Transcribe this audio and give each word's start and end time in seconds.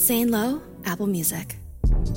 Zane 0.00 0.30
Lowe, 0.30 0.62
Apple 0.86 1.08
Music. 1.08 1.58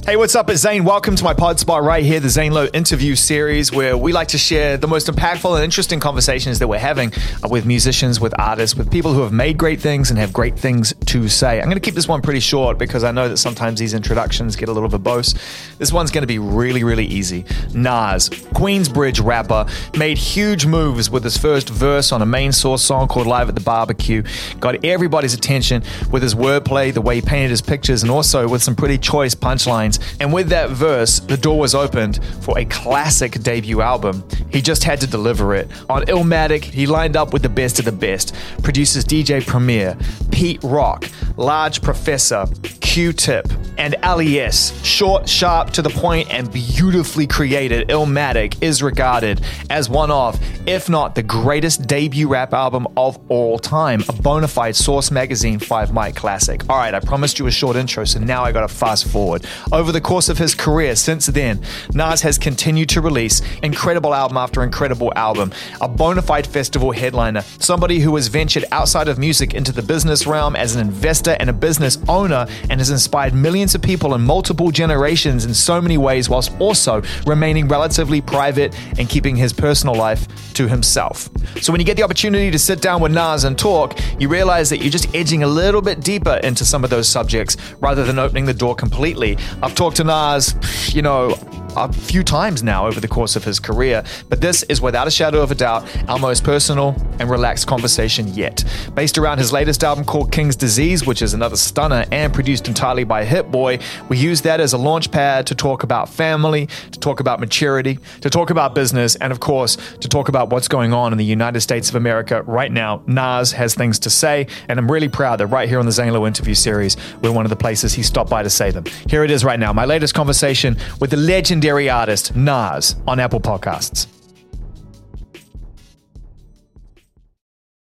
Hey, 0.02 0.18
what's 0.18 0.36
up? 0.36 0.50
It's 0.50 0.60
Zane. 0.60 0.84
Welcome 0.84 1.16
to 1.16 1.24
my 1.24 1.34
pod 1.34 1.62
spot 1.62 1.82
right 1.82 2.04
here, 2.04 2.20
the 2.20 2.28
Zane 2.28 2.52
Lowe 2.52 2.66
interview 2.74 3.16
series, 3.16 3.72
where 3.72 3.96
we 3.98 4.12
like 4.12 4.28
to 4.30 4.38
share 4.38 4.76
the 4.76 4.88
most 4.88 5.08
impactful 5.08 5.56
and 5.56 5.64
interesting 5.64 6.02
conversations 6.02 6.60
that 6.60 6.68
we're 6.68 6.78
having 6.78 7.14
uh, 7.42 7.48
with 7.48 7.66
musicians, 7.66 8.20
with 8.20 8.38
artists, 8.38 8.76
with 8.76 8.92
people 8.92 9.14
who 9.14 9.22
have 9.22 9.32
made 9.32 9.58
great 9.58 9.80
things 9.80 10.10
and 10.10 10.20
have 10.20 10.34
great 10.34 10.60
things 10.60 10.94
to 11.06 11.30
say. 11.30 11.60
I'm 11.60 11.66
going 11.66 11.76
to 11.76 11.82
keep 11.82 11.96
this 11.96 12.08
one 12.08 12.22
pretty 12.22 12.42
short 12.42 12.78
because 12.78 13.06
I 13.06 13.12
know 13.12 13.30
that 13.30 13.38
sometimes 13.38 13.80
these 13.80 13.94
introductions 13.94 14.58
get 14.58 14.68
a 14.68 14.74
little 14.74 14.90
verbose. 14.90 15.38
This 15.78 15.94
one's 15.94 16.12
going 16.12 16.24
to 16.24 16.28
be 16.28 16.40
really, 16.40 16.84
really 16.84 17.06
easy. 17.06 17.46
Nas, 17.74 18.30
Queensbridge 18.30 19.24
rapper, 19.24 19.66
made 19.98 20.18
huge 20.18 20.66
moves 20.66 21.10
with 21.10 21.24
his 21.24 21.38
first 21.38 21.70
verse 21.70 22.12
on 22.12 22.22
a 22.22 22.26
main 22.26 22.52
source 22.52 22.82
song 22.82 23.08
called 23.08 23.28
Live 23.28 23.48
at 23.48 23.56
the 23.56 23.62
Barbecue. 23.62 24.24
Got 24.60 24.84
everybody's 24.84 25.34
attention 25.34 25.82
with 26.12 26.24
his 26.24 26.36
wordplay, 26.36 26.94
the 26.94 27.02
way 27.02 27.16
he 27.16 27.22
painted 27.22 27.52
his 27.52 27.62
pictures, 27.62 28.02
and 28.02 28.12
also 28.12 28.50
with 28.50 28.62
some 28.62 28.76
pretty 28.76 28.98
choice 28.98 29.34
punchlines 29.34 29.83
lines. 29.84 30.00
And 30.20 30.34
with 30.34 30.50
that 30.50 30.70
verse, 30.70 31.20
the 31.20 31.38
door 31.38 31.60
was 31.60 31.76
opened 31.76 32.24
for 32.42 32.58
a 32.58 32.66
classic 32.66 33.42
debut 33.42 33.82
album. 33.82 34.24
He 34.50 34.62
just 34.62 34.84
had 34.84 35.02
to 35.02 35.08
deliver 35.08 35.56
it. 35.56 35.70
On 35.90 36.04
Illmatic, 36.06 36.64
he 36.64 36.86
lined 36.88 37.18
up 37.18 37.34
with 37.34 37.42
the 37.42 37.50
best 37.50 37.80
of 37.80 37.86
the 37.86 37.92
best. 37.92 38.34
Producers 38.64 39.06
DJ 39.06 39.46
Premier, 39.46 39.98
Pete 40.32 40.64
Rock, 40.64 41.06
Large 41.38 41.82
Professor, 41.82 42.46
Q-Tip, 42.64 43.48
and 43.78 43.96
LES. 44.04 44.72
Short, 44.86 45.28
sharp, 45.28 45.72
to 45.72 45.82
the 45.82 45.90
point, 45.90 46.32
and 46.32 46.52
beautifully 46.52 47.26
created, 47.26 47.90
Illmatic 47.90 48.62
is 48.62 48.84
regarded 48.84 49.42
as 49.70 49.90
one 49.90 50.12
of, 50.12 50.40
if 50.68 50.90
not 50.90 51.16
the 51.16 51.24
greatest 51.24 51.88
debut 51.88 52.28
rap 52.28 52.54
album 52.54 52.88
of 52.96 53.20
all 53.30 53.58
time, 53.58 54.04
a 54.10 54.14
bona 54.14 54.48
fide 54.48 54.76
Source 54.76 55.10
Magazine 55.10 55.58
5 55.60 55.94
mic 55.94 56.16
classic. 56.16 56.70
All 56.70 56.78
right, 56.78 56.94
I 56.94 57.00
promised 57.00 57.40
you 57.40 57.48
a 57.48 57.52
short 57.52 57.76
intro, 57.76 58.06
so 58.06 58.20
now 58.20 58.44
I 58.44 58.52
gotta 58.52 58.68
fast 58.68 59.08
forward. 59.08 59.46
Over 59.74 59.92
the 59.92 60.02
course 60.02 60.30
of 60.30 60.38
his 60.38 60.54
career 60.54 60.96
since 60.96 61.26
then, 61.26 61.60
Nas 61.96 62.22
has 62.22 62.38
continued 62.38 62.90
to 62.90 63.02
release 63.02 63.42
incredible 63.64 64.14
album 64.14 64.38
after 64.38 64.62
incredible 64.62 65.12
album, 65.16 65.52
a 65.82 65.88
bona 65.88 66.22
fide 66.22 66.46
festival 66.46 66.92
headliner, 66.92 67.42
somebody 67.58 67.98
who 67.98 68.16
has 68.16 68.28
ventured 68.28 68.66
outside 68.72 69.08
of 69.08 69.18
music 69.18 69.56
into 69.56 69.72
the 69.72 69.82
business 69.82 70.28
realm 70.28 70.56
as 70.56 70.76
an 70.76 70.88
investor 70.88 71.36
and 71.40 71.50
a 71.50 71.54
business 71.54 71.98
owner 72.08 72.46
and 72.70 72.80
has 72.80 72.92
inspired 72.92 73.34
millions 73.34 73.74
of 73.74 73.82
people 73.82 74.14
in 74.14 74.22
multiple 74.22 74.70
generations 74.70 75.44
in 75.44 75.56
so 75.56 75.82
many 75.82 75.98
ways, 75.98 76.30
whilst 76.30 76.52
also 76.60 77.02
remaining 77.26 77.68
relatively 77.68 78.22
private 78.22 78.78
and 79.00 79.10
keeping 79.10 79.36
his 79.36 79.52
personal 79.52 79.96
life 79.96 80.28
to 80.54 80.68
himself. 80.68 81.32
So 81.62 81.72
when 81.72 81.82
you 81.82 81.86
get 81.86 81.98
the 81.98 82.04
opportunity 82.04 82.52
to 82.52 82.60
sit 82.60 82.80
down 82.80 83.02
with 83.02 83.12
Nas 83.12 83.44
and 83.44 83.58
talk, 83.58 84.00
you 84.20 84.30
realize 84.30 84.70
that 84.70 84.82
you're 84.82 84.92
just 84.92 85.14
edging 85.16 85.42
a 85.42 85.48
little 85.48 85.82
bit 85.82 86.02
deeper 86.02 86.40
into 86.44 86.64
some 86.64 86.84
of 86.84 86.92
those 86.92 87.10
subjects 87.10 87.58
rather 87.80 88.04
than 88.04 88.20
opening 88.20 88.46
the 88.46 88.54
door 88.54 88.76
completely. 88.76 89.36
I've 89.64 89.76
talked 89.76 89.96
to 89.98 90.04
Nas, 90.04 90.54
you 90.94 91.02
know, 91.02 91.34
a 91.76 91.92
few 91.92 92.24
times 92.24 92.64
now 92.64 92.88
over 92.88 93.00
the 93.00 93.08
course 93.08 93.36
of 93.36 93.44
his 93.44 93.60
career, 93.60 94.04
but 94.30 94.42
this 94.42 94.64
is 94.64 94.82
without 94.82 95.08
a 95.08 95.12
shadow 95.12 95.42
of 95.42 95.52
a 95.52 95.56
doubt 95.56 95.84
our 96.10 96.20
most 96.20 96.44
personal 96.44 96.96
and 97.20 97.30
relaxed 97.30 97.68
conversation 97.68 98.28
yet. 98.30 98.64
Based 98.96 99.18
around 99.18 99.38
his 99.38 99.52
latest 99.52 99.84
album 99.84 100.06
called 100.06 100.32
King's 100.32 100.56
Disease, 100.56 101.06
which 101.06 101.22
is 101.22 101.34
another 101.34 101.58
stunner 101.58 102.06
and 102.12 102.34
produced 102.34 102.68
entirely 102.68 103.04
by 103.04 103.26
Hit 103.26 103.52
Boy, 103.52 103.80
we 104.10 104.18
use 104.18 104.42
that 104.42 104.60
as 104.60 104.74
a 104.74 104.78
launch 104.78 105.12
pad 105.12 105.48
to 105.48 105.56
talk 105.56 105.84
about 105.84 106.10
family, 106.10 106.68
to 106.92 107.00
talk 107.00 107.20
about 107.20 107.40
maturity, 107.40 108.00
to 108.22 108.30
talk 108.30 108.50
about 108.50 108.76
business, 108.76 109.16
and 109.16 109.32
of 109.32 109.40
course, 109.40 109.78
to 110.00 110.08
talk 110.08 110.30
about 110.30 110.50
what's 110.50 110.68
going 110.68 110.94
on 110.94 111.12
in 111.12 111.18
the 111.18 111.26
United 111.26 111.62
States 111.62 111.90
of 111.90 111.96
America 111.96 112.42
right 112.44 112.72
now. 112.72 113.02
Nas 113.08 113.52
has 113.54 113.76
things 113.76 114.00
to 114.00 114.10
say, 114.10 114.48
and 114.68 114.80
I'm 114.80 114.92
really 114.92 115.10
proud 115.10 115.40
that 115.40 115.48
right 115.48 115.68
here 115.68 115.80
on 115.80 115.86
the 115.86 115.92
Zane 115.92 116.14
Lowe 116.14 116.28
interview 116.28 116.54
series, 116.54 116.98
we're 117.22 117.32
one 117.32 117.46
of 117.46 117.50
the 117.50 117.56
places 117.56 117.94
he 117.94 118.04
stopped 118.04 118.30
by 118.30 118.44
to 118.44 118.50
say 118.50 118.72
them. 118.72 118.84
Here 119.08 119.24
it 119.24 119.32
is 119.32 119.44
right 119.44 119.60
now, 119.60 119.74
my 119.74 119.86
latest 119.86 120.14
conversation 120.14 120.78
with 121.00 121.10
the 121.10 121.18
legend 121.18 121.63
legendary 121.64 121.90
artist 121.90 122.36
Nas 122.36 122.98
on 123.08 123.22
Apple 123.22 123.40
Podcasts. 123.40 124.08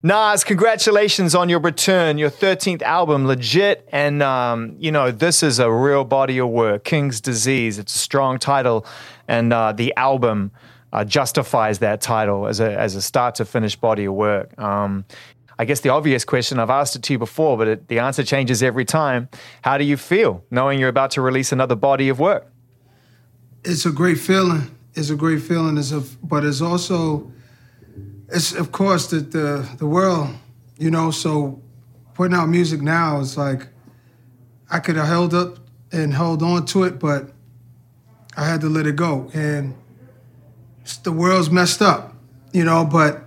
Nas, 0.01 0.43
congratulations 0.43 1.35
on 1.35 1.47
your 1.47 1.59
return, 1.59 2.17
your 2.17 2.31
13th 2.31 2.81
album, 2.81 3.27
legit. 3.27 3.87
And, 3.91 4.23
um, 4.23 4.75
you 4.79 4.91
know, 4.91 5.11
this 5.11 5.43
is 5.43 5.59
a 5.59 5.71
real 5.71 6.05
body 6.05 6.39
of 6.39 6.49
work. 6.49 6.85
King's 6.85 7.21
Disease, 7.21 7.77
it's 7.77 7.93
a 7.93 7.99
strong 7.99 8.39
title. 8.39 8.83
And 9.27 9.53
uh, 9.53 9.73
the 9.73 9.95
album 9.95 10.53
uh, 10.91 11.03
justifies 11.03 11.77
that 11.77 12.01
title 12.01 12.47
as 12.47 12.59
a, 12.59 12.75
as 12.79 12.95
a 12.95 13.01
start 13.03 13.35
to 13.35 13.45
finish 13.45 13.75
body 13.75 14.05
of 14.05 14.15
work. 14.15 14.57
Um, 14.59 15.05
I 15.59 15.65
guess 15.65 15.81
the 15.81 15.89
obvious 15.89 16.25
question, 16.25 16.57
I've 16.57 16.71
asked 16.71 16.95
it 16.95 17.03
to 17.03 17.13
you 17.13 17.19
before, 17.19 17.59
but 17.59 17.67
it, 17.67 17.87
the 17.89 17.99
answer 17.99 18.23
changes 18.23 18.63
every 18.63 18.85
time. 18.85 19.29
How 19.61 19.77
do 19.77 19.83
you 19.83 19.97
feel 19.97 20.43
knowing 20.49 20.79
you're 20.79 20.89
about 20.89 21.11
to 21.11 21.21
release 21.21 21.51
another 21.51 21.75
body 21.75 22.09
of 22.09 22.19
work? 22.19 22.51
It's 23.67 23.85
a 23.85 23.91
great 23.91 24.17
feeling. 24.17 24.75
It's 24.93 25.09
a 25.09 25.15
great 25.15 25.41
feeling. 25.41 25.77
It's 25.77 25.91
a, 25.91 26.01
but 26.23 26.45
it's 26.45 26.61
also, 26.61 27.31
it's 28.29 28.53
of 28.53 28.71
course 28.71 29.07
the, 29.07 29.19
the 29.19 29.69
the 29.77 29.85
world, 29.85 30.29
you 30.77 30.89
know. 30.89 31.11
So 31.11 31.61
putting 32.13 32.35
out 32.35 32.47
music 32.47 32.81
now 32.81 33.19
is 33.19 33.37
like, 33.37 33.67
I 34.71 34.79
could 34.79 34.95
have 34.95 35.07
held 35.07 35.33
up 35.33 35.57
and 35.91 36.13
held 36.13 36.41
on 36.41 36.65
to 36.67 36.83
it, 36.83 36.97
but 36.97 37.31
I 38.37 38.45
had 38.45 38.61
to 38.61 38.69
let 38.69 38.87
it 38.87 38.95
go. 38.95 39.29
And 39.33 39.75
the 41.03 41.11
world's 41.11 41.49
messed 41.51 41.81
up, 41.81 42.15
you 42.53 42.63
know. 42.63 42.85
But 42.85 43.23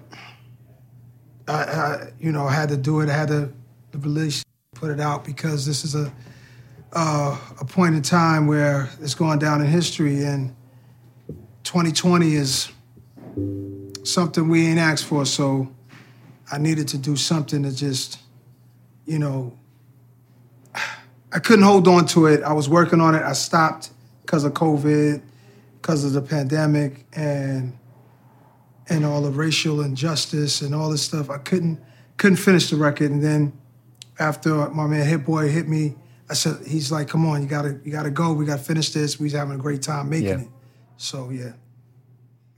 I, 1.47 1.53
I 1.53 2.13
you 2.19 2.33
know, 2.33 2.47
I 2.47 2.55
had 2.55 2.71
to 2.71 2.77
do 2.79 3.01
it. 3.01 3.11
I 3.11 3.13
had 3.13 3.29
to 3.29 3.53
release, 3.95 4.43
put 4.75 4.91
it 4.91 5.01
out 5.01 5.25
because 5.25 5.67
this 5.67 5.85
is 5.85 5.95
a 5.95 6.11
uh, 6.93 7.39
a 7.61 7.65
point 7.65 7.95
in 7.95 8.03
time 8.03 8.47
where 8.47 8.89
it's 9.01 9.15
going 9.15 9.39
down 9.39 9.61
in 9.61 9.67
history, 9.67 10.25
and 10.25 10.55
2020 11.65 12.35
is 12.35 12.73
something 14.03 14.49
we 14.49 14.67
ain't 14.67 14.79
asked 14.79 15.05
for. 15.05 15.25
So 15.25 15.73
I 16.51 16.59
needed 16.59 16.89
to 16.89 16.99
do 16.99 17.17
something 17.17 17.63
to 17.63 17.75
just, 17.75 18.19
you 19.07 19.19
know, 19.19 19.57
I 21.33 21.39
couldn't 21.39 21.65
hold 21.65 21.87
on 21.87 22.07
to 22.07 22.27
it. 22.27 22.43
I 22.43 22.53
was 22.53 22.69
working 22.69 23.01
on 23.01 23.15
it. 23.15 23.23
I 23.23 23.35
stopped 23.35 23.91
because 24.23 24.43
of 24.43 24.53
COVID, 24.55 25.23
because 25.81 26.05
of 26.05 26.13
the 26.13 26.23
pandemic, 26.23 27.07
and 27.13 27.77
and 28.89 29.05
all 29.05 29.23
the 29.23 29.31
racial 29.31 29.81
injustice 29.83 30.61
and 30.61 30.75
all 30.75 30.91
this 30.91 31.03
stuff. 31.03 31.31
I 31.31 31.39
couldn't 31.39 31.81
couldn't 32.17 32.39
finish 32.39 32.69
the 32.71 32.77
record, 32.77 33.13
and 33.13 33.23
then 33.23 33.53
after 34.19 34.69
my 34.71 34.89
man 34.89 35.07
Hit 35.07 35.25
Boy 35.25 35.49
hit 35.49 35.69
me 35.69 35.95
I 36.31 36.35
said, 36.35 36.65
he's 36.65 36.93
like, 36.93 37.09
come 37.09 37.27
on, 37.27 37.43
you 37.43 37.49
gotta, 37.49 37.81
you 37.85 37.91
gotta 37.91 38.11
go. 38.11 38.33
We 38.33 38.47
gotta 38.47 38.63
finish 38.63 38.91
this. 38.91 39.19
We 39.19 39.25
was 39.25 39.33
having 39.33 39.55
a 39.55 39.59
great 39.59 39.83
time 39.83 40.09
making 40.09 40.29
yeah. 40.29 40.41
it. 40.41 40.49
So 40.97 41.31
yeah. 41.31 41.53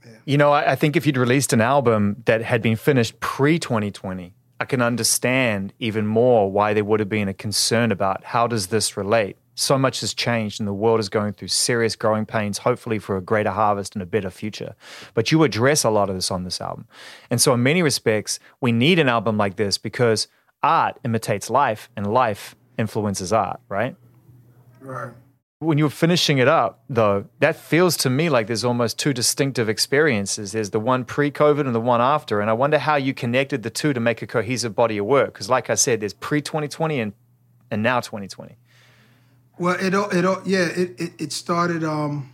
yeah. 0.05 0.11
You 0.25 0.37
know, 0.37 0.51
I, 0.51 0.73
I 0.73 0.75
think 0.75 0.95
if 0.95 1.07
you'd 1.07 1.17
released 1.17 1.53
an 1.53 1.61
album 1.61 2.17
that 2.25 2.43
had 2.43 2.61
been 2.61 2.75
finished 2.75 3.19
pre 3.19 3.57
2020, 3.57 4.35
I 4.59 4.65
can 4.65 4.81
understand 4.81 5.73
even 5.79 6.05
more 6.05 6.51
why 6.51 6.73
there 6.73 6.85
would 6.85 6.99
have 6.99 7.09
been 7.09 7.27
a 7.27 7.33
concern 7.33 7.91
about 7.91 8.23
how 8.23 8.45
does 8.45 8.67
this 8.67 8.95
relate. 8.95 9.37
So 9.55 9.77
much 9.77 10.01
has 10.01 10.13
changed 10.13 10.59
and 10.59 10.67
the 10.67 10.73
world 10.73 10.99
is 10.99 11.09
going 11.09 11.33
through 11.33 11.49
serious 11.49 11.95
growing 11.95 12.25
pains, 12.25 12.59
hopefully 12.59 12.99
for 12.99 13.17
a 13.17 13.21
greater 13.21 13.51
harvest 13.51 13.95
and 13.95 14.01
a 14.01 14.05
better 14.05 14.29
future. 14.29 14.75
But 15.15 15.31
you 15.31 15.43
address 15.43 15.83
a 15.83 15.89
lot 15.89 16.09
of 16.09 16.15
this 16.15 16.31
on 16.31 16.43
this 16.43 16.61
album. 16.61 16.87
And 17.29 17.41
so, 17.41 17.53
in 17.53 17.63
many 17.63 17.81
respects, 17.81 18.39
we 18.61 18.71
need 18.71 18.99
an 18.99 19.09
album 19.09 19.35
like 19.35 19.57
this 19.57 19.77
because 19.77 20.27
art 20.61 20.97
imitates 21.03 21.49
life 21.49 21.89
and 21.95 22.11
life 22.11 22.55
influences 22.77 23.33
art, 23.33 23.59
right? 23.69 23.95
Right. 24.81 25.13
When 25.59 25.77
you're 25.77 25.89
finishing 25.89 26.39
it 26.39 26.47
up, 26.47 26.83
though, 26.89 27.25
that 27.39 27.55
feels 27.55 27.95
to 27.97 28.09
me 28.09 28.29
like 28.29 28.47
there's 28.47 28.65
almost 28.65 28.99
two 28.99 29.13
distinctive 29.13 29.69
experiences. 29.69 30.51
There's 30.51 30.71
the 30.71 30.79
one 30.79 31.05
pre 31.05 31.31
COVID 31.31 31.61
and 31.61 31.73
the 31.73 31.79
one 31.79 32.01
after. 32.01 32.41
And 32.41 32.49
I 32.49 32.53
wonder 32.53 32.77
how 32.77 32.95
you 32.95 33.13
connected 33.13 33.63
the 33.63 33.69
two 33.69 33.93
to 33.93 33.99
make 33.99 34.21
a 34.21 34.27
cohesive 34.27 34.75
body 34.75 34.97
of 34.97 35.05
work. 35.05 35.33
Because, 35.33 35.49
like 35.49 35.69
I 35.69 35.75
said, 35.75 36.01
there's 36.01 36.13
pre 36.13 36.41
2020 36.41 36.99
and, 36.99 37.13
and 37.71 37.81
now 37.81 38.01
2020. 38.01 38.57
Well, 39.57 39.77
it, 39.79 39.93
all, 39.95 40.09
it, 40.09 40.25
all, 40.25 40.41
yeah, 40.45 40.65
it, 40.65 40.99
it, 40.99 41.13
it 41.17 41.31
started, 41.31 41.83
um, 41.83 42.33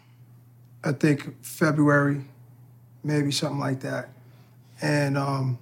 I 0.83 0.93
think, 0.93 1.43
February, 1.45 2.25
maybe 3.03 3.31
something 3.31 3.59
like 3.59 3.81
that. 3.81 4.09
And, 4.81 5.17
um, 5.17 5.59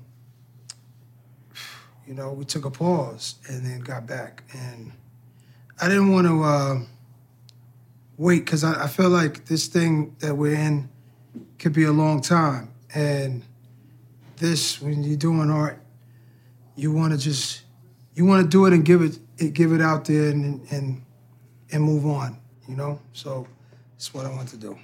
you 2.07 2.13
know, 2.13 2.31
we 2.31 2.45
took 2.45 2.65
a 2.65 2.71
pause 2.71 3.35
and 3.49 3.65
then 3.65 3.81
got 3.81 4.07
back. 4.07 4.43
And 4.53 4.93
I 5.81 5.89
didn't 5.89 6.11
want 6.11 6.25
to 6.25 6.43
uh, 6.43 6.79
wait 8.17 8.45
because 8.45 8.63
I, 8.63 8.85
I, 8.85 8.87
feel 8.87 9.09
like 9.09 9.45
this 9.45 9.67
thing 9.67 10.15
that 10.19 10.35
we're 10.35 10.55
in 10.55 10.89
could 11.59 11.73
be 11.73 11.83
a 11.83 11.91
long 11.91 12.21
time. 12.21 12.71
And 12.95 13.43
this, 14.37 14.81
when 14.81 15.03
you're 15.03 15.17
doing 15.17 15.51
art, 15.51 15.81
you 16.75 16.91
want 16.91 17.11
to 17.11 17.19
just 17.19 17.63
you 18.15 18.25
want 18.25 18.43
to 18.43 18.47
do 18.49 18.65
it 18.65 18.73
and 18.73 18.85
give 18.85 19.01
it 19.01 19.53
give 19.53 19.73
it 19.73 19.81
out 19.81 20.05
there 20.05 20.29
and 20.29 20.65
and 20.71 21.03
and 21.71 21.83
move 21.83 22.05
on. 22.05 22.39
You 22.67 22.75
know, 22.75 22.99
so 23.13 23.47
that's 23.93 24.13
what 24.13 24.25
I 24.25 24.29
want 24.29 24.49
to 24.49 24.57
do. 24.57 24.77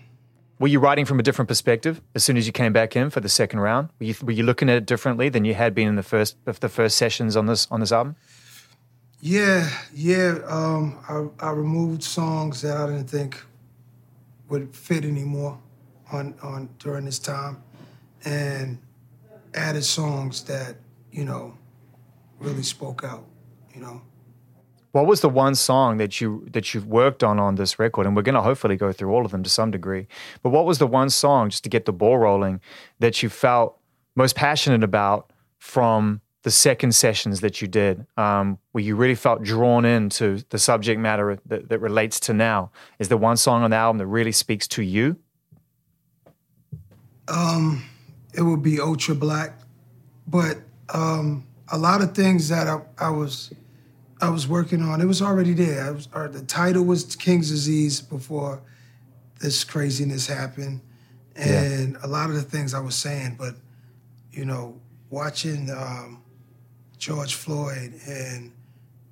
Were 0.64 0.70
you 0.70 0.80
writing 0.80 1.04
from 1.04 1.20
a 1.20 1.24
different 1.24 1.50
perspective 1.50 2.00
as 2.16 2.24
soon 2.24 2.38
as 2.38 2.48
you 2.48 2.54
came 2.54 2.72
back 2.72 2.96
in 2.96 3.10
for 3.10 3.20
the 3.20 3.28
second 3.28 3.60
round? 3.60 3.90
Were 4.00 4.06
you, 4.06 4.16
were 4.24 4.32
you 4.32 4.44
looking 4.44 4.70
at 4.70 4.78
it 4.78 4.86
differently 4.86 5.28
than 5.28 5.44
you 5.44 5.56
had 5.56 5.76
been 5.76 5.90
in 5.90 5.98
the 5.98 6.04
first 6.04 6.38
the 6.46 6.70
first 6.70 6.96
sessions 6.96 7.36
on 7.36 7.48
this 7.48 7.68
on 7.70 7.82
this 7.82 7.92
album? 7.92 8.16
Yeah, 9.20 9.70
yeah. 9.94 10.38
Um, 10.48 11.00
I, 11.10 11.48
I 11.48 11.52
removed 11.52 12.02
songs 12.02 12.62
that 12.62 12.78
I 12.78 12.86
didn't 12.86 13.10
think 13.10 13.44
would 14.48 14.74
fit 14.74 15.04
anymore 15.04 15.60
on 16.14 16.34
on 16.42 16.70
during 16.80 17.04
this 17.04 17.20
time, 17.20 17.62
and 18.24 18.78
added 19.54 19.84
songs 19.84 20.46
that 20.46 20.78
you 21.12 21.26
know 21.26 21.58
really 22.40 22.64
spoke 22.64 23.04
out. 23.04 23.26
You 23.76 23.82
know. 23.82 24.02
What 24.94 25.08
was 25.08 25.22
the 25.22 25.30
one 25.30 25.56
song 25.56 25.98
that 25.98 26.22
you 26.22 26.48
that 26.52 26.74
you've 26.74 26.86
worked 26.86 27.24
on 27.24 27.40
on 27.40 27.56
this 27.56 27.80
record? 27.80 28.06
And 28.06 28.16
we're 28.16 28.22
going 28.22 28.36
to 28.36 28.42
hopefully 28.42 28.78
go 28.78 28.92
through 28.92 29.12
all 29.12 29.26
of 29.26 29.32
them 29.32 29.42
to 29.42 29.50
some 29.50 29.72
degree. 29.72 30.08
But 30.44 30.52
what 30.52 30.66
was 30.66 30.78
the 30.78 30.86
one 30.86 31.10
song 31.10 31.50
just 31.50 31.64
to 31.64 31.70
get 31.70 31.86
the 31.86 31.92
ball 31.92 32.20
rolling 32.20 32.62
that 33.00 33.24
you 33.24 33.30
felt 33.30 33.80
most 34.16 34.36
passionate 34.36 34.84
about 34.84 35.34
from 35.58 36.22
the 36.44 36.52
second 36.52 36.94
sessions 36.94 37.42
that 37.42 37.60
you 37.60 37.68
did, 37.68 38.06
um, 38.18 38.60
where 38.72 38.84
you 38.84 38.96
really 38.96 39.16
felt 39.16 39.42
drawn 39.42 39.84
into 39.84 40.44
the 40.50 40.60
subject 40.60 41.00
matter 41.00 41.40
that, 41.48 41.70
that 41.70 41.80
relates 41.80 42.20
to 42.20 42.34
now? 42.34 42.70
Is 43.00 43.08
there 43.08 43.18
one 43.18 43.38
song 43.38 43.64
on 43.64 43.72
the 43.72 43.78
album 43.78 43.98
that 43.98 44.08
really 44.08 44.32
speaks 44.32 44.68
to 44.68 44.84
you? 44.84 45.18
Um, 47.28 47.84
it 48.36 48.44
would 48.44 48.62
be 48.62 48.80
Ultra 48.80 49.16
Black, 49.16 49.58
but 50.28 50.58
um, 50.90 51.48
a 51.70 51.78
lot 51.80 52.02
of 52.02 52.14
things 52.14 52.50
that 52.50 52.68
I, 52.68 52.82
I, 53.00 53.10
was 53.10 53.54
I 54.24 54.30
was 54.30 54.48
working 54.48 54.82
on, 54.82 55.02
it 55.02 55.06
was 55.06 55.22
already 55.22 55.54
there. 55.54 55.94
Was, 55.94 56.08
the 56.08 56.44
title 56.48 56.84
was 56.84 57.16
King's 57.16 57.50
Disease 57.50 58.02
before 58.02 58.62
this 59.40 59.64
craziness 59.64 60.28
happened, 60.28 60.82
and 61.36 61.94
yeah. 61.94 62.00
a 62.04 62.08
lot 62.08 62.30
of 62.30 62.36
the 62.36 62.42
things 62.42 62.74
I 62.74 62.80
was 62.80 62.96
saying, 62.96 63.36
but 63.38 63.56
you 64.32 64.46
know, 64.46 64.80
watching. 65.10 65.70
Um, 65.70 66.24
George 67.04 67.36
Floyd 67.36 68.00
and 68.08 68.50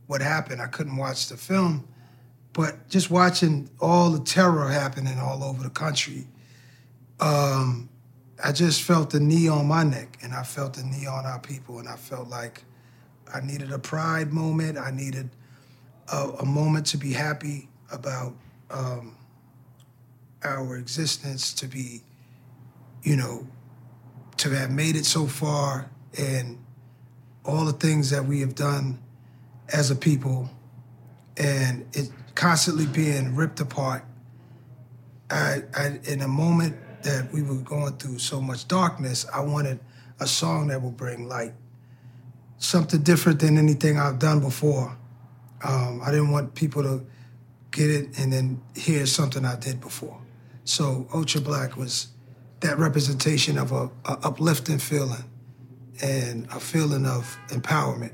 what 0.08 0.22
happened. 0.22 0.62
I 0.62 0.68
couldn't 0.68 0.96
watch 0.96 1.28
the 1.28 1.36
film, 1.36 1.86
but 2.54 2.88
just 2.88 3.12
watching 3.12 3.70
all 3.82 4.12
the 4.12 4.24
terror 4.24 4.70
happening 4.70 5.20
all 5.20 5.44
over 5.44 5.62
the 5.62 5.70
country, 5.70 6.26
um, 7.20 7.90
I 8.42 8.54
just 8.54 8.84
felt 8.84 9.10
the 9.10 9.20
knee 9.20 9.50
on 9.50 9.68
my 9.68 9.84
neck, 9.84 10.20
and 10.24 10.34
I 10.34 10.44
felt 10.44 10.76
the 10.76 10.84
knee 10.84 11.06
on 11.06 11.26
our 11.26 11.40
people, 11.40 11.80
and 11.80 11.90
I 11.90 11.98
felt 11.98 12.30
like 12.30 12.64
I 13.34 13.42
needed 13.42 13.72
a 13.72 13.80
pride 13.80 14.32
moment. 14.32 14.78
I 14.78 14.92
needed 14.92 15.30
a, 16.12 16.30
a 16.40 16.46
moment 16.46 16.86
to 16.88 16.98
be 16.98 17.14
happy 17.14 17.70
about 17.92 18.34
um, 18.70 19.16
our 20.44 20.78
existence, 20.78 21.54
to 21.54 21.68
be, 21.68 22.02
you 23.04 23.16
know, 23.16 23.48
to 24.38 24.50
have 24.50 24.72
made 24.72 24.96
it 24.96 25.06
so 25.06 25.28
far, 25.28 25.90
and 26.18 26.58
all 27.46 27.66
the 27.66 27.74
things 27.74 28.10
that 28.10 28.26
we 28.26 28.40
have 28.42 28.56
done 28.56 29.00
as 29.74 29.92
a 29.92 29.96
people 29.96 30.50
and 31.38 31.86
it 31.94 32.10
constantly 32.36 32.86
being 32.86 33.36
ripped 33.36 33.60
apart. 33.60 34.04
I, 35.30 35.64
I, 35.76 36.00
in 36.04 36.22
a 36.22 36.28
moment 36.28 36.76
that 37.04 37.32
we 37.32 37.42
were 37.42 37.56
going 37.56 37.94
through 37.94 38.20
so 38.20 38.42
much 38.42 38.68
darkness, 38.68 39.26
I 39.34 39.42
wanted 39.42 39.80
a 40.20 40.28
song 40.28 40.68
that 40.68 40.82
would 40.82 40.98
bring 40.98 41.28
light, 41.28 41.54
something 42.62 43.02
different 43.02 43.40
than 43.40 43.58
anything 43.58 43.98
I've 43.98 44.20
done 44.20 44.40
before. 44.40 44.96
Um, 45.64 46.02
I 46.04 46.12
didn't 46.12 46.32
want 46.32 46.56
people 46.56 46.84
to 46.84 47.06
get 47.72 47.90
it 47.90 48.20
and 48.20 48.32
then 48.32 48.62
hear 48.76 49.06
something 49.06 49.44
I 49.46 49.56
did 49.56 49.82
before. 49.82 50.22
So 50.64 51.08
Ultra 51.14 51.42
Black 51.42 51.76
was 51.76 52.10
that 52.62 52.78
representation 52.78 53.58
of 53.58 53.72
a, 53.72 53.90
a 54.06 54.20
uplifting 54.24 54.78
feeling 54.78 55.24
and 56.04 56.48
a 56.52 56.60
feeling 56.60 57.06
of 57.06 57.38
empowerment. 57.48 58.14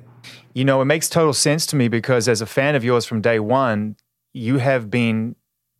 You 0.53 0.65
know, 0.65 0.81
it 0.81 0.85
makes 0.85 1.09
total 1.09 1.33
sense 1.33 1.65
to 1.67 1.75
me 1.75 1.89
because 1.89 2.27
as 2.27 2.41
a 2.41 2.45
fan 2.45 2.75
of 2.75 2.83
yours 2.83 3.05
from 3.05 3.21
day 3.21 3.39
one, 3.39 3.97
you 4.33 4.59
have 4.59 4.89
been 4.89 5.35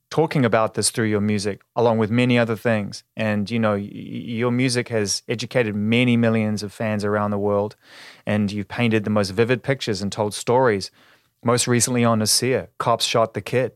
talking 0.09 0.45
about 0.45 0.74
this 0.74 0.89
through 0.89 1.06
your 1.06 1.21
music 1.21 1.62
along 1.75 1.98
with 1.98 2.09
many 2.09 2.38
other 2.38 2.56
things. 2.56 3.04
And 3.15 3.50
you 3.50 3.59
know 3.59 3.75
your 3.75 4.51
music 4.51 4.89
has 4.89 5.24
educated 5.27 5.75
many 5.75 6.18
millions 6.18 6.63
of 6.63 6.71
fans 6.71 7.04
around 7.04 7.31
the 7.31 7.38
world 7.38 7.75
and 8.25 8.51
you've 8.51 8.68
painted 8.68 9.04
the 9.04 9.09
most 9.09 9.31
vivid 9.31 9.63
pictures 9.63 10.01
and 10.01 10.12
told 10.12 10.33
stories. 10.33 10.92
Most 11.44 11.68
recently 11.68 12.04
on 12.04 12.19
Nasir 12.19 12.69
cops 12.77 13.06
shot 13.06 13.33
the 13.33 13.42
kid. 13.42 13.74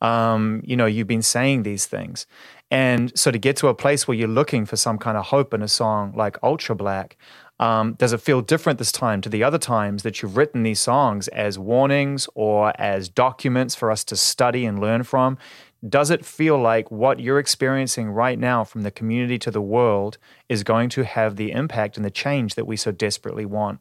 Um, 0.00 0.60
you 0.64 0.76
know 0.76 0.86
you've 0.86 1.06
been 1.06 1.22
saying 1.22 1.62
these 1.62 1.86
things. 1.86 2.26
And 2.70 3.16
so 3.16 3.30
to 3.30 3.38
get 3.38 3.56
to 3.58 3.68
a 3.68 3.74
place 3.74 4.08
where 4.08 4.16
you're 4.16 4.26
looking 4.26 4.66
for 4.66 4.76
some 4.76 4.98
kind 4.98 5.16
of 5.16 5.26
hope 5.26 5.54
in 5.54 5.62
a 5.62 5.68
song 5.68 6.12
like 6.16 6.36
ultra 6.42 6.74
black 6.74 7.16
um, 7.60 7.94
does 7.94 8.12
it 8.12 8.20
feel 8.20 8.40
different 8.40 8.78
this 8.78 8.90
time 8.90 9.20
to 9.20 9.28
the 9.28 9.44
other 9.44 9.58
times 9.58 10.02
that 10.02 10.20
you've 10.20 10.36
written 10.36 10.64
these 10.64 10.80
songs 10.80 11.28
as 11.28 11.58
warnings 11.58 12.28
or 12.34 12.72
as 12.80 13.08
documents 13.08 13.74
for 13.74 13.90
us 13.90 14.02
to 14.04 14.16
study 14.16 14.64
and 14.64 14.80
learn 14.80 15.04
from? 15.04 15.38
Does 15.86 16.10
it 16.10 16.24
feel 16.24 16.58
like 16.58 16.90
what 16.90 17.20
you're 17.20 17.38
experiencing 17.38 18.10
right 18.10 18.38
now 18.38 18.64
from 18.64 18.82
the 18.82 18.90
community 18.90 19.38
to 19.40 19.50
the 19.50 19.60
world 19.60 20.18
is 20.48 20.64
going 20.64 20.88
to 20.90 21.04
have 21.04 21.36
the 21.36 21.52
impact 21.52 21.96
and 21.96 22.04
the 22.04 22.10
change 22.10 22.54
that 22.54 22.66
we 22.66 22.76
so 22.76 22.90
desperately 22.90 23.44
want? 23.44 23.80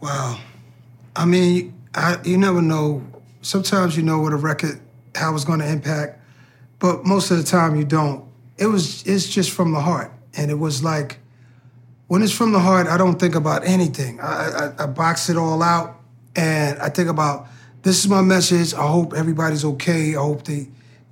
Wow. 0.00 0.40
I 1.14 1.26
mean, 1.26 1.74
I, 1.94 2.18
you 2.24 2.38
never 2.38 2.62
know. 2.62 3.02
Sometimes 3.42 3.96
you 3.96 4.02
know 4.02 4.20
what 4.20 4.32
a 4.32 4.36
record, 4.36 4.80
how 5.14 5.34
it's 5.34 5.44
going 5.44 5.60
to 5.60 5.68
impact, 5.68 6.18
but 6.78 7.04
most 7.04 7.30
of 7.30 7.36
the 7.36 7.44
time 7.44 7.76
you 7.76 7.84
don't. 7.84 8.24
It 8.56 8.66
was, 8.66 9.06
it's 9.06 9.28
just 9.28 9.50
from 9.50 9.72
the 9.72 9.80
heart. 9.80 10.12
And 10.34 10.50
it 10.50 10.58
was 10.58 10.82
like, 10.82 11.19
when 12.10 12.22
it's 12.22 12.32
from 12.32 12.50
the 12.50 12.58
heart, 12.58 12.88
I 12.88 12.96
don't 12.96 13.20
think 13.20 13.36
about 13.36 13.64
anything. 13.64 14.18
I, 14.18 14.72
I, 14.76 14.82
I 14.82 14.86
box 14.86 15.30
it 15.30 15.36
all 15.36 15.62
out, 15.62 16.00
and 16.34 16.76
I 16.80 16.88
think 16.88 17.08
about 17.08 17.46
this 17.82 18.00
is 18.00 18.08
my 18.08 18.20
message. 18.20 18.74
I 18.74 18.84
hope 18.84 19.14
everybody's 19.14 19.64
okay. 19.64 20.16
I 20.16 20.18
hope 20.18 20.42
they 20.42 20.66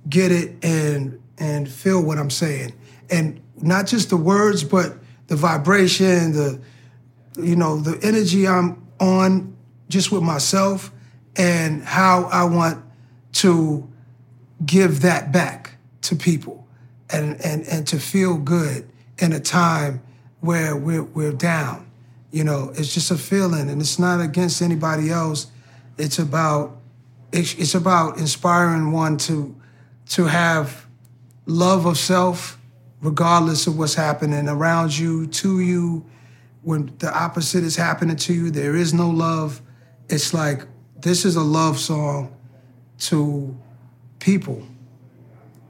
get 0.09 0.29
it 0.33 0.61
and 0.61 1.17
and 1.37 1.71
feel 1.71 2.03
what 2.03 2.17
I'm 2.17 2.29
saying, 2.29 2.73
and 3.09 3.39
not 3.55 3.87
just 3.87 4.09
the 4.09 4.17
words, 4.17 4.65
but 4.65 4.97
the 5.27 5.37
vibration, 5.37 6.33
the 6.33 6.59
you 7.37 7.55
know 7.55 7.77
the 7.77 7.97
energy 8.05 8.45
I'm 8.45 8.85
on, 8.99 9.55
just 9.87 10.11
with 10.11 10.23
myself, 10.23 10.91
and 11.37 11.81
how 11.81 12.25
I 12.25 12.43
want 12.43 12.83
to 13.35 13.87
give 14.65 15.03
that 15.03 15.31
back 15.31 15.77
to 16.01 16.17
people, 16.17 16.67
and 17.09 17.39
and 17.39 17.65
and 17.69 17.87
to 17.87 18.01
feel 18.01 18.37
good 18.37 18.91
in 19.17 19.31
a 19.31 19.39
time 19.39 20.01
where 20.41 20.75
we're, 20.75 21.03
we're 21.03 21.31
down. 21.31 21.89
You 22.31 22.43
know, 22.43 22.71
it's 22.75 22.93
just 22.93 23.11
a 23.11 23.17
feeling, 23.17 23.69
and 23.69 23.81
it's 23.81 23.97
not 23.97 24.21
against 24.21 24.61
anybody 24.61 25.09
else. 25.09 25.47
It's 25.97 26.19
about 26.19 26.77
it's, 27.31 27.53
it's 27.55 27.75
about 27.75 28.17
inspiring 28.17 28.91
one 28.91 29.17
to 29.17 29.55
to 30.09 30.25
have 30.25 30.85
love 31.45 31.85
of 31.85 31.97
self, 31.97 32.59
regardless 33.01 33.67
of 33.67 33.77
what's 33.77 33.95
happening 33.95 34.47
around 34.47 34.97
you, 34.97 35.27
to 35.27 35.59
you. 35.59 36.05
When 36.61 36.93
the 36.99 37.11
opposite 37.15 37.63
is 37.63 37.75
happening 37.75 38.15
to 38.17 38.33
you, 38.33 38.51
there 38.51 38.75
is 38.75 38.93
no 38.93 39.09
love. 39.09 39.61
It's 40.07 40.33
like 40.33 40.61
this 40.99 41.25
is 41.25 41.35
a 41.35 41.41
love 41.41 41.79
song 41.79 42.35
to 42.99 43.57
people, 44.19 44.67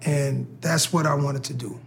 and 0.02 0.58
that's 0.60 0.92
what 0.92 1.06
I 1.06 1.14
wanted 1.14 1.46
to 1.46 1.54
do 1.54 1.80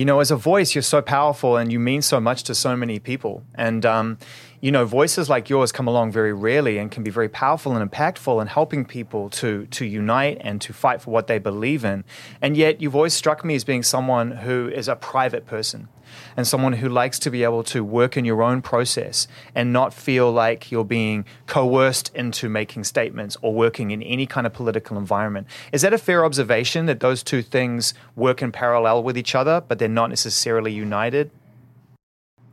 you 0.00 0.06
know, 0.06 0.20
as 0.20 0.30
a 0.30 0.36
voice, 0.36 0.74
you're 0.74 0.80
so 0.80 1.02
powerful 1.02 1.58
and 1.58 1.70
you 1.70 1.78
mean 1.78 2.00
so 2.00 2.18
much 2.18 2.44
to 2.44 2.54
so 2.54 2.74
many 2.74 2.98
people. 2.98 3.42
And, 3.54 3.84
um, 3.84 4.16
you 4.62 4.72
know, 4.72 4.86
voices 4.86 5.28
like 5.28 5.50
yours 5.50 5.72
come 5.72 5.86
along 5.86 6.10
very 6.10 6.32
rarely 6.32 6.78
and 6.78 6.90
can 6.90 7.02
be 7.02 7.10
very 7.10 7.28
powerful 7.28 7.76
and 7.76 7.90
impactful 7.90 8.40
in 8.40 8.46
helping 8.46 8.86
people 8.86 9.28
to, 9.28 9.66
to 9.66 9.84
unite 9.84 10.38
and 10.40 10.58
to 10.62 10.72
fight 10.72 11.02
for 11.02 11.10
what 11.10 11.26
they 11.26 11.38
believe 11.38 11.84
in. 11.84 12.04
And 12.40 12.56
yet, 12.56 12.80
you've 12.80 12.96
always 12.96 13.12
struck 13.12 13.44
me 13.44 13.54
as 13.56 13.64
being 13.64 13.82
someone 13.82 14.30
who 14.30 14.70
is 14.70 14.88
a 14.88 14.96
private 14.96 15.44
person 15.44 15.88
and 16.36 16.46
someone 16.46 16.74
who 16.74 16.88
likes 16.88 17.18
to 17.20 17.30
be 17.30 17.44
able 17.44 17.62
to 17.64 17.82
work 17.84 18.16
in 18.16 18.24
your 18.24 18.42
own 18.42 18.62
process 18.62 19.26
and 19.54 19.72
not 19.72 19.92
feel 19.92 20.30
like 20.30 20.70
you're 20.70 20.84
being 20.84 21.24
coerced 21.46 22.10
into 22.14 22.48
making 22.48 22.84
statements 22.84 23.36
or 23.42 23.54
working 23.54 23.90
in 23.90 24.02
any 24.02 24.26
kind 24.26 24.46
of 24.46 24.52
political 24.52 24.96
environment. 24.96 25.46
Is 25.72 25.82
that 25.82 25.92
a 25.92 25.98
fair 25.98 26.24
observation 26.24 26.86
that 26.86 27.00
those 27.00 27.22
two 27.22 27.42
things 27.42 27.94
work 28.16 28.42
in 28.42 28.52
parallel 28.52 29.02
with 29.02 29.16
each 29.16 29.34
other, 29.34 29.60
but 29.66 29.78
they're 29.78 29.88
not 29.88 30.10
necessarily 30.10 30.72
united? 30.72 31.30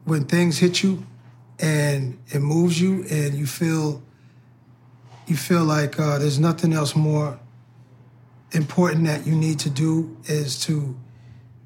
When 0.05 0.25
things 0.25 0.60
hit 0.60 0.84
you 0.84 1.05
and 1.60 2.17
it 2.29 2.39
moves 2.39 2.79
you 2.79 3.05
and 3.10 3.34
you 3.34 3.46
feel 3.46 4.01
you 5.25 5.36
feel 5.36 5.65
like 5.65 6.00
uh, 6.00 6.17
there's 6.17 6.39
nothing 6.39 6.72
else 6.72 6.96
more 6.96 7.38
important 8.53 9.05
that 9.05 9.27
you 9.27 9.36
need 9.36 9.60
to 9.60 9.69
do 9.69 10.17
is 10.25 10.57
to 10.62 10.96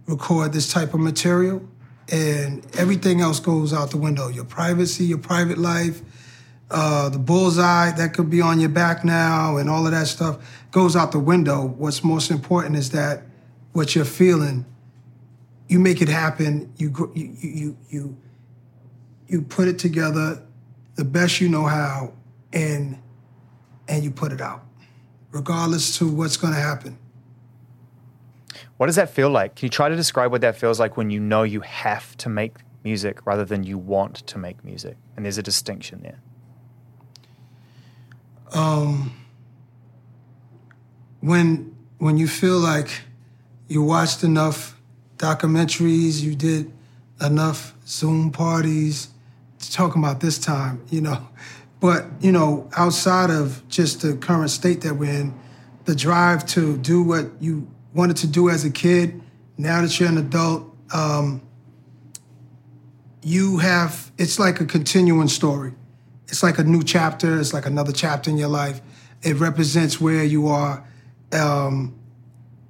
record 0.07 0.51
this 0.51 0.71
type 0.71 0.93
of 0.93 0.99
material 0.99 1.61
and 2.11 2.65
everything 2.77 3.21
else 3.21 3.39
goes 3.39 3.73
out 3.73 3.91
the 3.91 3.97
window. 3.97 4.27
Your 4.27 4.43
privacy, 4.43 5.05
your 5.05 5.17
private 5.17 5.57
life, 5.57 6.01
uh, 6.69 7.09
the 7.09 7.19
bullseye 7.19 7.91
that 7.91 8.13
could 8.13 8.29
be 8.29 8.41
on 8.41 8.59
your 8.59 8.69
back 8.69 9.03
now, 9.03 9.57
and 9.57 9.69
all 9.69 9.85
of 9.85 9.91
that 9.93 10.07
stuff 10.07 10.37
goes 10.71 10.95
out 10.95 11.11
the 11.11 11.19
window. 11.19 11.65
What's 11.65 12.03
most 12.03 12.29
important 12.29 12.75
is 12.75 12.91
that 12.91 13.23
what 13.71 13.95
you're 13.95 14.05
feeling, 14.05 14.65
you 15.67 15.79
make 15.79 16.01
it 16.01 16.09
happen. 16.09 16.71
You 16.77 17.11
you 17.13 17.35
you 17.39 17.77
you 17.89 18.17
you 19.27 19.41
put 19.41 19.69
it 19.69 19.79
together 19.79 20.43
the 20.95 21.05
best 21.05 21.39
you 21.39 21.47
know 21.47 21.63
how, 21.63 22.13
and 22.51 22.97
and 23.87 24.03
you 24.03 24.11
put 24.11 24.31
it 24.31 24.41
out, 24.41 24.65
regardless 25.31 25.97
to 25.99 26.07
what's 26.09 26.37
going 26.37 26.53
to 26.53 26.59
happen. 26.59 26.97
What 28.81 28.87
does 28.87 28.95
that 28.95 29.11
feel 29.11 29.29
like? 29.29 29.57
Can 29.57 29.67
you 29.67 29.69
try 29.69 29.89
to 29.89 29.95
describe 29.95 30.31
what 30.31 30.41
that 30.41 30.55
feels 30.55 30.79
like 30.79 30.97
when 30.97 31.11
you 31.11 31.19
know 31.19 31.43
you 31.43 31.61
have 31.61 32.17
to 32.17 32.29
make 32.29 32.55
music 32.83 33.27
rather 33.27 33.45
than 33.45 33.61
you 33.61 33.77
want 33.77 34.25
to 34.25 34.39
make 34.39 34.65
music? 34.65 34.97
And 35.15 35.23
there's 35.23 35.37
a 35.37 35.43
distinction 35.43 36.01
there. 36.01 36.19
Um, 38.59 39.13
when 41.19 41.75
when 41.99 42.17
you 42.17 42.27
feel 42.27 42.57
like 42.57 43.03
you 43.67 43.83
watched 43.83 44.23
enough 44.23 44.81
documentaries, 45.17 46.23
you 46.23 46.33
did 46.33 46.73
enough 47.23 47.75
Zoom 47.85 48.31
parties, 48.31 49.09
talking 49.59 50.03
about 50.03 50.21
this 50.21 50.39
time, 50.39 50.83
you 50.89 51.01
know. 51.01 51.27
But, 51.79 52.07
you 52.19 52.31
know, 52.31 52.67
outside 52.75 53.29
of 53.29 53.61
just 53.69 54.01
the 54.01 54.15
current 54.15 54.49
state 54.49 54.81
that 54.81 54.95
we're 54.95 55.11
in, 55.11 55.39
the 55.85 55.93
drive 55.93 56.47
to 56.47 56.77
do 56.77 57.03
what 57.03 57.29
you 57.39 57.67
wanted 57.93 58.17
to 58.17 58.27
do 58.27 58.49
as 58.49 58.65
a 58.65 58.71
kid, 58.71 59.21
now 59.57 59.81
that 59.81 59.99
you're 59.99 60.09
an 60.09 60.17
adult, 60.17 60.75
um, 60.93 61.41
you 63.21 63.57
have, 63.57 64.11
it's 64.17 64.39
like 64.39 64.59
a 64.61 64.65
continuing 64.65 65.27
story. 65.27 65.73
It's 66.27 66.41
like 66.43 66.59
a 66.59 66.63
new 66.63 66.83
chapter, 66.83 67.39
it's 67.39 67.53
like 67.53 67.65
another 67.65 67.91
chapter 67.91 68.29
in 68.29 68.37
your 68.37 68.49
life. 68.49 68.81
It 69.21 69.35
represents 69.35 69.99
where 69.99 70.23
you 70.23 70.47
are. 70.47 70.87
Um, 71.33 71.99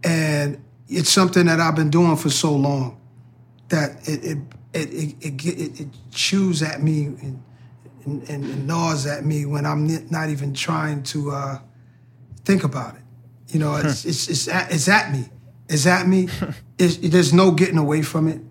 and 0.03 0.63
it's 0.89 1.09
something 1.09 1.45
that 1.45 1.59
I've 1.59 1.75
been 1.75 1.89
doing 1.89 2.17
for 2.17 2.29
so 2.29 2.53
long 2.53 2.99
that 3.69 4.07
it, 4.07 4.23
it 4.23 4.37
it 4.73 5.15
it, 5.21 5.45
it, 5.45 5.79
it 5.81 5.87
chews 6.11 6.61
at 6.61 6.81
me 6.81 7.05
and, 7.05 7.43
and, 8.05 8.29
and, 8.29 8.67
gnaws 8.67 9.05
at 9.05 9.25
me 9.25 9.45
when 9.45 9.65
I'm 9.65 10.09
not 10.09 10.29
even 10.29 10.53
trying 10.53 11.03
to 11.03 11.31
uh, 11.31 11.59
think 12.45 12.63
about 12.63 12.95
it. 12.95 13.00
You 13.51 13.59
know, 13.59 13.73
hmm. 13.73 13.87
it's, 13.87 14.05
it's, 14.05 14.27
it's, 14.29 14.47
at, 14.47 14.71
it's 14.71 14.87
at 14.87 15.11
me. 15.11 15.25
It's 15.69 15.85
at 15.85 16.07
me. 16.07 16.27
It's, 16.77 16.97
there's 16.97 17.31
no 17.31 17.51
getting 17.51 17.77
away 17.77 18.01
from 18.01 18.27
it. 18.27 18.41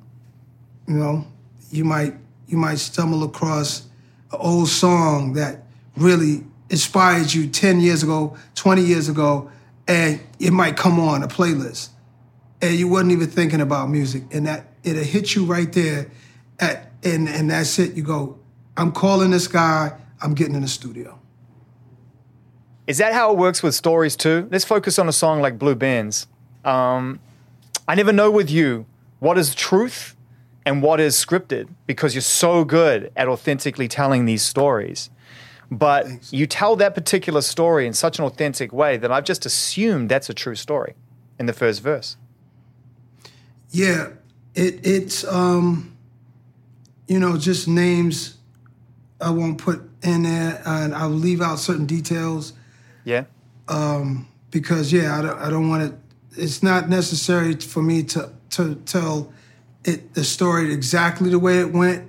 You 0.87 0.95
know, 0.95 1.27
you 1.73 1.85
might 1.85 2.15
you 2.47 2.57
might 2.57 2.79
stumble 2.79 3.25
across 3.25 3.81
an 4.31 4.39
old 4.39 4.69
song 4.69 5.33
that 5.33 5.65
really 5.97 6.45
inspired 6.69 7.35
you 7.35 7.49
10 7.49 7.81
years 7.81 8.05
ago, 8.05 8.37
20 8.55 8.83
years 8.83 9.09
ago, 9.09 9.51
and 9.89 10.21
it 10.39 10.53
might 10.53 10.77
come 10.77 11.01
on 11.01 11.25
a 11.25 11.27
playlist. 11.27 11.89
And 12.63 12.77
you 12.77 12.87
wasn't 12.87 13.11
even 13.11 13.29
thinking 13.29 13.61
about 13.61 13.91
music. 13.91 14.23
And 14.31 14.47
that 14.47 14.67
it'll 14.85 15.03
hit 15.03 15.35
you 15.35 15.45
right 15.45 15.73
there 15.73 16.09
at 16.61 16.93
and 17.03 17.29
and 17.29 17.51
that's 17.51 17.81
it. 17.81 17.95
You 17.95 18.05
go, 18.05 18.39
I'm 18.77 18.93
calling 18.93 19.33
this 19.33 19.49
guy, 19.49 19.99
I'm 20.23 20.35
getting 20.35 20.55
in 20.55 20.63
the 20.63 20.69
studio. 20.69 21.19
Is 22.91 22.99
that 22.99 23.13
how 23.13 23.31
it 23.31 23.39
works 23.39 23.63
with 23.63 23.77
stories 23.77 24.17
too? 24.17 24.49
Let's 24.51 24.65
focus 24.65 24.99
on 24.99 25.09
a 25.09 25.13
song 25.13 25.41
like 25.41 25.61
Blue 25.61 25.77
Bands. 25.77 26.27
Um, 26.65 27.21
I 27.87 27.95
never 27.95 28.13
know 28.13 28.33
with 28.33 28.51
you 28.51 28.85
what 29.21 29.39
is 29.39 29.55
truth 29.55 30.17
and 30.67 30.83
what 30.83 30.99
is 30.99 31.15
scripted 31.15 31.69
because 31.87 32.17
you're 32.17 32.21
so 32.21 32.65
good 32.65 33.13
at 33.15 33.29
authentically 33.29 33.87
telling 33.87 34.25
these 34.25 34.43
stories. 34.43 35.09
But 35.71 36.07
Thanks. 36.07 36.33
you 36.33 36.49
tell 36.49 36.75
that 36.75 36.97
particular 36.97 37.43
story 37.43 37.87
in 37.87 37.93
such 37.93 38.19
an 38.19 38.25
authentic 38.25 38.73
way 38.73 38.97
that 38.97 39.13
I've 39.13 39.23
just 39.23 39.47
assumed 39.47 40.09
that's 40.09 40.29
a 40.29 40.35
true 40.35 40.57
story 40.57 40.95
in 41.39 41.47
the 41.47 41.53
first 41.53 41.85
verse. 41.85 42.17
Yeah, 43.71 44.09
it, 44.57 44.85
it's 44.85 45.23
um, 45.23 45.97
you 47.07 47.21
know 47.21 47.37
just 47.37 47.69
names 47.69 48.39
I 49.21 49.31
won't 49.31 49.59
put 49.59 49.81
in 50.03 50.25
there, 50.25 50.61
and 50.67 50.93
I'll 50.93 51.09
leave 51.09 51.41
out 51.41 51.61
certain 51.61 51.87
details. 51.87 52.55
Yeah. 53.05 53.25
Um, 53.69 54.29
because 54.51 54.93
yeah, 54.93 55.19
I 55.19 55.23
don't, 55.23 55.39
I 55.39 55.51
don't 55.51 55.69
want 55.69 55.91
to. 55.91 56.41
It's 56.43 56.63
not 56.63 56.89
necessary 56.89 57.55
for 57.57 57.83
me 57.83 58.03
to 58.05 58.33
to 58.51 58.77
tell 58.87 59.33
it 59.85 60.15
the 60.15 60.25
story 60.25 60.73
exactly 60.73 61.31
the 61.31 61.39
way 61.39 61.59
it 61.61 61.73
went. 61.73 62.09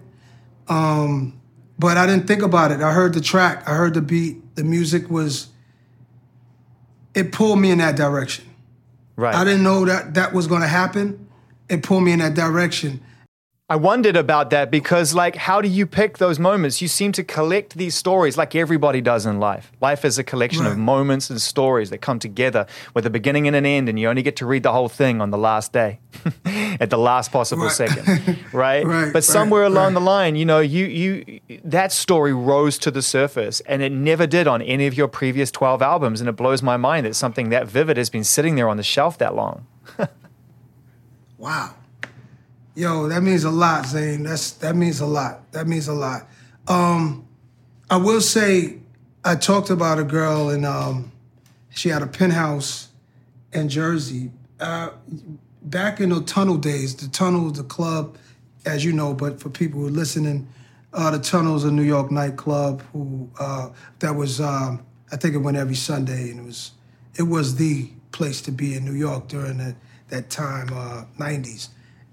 Um, 0.67 1.39
but 1.77 1.97
I 1.97 2.05
didn't 2.05 2.27
think 2.27 2.41
about 2.41 2.71
it. 2.71 2.81
I 2.81 2.93
heard 2.93 3.13
the 3.13 3.21
track, 3.21 3.67
I 3.67 3.73
heard 3.75 3.93
the 3.93 4.01
beat, 4.01 4.55
the 4.55 4.63
music 4.63 5.09
was. 5.09 5.47
It 7.13 7.31
pulled 7.31 7.59
me 7.59 7.71
in 7.71 7.79
that 7.79 7.97
direction. 7.97 8.45
Right. 9.15 9.35
I 9.35 9.43
didn't 9.43 9.63
know 9.63 9.85
that 9.85 10.13
that 10.13 10.33
was 10.33 10.47
going 10.47 10.61
to 10.61 10.67
happen 10.67 11.27
It 11.69 11.83
pulled 11.83 12.03
me 12.03 12.11
in 12.11 12.19
that 12.19 12.33
direction. 12.33 13.01
I 13.71 13.77
wondered 13.77 14.17
about 14.17 14.49
that 14.49 14.69
because, 14.69 15.13
like, 15.13 15.37
how 15.37 15.61
do 15.61 15.69
you 15.69 15.87
pick 15.87 16.17
those 16.17 16.37
moments? 16.39 16.81
You 16.81 16.89
seem 16.89 17.13
to 17.13 17.23
collect 17.23 17.77
these 17.77 17.95
stories 17.95 18.37
like 18.37 18.53
everybody 18.53 18.99
does 18.99 19.25
in 19.25 19.39
life. 19.39 19.71
Life 19.79 20.03
is 20.03 20.19
a 20.19 20.25
collection 20.25 20.65
right. 20.65 20.73
of 20.73 20.77
moments 20.77 21.29
and 21.29 21.41
stories 21.41 21.89
that 21.89 21.99
come 21.99 22.19
together 22.19 22.67
with 22.93 23.05
a 23.05 23.09
beginning 23.09 23.47
and 23.47 23.55
an 23.55 23.65
end, 23.65 23.87
and 23.87 23.97
you 23.97 24.09
only 24.09 24.23
get 24.23 24.35
to 24.35 24.45
read 24.45 24.63
the 24.63 24.73
whole 24.73 24.89
thing 24.89 25.21
on 25.21 25.29
the 25.29 25.37
last 25.37 25.71
day, 25.71 26.01
at 26.81 26.89
the 26.89 26.97
last 26.97 27.31
possible 27.31 27.63
right. 27.63 27.71
second, 27.71 28.39
right? 28.51 28.85
right? 28.85 29.13
But 29.13 29.23
somewhere 29.23 29.63
along 29.63 29.93
the 29.93 30.01
line, 30.01 30.35
you 30.35 30.43
know, 30.43 30.59
you 30.59 30.87
you 30.87 31.39
that 31.63 31.93
story 31.93 32.33
rose 32.33 32.77
to 32.79 32.91
the 32.91 33.01
surface, 33.01 33.61
and 33.61 33.81
it 33.81 33.93
never 33.93 34.27
did 34.27 34.47
on 34.47 34.61
any 34.63 34.85
of 34.85 34.95
your 34.95 35.07
previous 35.07 35.49
twelve 35.49 35.81
albums, 35.81 36.19
and 36.19 36.27
it 36.27 36.33
blows 36.33 36.61
my 36.61 36.75
mind 36.75 37.05
that 37.05 37.15
something 37.15 37.47
that 37.51 37.67
vivid 37.67 37.95
has 37.95 38.09
been 38.09 38.25
sitting 38.25 38.55
there 38.55 38.67
on 38.67 38.75
the 38.75 38.83
shelf 38.83 39.17
that 39.19 39.33
long. 39.33 39.65
Wow. 41.37 41.73
Yo, 42.73 43.07
that 43.09 43.21
means 43.21 43.43
a 43.43 43.51
lot, 43.51 43.85
Zane. 43.85 44.23
That's 44.23 44.51
that 44.51 44.75
means 44.75 45.01
a 45.01 45.05
lot. 45.05 45.51
That 45.51 45.67
means 45.67 45.87
a 45.87 45.93
lot. 45.93 46.27
Um, 46.67 47.27
I 47.89 47.97
will 47.97 48.21
say, 48.21 48.77
I 49.25 49.35
talked 49.35 49.69
about 49.69 49.99
a 49.99 50.03
girl 50.03 50.49
and 50.49 50.65
um, 50.65 51.11
she 51.69 51.89
had 51.89 52.01
a 52.01 52.07
penthouse 52.07 52.87
in 53.51 53.67
Jersey. 53.67 54.31
Uh, 54.59 54.91
back 55.63 55.99
in 55.99 56.09
the 56.09 56.21
tunnel 56.21 56.55
days, 56.55 56.95
the 56.95 57.09
tunnel, 57.09 57.51
the 57.51 57.63
club, 57.63 58.17
as 58.65 58.85
you 58.85 58.93
know, 58.93 59.13
but 59.13 59.41
for 59.41 59.49
people 59.49 59.81
who 59.81 59.87
are 59.87 59.91
listening, 59.91 60.47
uh, 60.93 61.11
the 61.11 61.19
tunnel's 61.19 61.65
a 61.65 61.71
New 61.71 61.83
York 61.83 62.11
nightclub 62.11 62.81
who 62.93 63.29
uh, 63.39 63.69
that 63.99 64.15
was 64.15 64.39
um, 64.39 64.85
I 65.11 65.17
think 65.17 65.35
it 65.35 65.39
went 65.39 65.57
every 65.57 65.75
Sunday 65.75 66.31
and 66.31 66.39
it 66.39 66.45
was 66.45 66.71
it 67.15 67.23
was 67.23 67.55
the 67.55 67.89
place 68.13 68.41
to 68.43 68.51
be 68.51 68.75
in 68.75 68.85
New 68.85 68.93
York 68.93 69.27
during 69.27 69.57
the 69.57 69.75
that 70.11 70.29
time, 70.29 70.67
uh, 70.73 71.05
90s. 71.17 71.69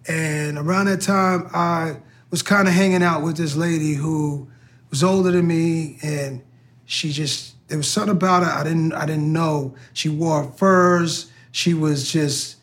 And 0.06 0.58
around 0.58 0.86
that 0.86 1.00
time, 1.00 1.48
I 1.52 1.96
was 2.30 2.42
kind 2.42 2.68
of 2.68 2.74
hanging 2.74 3.02
out 3.02 3.22
with 3.22 3.36
this 3.36 3.56
lady 3.56 3.94
who 3.94 4.48
was 4.90 5.02
older 5.02 5.30
than 5.30 5.46
me, 5.46 5.98
and 6.02 6.42
she 6.86 7.12
just 7.12 7.54
there 7.68 7.76
was 7.76 7.88
something 7.88 8.12
about 8.12 8.42
her 8.42 8.50
I 8.50 8.64
didn't 8.64 8.92
I 8.94 9.06
didn't 9.06 9.32
know. 9.32 9.74
She 9.92 10.08
wore 10.08 10.44
furs. 10.52 11.30
She 11.50 11.74
was 11.74 12.10
just 12.10 12.56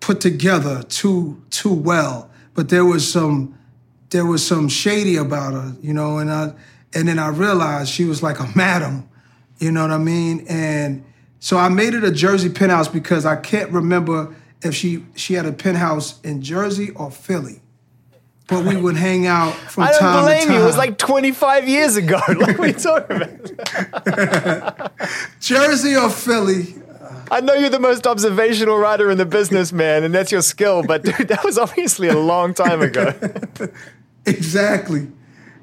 put 0.00 0.20
together 0.20 0.82
too 0.84 1.42
too 1.50 1.72
well, 1.72 2.30
but 2.54 2.68
there 2.68 2.84
was 2.84 3.10
some 3.10 3.58
there 4.10 4.26
was 4.26 4.46
some 4.46 4.68
shady 4.68 5.16
about 5.16 5.52
her, 5.52 5.76
you 5.80 5.92
know. 5.92 6.18
And 6.18 6.30
I 6.30 6.52
and 6.94 7.08
then 7.08 7.18
I 7.18 7.28
realized 7.28 7.90
she 7.90 8.04
was 8.04 8.22
like 8.22 8.38
a 8.38 8.50
madam, 8.54 9.08
you 9.58 9.70
know 9.70 9.82
what 9.82 9.92
I 9.92 9.98
mean? 9.98 10.44
And 10.48 11.04
so 11.38 11.56
I 11.56 11.68
made 11.68 11.94
it 11.94 12.04
a 12.04 12.12
Jersey 12.12 12.50
penthouse 12.50 12.88
because 12.88 13.24
I 13.24 13.36
can't 13.36 13.70
remember 13.70 14.34
if 14.62 14.74
she 14.74 15.04
she 15.14 15.34
had 15.34 15.46
a 15.46 15.52
penthouse 15.52 16.20
in 16.22 16.42
Jersey 16.42 16.90
or 16.90 17.10
Philly. 17.10 17.60
But 18.46 18.64
we 18.64 18.76
would 18.76 18.96
hang 18.96 19.26
out 19.28 19.54
from 19.54 19.84
I 19.88 19.92
don't 19.92 20.24
blame 20.24 20.50
you. 20.50 20.60
It 20.60 20.64
was 20.64 20.76
like 20.76 20.98
25 20.98 21.68
years 21.68 21.96
ago. 21.96 22.20
like 22.36 22.58
we 22.58 22.72
talking 22.72 23.22
about. 23.22 24.92
Jersey 25.40 25.94
or 25.94 26.10
Philly. 26.10 26.74
I 27.30 27.40
know 27.40 27.54
you're 27.54 27.70
the 27.70 27.78
most 27.78 28.08
observational 28.08 28.76
writer 28.76 29.08
in 29.08 29.18
the 29.18 29.24
business, 29.24 29.72
man, 29.72 30.02
and 30.02 30.12
that's 30.12 30.32
your 30.32 30.42
skill. 30.42 30.82
But 30.82 31.04
dude, 31.04 31.28
that 31.28 31.44
was 31.44 31.58
obviously 31.58 32.08
a 32.08 32.18
long 32.18 32.54
time 32.54 32.82
ago. 32.82 33.14
exactly, 34.26 35.06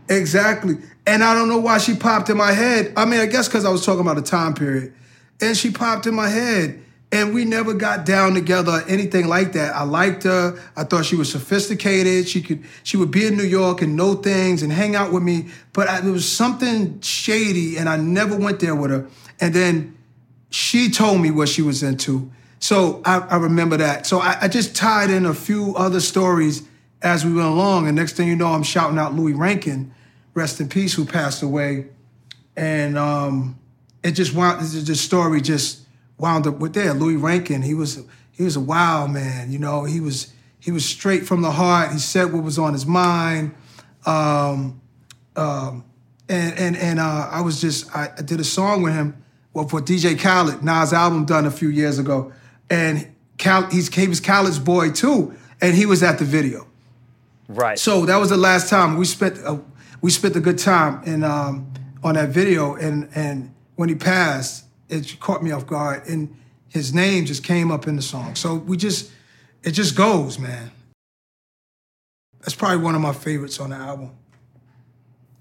exactly. 0.07 0.77
And 1.05 1.25
I 1.25 1.33
don't 1.33 1.49
know 1.49 1.59
why 1.59 1.79
she 1.79 1.93
popped 1.93 2.29
in 2.29 2.37
my 2.37 2.53
head. 2.53 2.93
I 2.95 3.03
mean, 3.03 3.19
I 3.19 3.25
guess 3.25 3.49
because 3.49 3.65
I 3.65 3.69
was 3.69 3.85
talking 3.85 3.99
about 3.99 4.17
a 4.17 4.21
time 4.21 4.53
period, 4.53 4.93
and 5.41 5.57
she 5.57 5.71
popped 5.71 6.07
in 6.07 6.15
my 6.15 6.29
head 6.29 6.81
and 7.11 7.33
we 7.33 7.45
never 7.45 7.73
got 7.73 8.05
down 8.05 8.33
together 8.33 8.83
anything 8.87 9.27
like 9.27 9.53
that. 9.53 9.73
I 9.73 9.83
liked 9.83 10.23
her. 10.23 10.61
I 10.75 10.83
thought 10.83 11.05
she 11.05 11.15
was 11.15 11.31
sophisticated. 11.31 12.27
She 12.27 12.41
could 12.41 12.63
she 12.83 12.97
would 12.97 13.11
be 13.11 13.25
in 13.25 13.37
New 13.37 13.45
York 13.45 13.81
and 13.81 13.95
know 13.95 14.15
things 14.15 14.61
and 14.61 14.71
hang 14.71 14.95
out 14.95 15.13
with 15.13 15.23
me. 15.23 15.47
But 15.71 15.87
I, 15.87 16.01
was 16.01 16.29
something 16.29 16.99
shady, 17.01 17.77
and 17.77 17.87
I 17.87 17.95
never 17.97 18.35
went 18.37 18.59
there 18.59 18.75
with 18.75 18.91
her. 18.91 19.07
And 19.39 19.53
then 19.53 19.97
she 20.49 20.89
told 20.89 21.21
me 21.21 21.31
what 21.31 21.47
she 21.47 21.61
was 21.61 21.81
into. 21.81 22.29
So 22.59 23.01
I, 23.05 23.19
I 23.19 23.35
remember 23.37 23.77
that. 23.77 24.05
So 24.05 24.19
I, 24.19 24.37
I, 24.41 24.47
just 24.47 24.75
tied 24.75 25.09
in 25.11 25.25
a 25.25 25.33
few 25.33 25.75
other 25.75 25.99
stories 25.99 26.63
as 27.03 27.23
we 27.23 27.31
went 27.33 27.47
along. 27.47 27.87
And 27.87 27.95
next 27.95 28.13
thing 28.13 28.27
you 28.27 28.35
know, 28.35 28.47
I'm 28.47 28.63
shouting 28.63 28.97
out 28.97 29.13
Louis 29.13 29.33
Rankin, 29.33 29.93
rest 30.33 30.59
in 30.59 30.67
peace, 30.67 30.95
who 30.95 31.05
passed 31.05 31.43
away. 31.43 31.85
And 32.55 32.97
um, 32.97 33.59
it 34.03 34.13
just 34.13 34.33
wound, 34.33 34.61
the 34.61 34.95
story 34.95 35.39
just 35.41 35.86
wound 36.17 36.47
up 36.47 36.59
with 36.59 36.73
there. 36.73 36.93
Louis 36.93 37.15
Rankin, 37.15 37.61
he 37.61 37.73
was 37.73 38.03
he 38.31 38.43
was 38.43 38.55
a 38.55 38.61
wild 38.61 39.11
man. 39.11 39.51
You 39.51 39.59
know, 39.59 39.83
he 39.83 39.99
was 39.99 40.33
he 40.59 40.71
was 40.71 40.85
straight 40.85 41.25
from 41.25 41.41
the 41.41 41.51
heart. 41.51 41.91
He 41.91 41.99
said 41.99 42.33
what 42.33 42.43
was 42.43 42.59
on 42.59 42.73
his 42.73 42.85
mind. 42.85 43.55
Um, 44.05 44.81
um, 45.35 45.83
and 46.29 46.57
and 46.57 46.77
and 46.77 46.99
uh, 46.99 47.29
I 47.31 47.41
was 47.41 47.61
just 47.61 47.95
I, 47.95 48.11
I 48.17 48.21
did 48.21 48.39
a 48.39 48.43
song 48.43 48.81
with 48.81 48.93
him, 48.93 49.23
well 49.53 49.67
for 49.67 49.79
DJ 49.79 50.19
Khaled, 50.19 50.63
Nas 50.63 50.93
album 50.93 51.25
done 51.25 51.45
a 51.45 51.51
few 51.51 51.69
years 51.69 51.99
ago, 51.99 52.33
and 52.69 53.07
Cal, 53.37 53.69
he's 53.69 53.93
he 53.93 54.07
was 54.07 54.19
Khaled's 54.19 54.59
boy 54.59 54.91
too, 54.91 55.35
and 55.61 55.75
he 55.75 55.85
was 55.85 56.03
at 56.03 56.19
the 56.19 56.25
video. 56.25 56.67
Right. 57.47 57.79
So 57.79 58.05
that 58.05 58.17
was 58.17 58.29
the 58.29 58.37
last 58.37 58.69
time 58.69 58.97
we 58.97 59.05
spent 59.05 59.37
a, 59.37 59.61
we 60.01 60.11
spent 60.11 60.35
a 60.35 60.39
good 60.39 60.57
time 60.57 61.03
in 61.03 61.23
um, 61.23 61.71
on 62.03 62.15
that 62.15 62.29
video, 62.29 62.75
and 62.75 63.09
and 63.15 63.53
when 63.75 63.89
he 63.89 63.95
passed, 63.95 64.65
it 64.89 65.17
caught 65.19 65.43
me 65.43 65.51
off 65.51 65.65
guard, 65.67 66.07
and 66.07 66.35
his 66.69 66.93
name 66.93 67.25
just 67.25 67.43
came 67.43 67.71
up 67.71 67.87
in 67.87 67.95
the 67.95 68.01
song. 68.01 68.35
So 68.35 68.55
we 68.55 68.77
just 68.77 69.11
it 69.63 69.71
just 69.71 69.95
goes, 69.95 70.37
man. 70.39 70.71
That's 72.41 72.55
probably 72.55 72.77
one 72.77 72.95
of 72.95 73.01
my 73.01 73.13
favorites 73.13 73.59
on 73.59 73.71
the 73.71 73.75
album. 73.75 74.11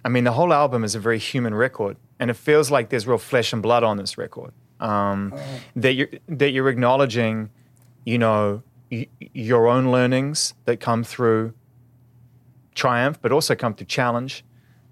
I 0.05 0.09
mean, 0.09 0.25
the 0.25 0.33
whole 0.33 0.53
album 0.53 0.85
is 0.85 0.95
a 0.95 1.01
very 1.01 1.19
human 1.19 1.55
record, 1.55 1.97
and 2.19 2.31
it 2.31 2.35
feels 2.35 2.71
like 2.71 2.89
there's 2.91 3.07
real 3.07 3.19
flesh 3.19 3.53
and 3.53 3.63
blood 3.63 3.85
on 3.85 3.97
this 3.97 4.17
record. 4.19 4.53
Um, 4.81 5.33
Oh. 5.35 5.41
That 5.77 5.93
you're 5.95 6.09
that 6.29 6.51
you're 6.51 6.69
acknowledging, 6.69 7.51
you 8.05 8.19
know, 8.19 8.63
y- 8.91 9.07
your 9.21 9.69
own 9.69 9.91
learnings 9.91 10.55
that 10.65 10.81
come 10.81 11.03
through 11.05 11.55
triumph, 12.75 13.19
but 13.23 13.33
also 13.33 13.55
come 13.55 13.75
through 13.75 13.87
challenge, 13.87 14.45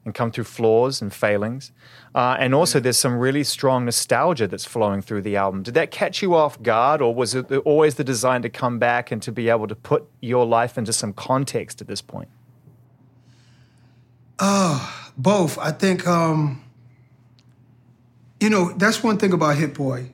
and 0.05 0.15
come 0.15 0.31
through 0.31 0.45
flaws 0.45 1.01
and 1.01 1.13
failings. 1.13 1.73
Uh, 2.15 2.37
and 2.39 2.55
also, 2.55 2.81
there's 2.81 2.99
some 2.99 3.19
really 3.19 3.45
strong 3.45 3.85
nostalgia 3.85 4.47
that's 4.47 4.65
flowing 4.65 5.03
through 5.03 5.23
the 5.23 5.37
album. 5.37 5.63
Did 5.63 5.75
that 5.75 5.91
catch 5.91 6.23
you 6.23 6.35
off 6.35 6.63
guard, 6.63 7.01
or 7.01 7.15
was 7.15 7.35
it 7.35 7.51
always 7.65 7.95
the 7.95 8.05
design 8.05 8.43
to 8.43 8.49
come 8.49 8.79
back 8.79 9.11
and 9.11 9.23
to 9.23 9.33
be 9.33 9.49
able 9.49 9.67
to 9.67 9.75
put 9.75 10.07
your 10.21 10.47
life 10.47 10.77
into 10.77 10.93
some 10.93 11.13
context 11.13 11.81
at 11.81 11.89
this 11.89 12.03
point? 12.03 12.29
Both. 15.17 15.59
I 15.59 15.71
think, 15.71 16.07
um, 16.07 16.63
you 18.41 18.51
know, 18.51 18.73
that's 18.73 19.03
one 19.03 19.17
thing 19.17 19.33
about 19.33 19.57
Hit 19.57 19.75
Boy. 19.75 20.11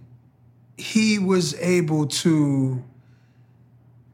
He 0.77 1.19
was 1.19 1.55
able 1.61 2.07
to 2.07 2.85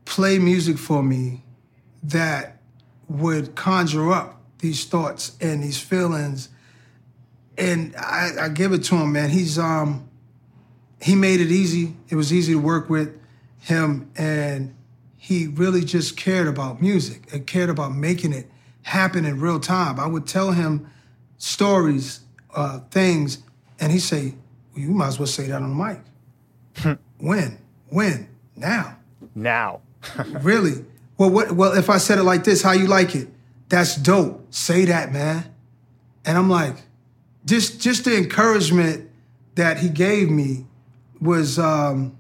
play 0.04 0.38
music 0.38 0.78
for 0.78 1.02
me 1.02 1.42
that 2.02 2.61
would 3.09 3.54
conjure 3.56 4.12
up 4.12 4.36
these 4.58 4.84
thoughts 4.84 5.36
and 5.40 5.62
these 5.62 5.80
feelings. 5.80 6.48
And 7.58 7.94
I, 7.96 8.30
I 8.42 8.48
give 8.48 8.72
it 8.72 8.84
to 8.84 8.96
him, 8.96 9.12
man. 9.12 9.30
He's 9.30 9.58
um 9.58 10.08
he 11.00 11.14
made 11.14 11.40
it 11.40 11.50
easy. 11.50 11.94
It 12.08 12.16
was 12.16 12.32
easy 12.32 12.54
to 12.54 12.60
work 12.60 12.88
with 12.88 13.18
him 13.60 14.10
and 14.16 14.75
he 15.16 15.48
really 15.48 15.84
just 15.84 16.16
cared 16.16 16.46
about 16.46 16.80
music 16.80 17.32
and 17.32 17.46
cared 17.46 17.68
about 17.68 17.92
making 17.92 18.32
it 18.32 18.48
happen 18.82 19.25
in 19.25 19.40
real 19.40 19.58
time. 19.58 19.98
I 19.98 20.06
would 20.06 20.26
tell 20.26 20.52
him 20.52 20.88
stories, 21.36 22.20
uh, 22.54 22.78
things, 22.92 23.38
and 23.80 23.90
he'd 23.90 23.98
say, 23.98 24.34
well, 24.72 24.84
you 24.84 24.90
might 24.90 25.08
as 25.08 25.18
well 25.18 25.26
say 25.26 25.48
that 25.48 25.60
on 25.60 25.76
the 25.76 25.84
mic. 26.84 26.98
when? 27.18 27.58
When? 27.88 28.28
Now. 28.54 28.98
Now. 29.34 29.80
Really? 30.42 30.84
Well, 31.18 31.30
what? 31.30 31.52
Well, 31.52 31.72
if 31.72 31.90
I 31.90 31.98
said 31.98 32.18
it 32.18 32.22
like 32.22 32.44
this, 32.44 32.62
how 32.62 32.72
you 32.72 32.86
like 32.86 33.16
it? 33.16 33.28
That's 33.68 33.96
dope. 33.96 34.46
Say 34.54 34.85
that, 34.87 35.12
man. 35.12 35.52
And 36.25 36.38
I'm 36.38 36.50
like, 36.50 36.76
just 37.44 37.80
just 37.80 38.04
the 38.04 38.16
encouragement 38.16 39.08
that 39.54 39.78
he 39.78 39.88
gave 39.88 40.30
me 40.30 40.66
was 41.20 41.58
um, 41.58 42.16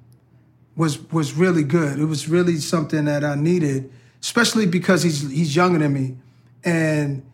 was 0.76 0.98
was 1.10 1.34
really 1.34 1.64
good. 1.64 1.98
It 1.98 2.04
was 2.04 2.28
really 2.28 2.56
something 2.56 3.04
that 3.06 3.24
I 3.24 3.34
needed, 3.34 3.90
especially 4.20 4.66
because 4.66 5.02
he's 5.02 5.28
he's 5.30 5.54
younger 5.54 5.78
than 5.78 5.92
me, 5.92 6.16
and 6.64 7.24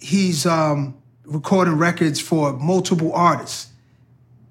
he's 0.00 0.46
um, 0.46 0.96
recording 1.24 1.74
records 1.74 2.20
for 2.20 2.52
multiple 2.54 3.12
artists 3.12 3.68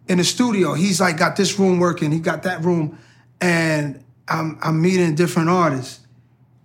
in 0.08 0.18
the 0.18 0.24
studio. 0.24 0.74
He's 0.74 1.00
like 1.00 1.18
got 1.18 1.36
this 1.36 1.58
room 1.60 1.80
working, 1.80 2.12
he 2.12 2.20
got 2.20 2.44
that 2.44 2.64
room, 2.64 2.98
and 3.40 4.04
I'm 4.28 4.58
I'm 4.62 4.82
meeting 4.82 5.16
different 5.16 5.50
artists, 5.50 6.00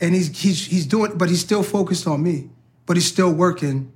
and 0.04 0.14
he's 0.14 0.36
he's 0.38 0.66
he's 0.66 0.86
doing, 0.86 1.16
but 1.16 1.28
he's 1.28 1.40
still 1.40 1.62
focused 1.62 2.06
on 2.06 2.22
me, 2.22 2.50
but 2.86 2.96
he's 2.96 3.06
still 3.06 3.32
working. 3.32 3.92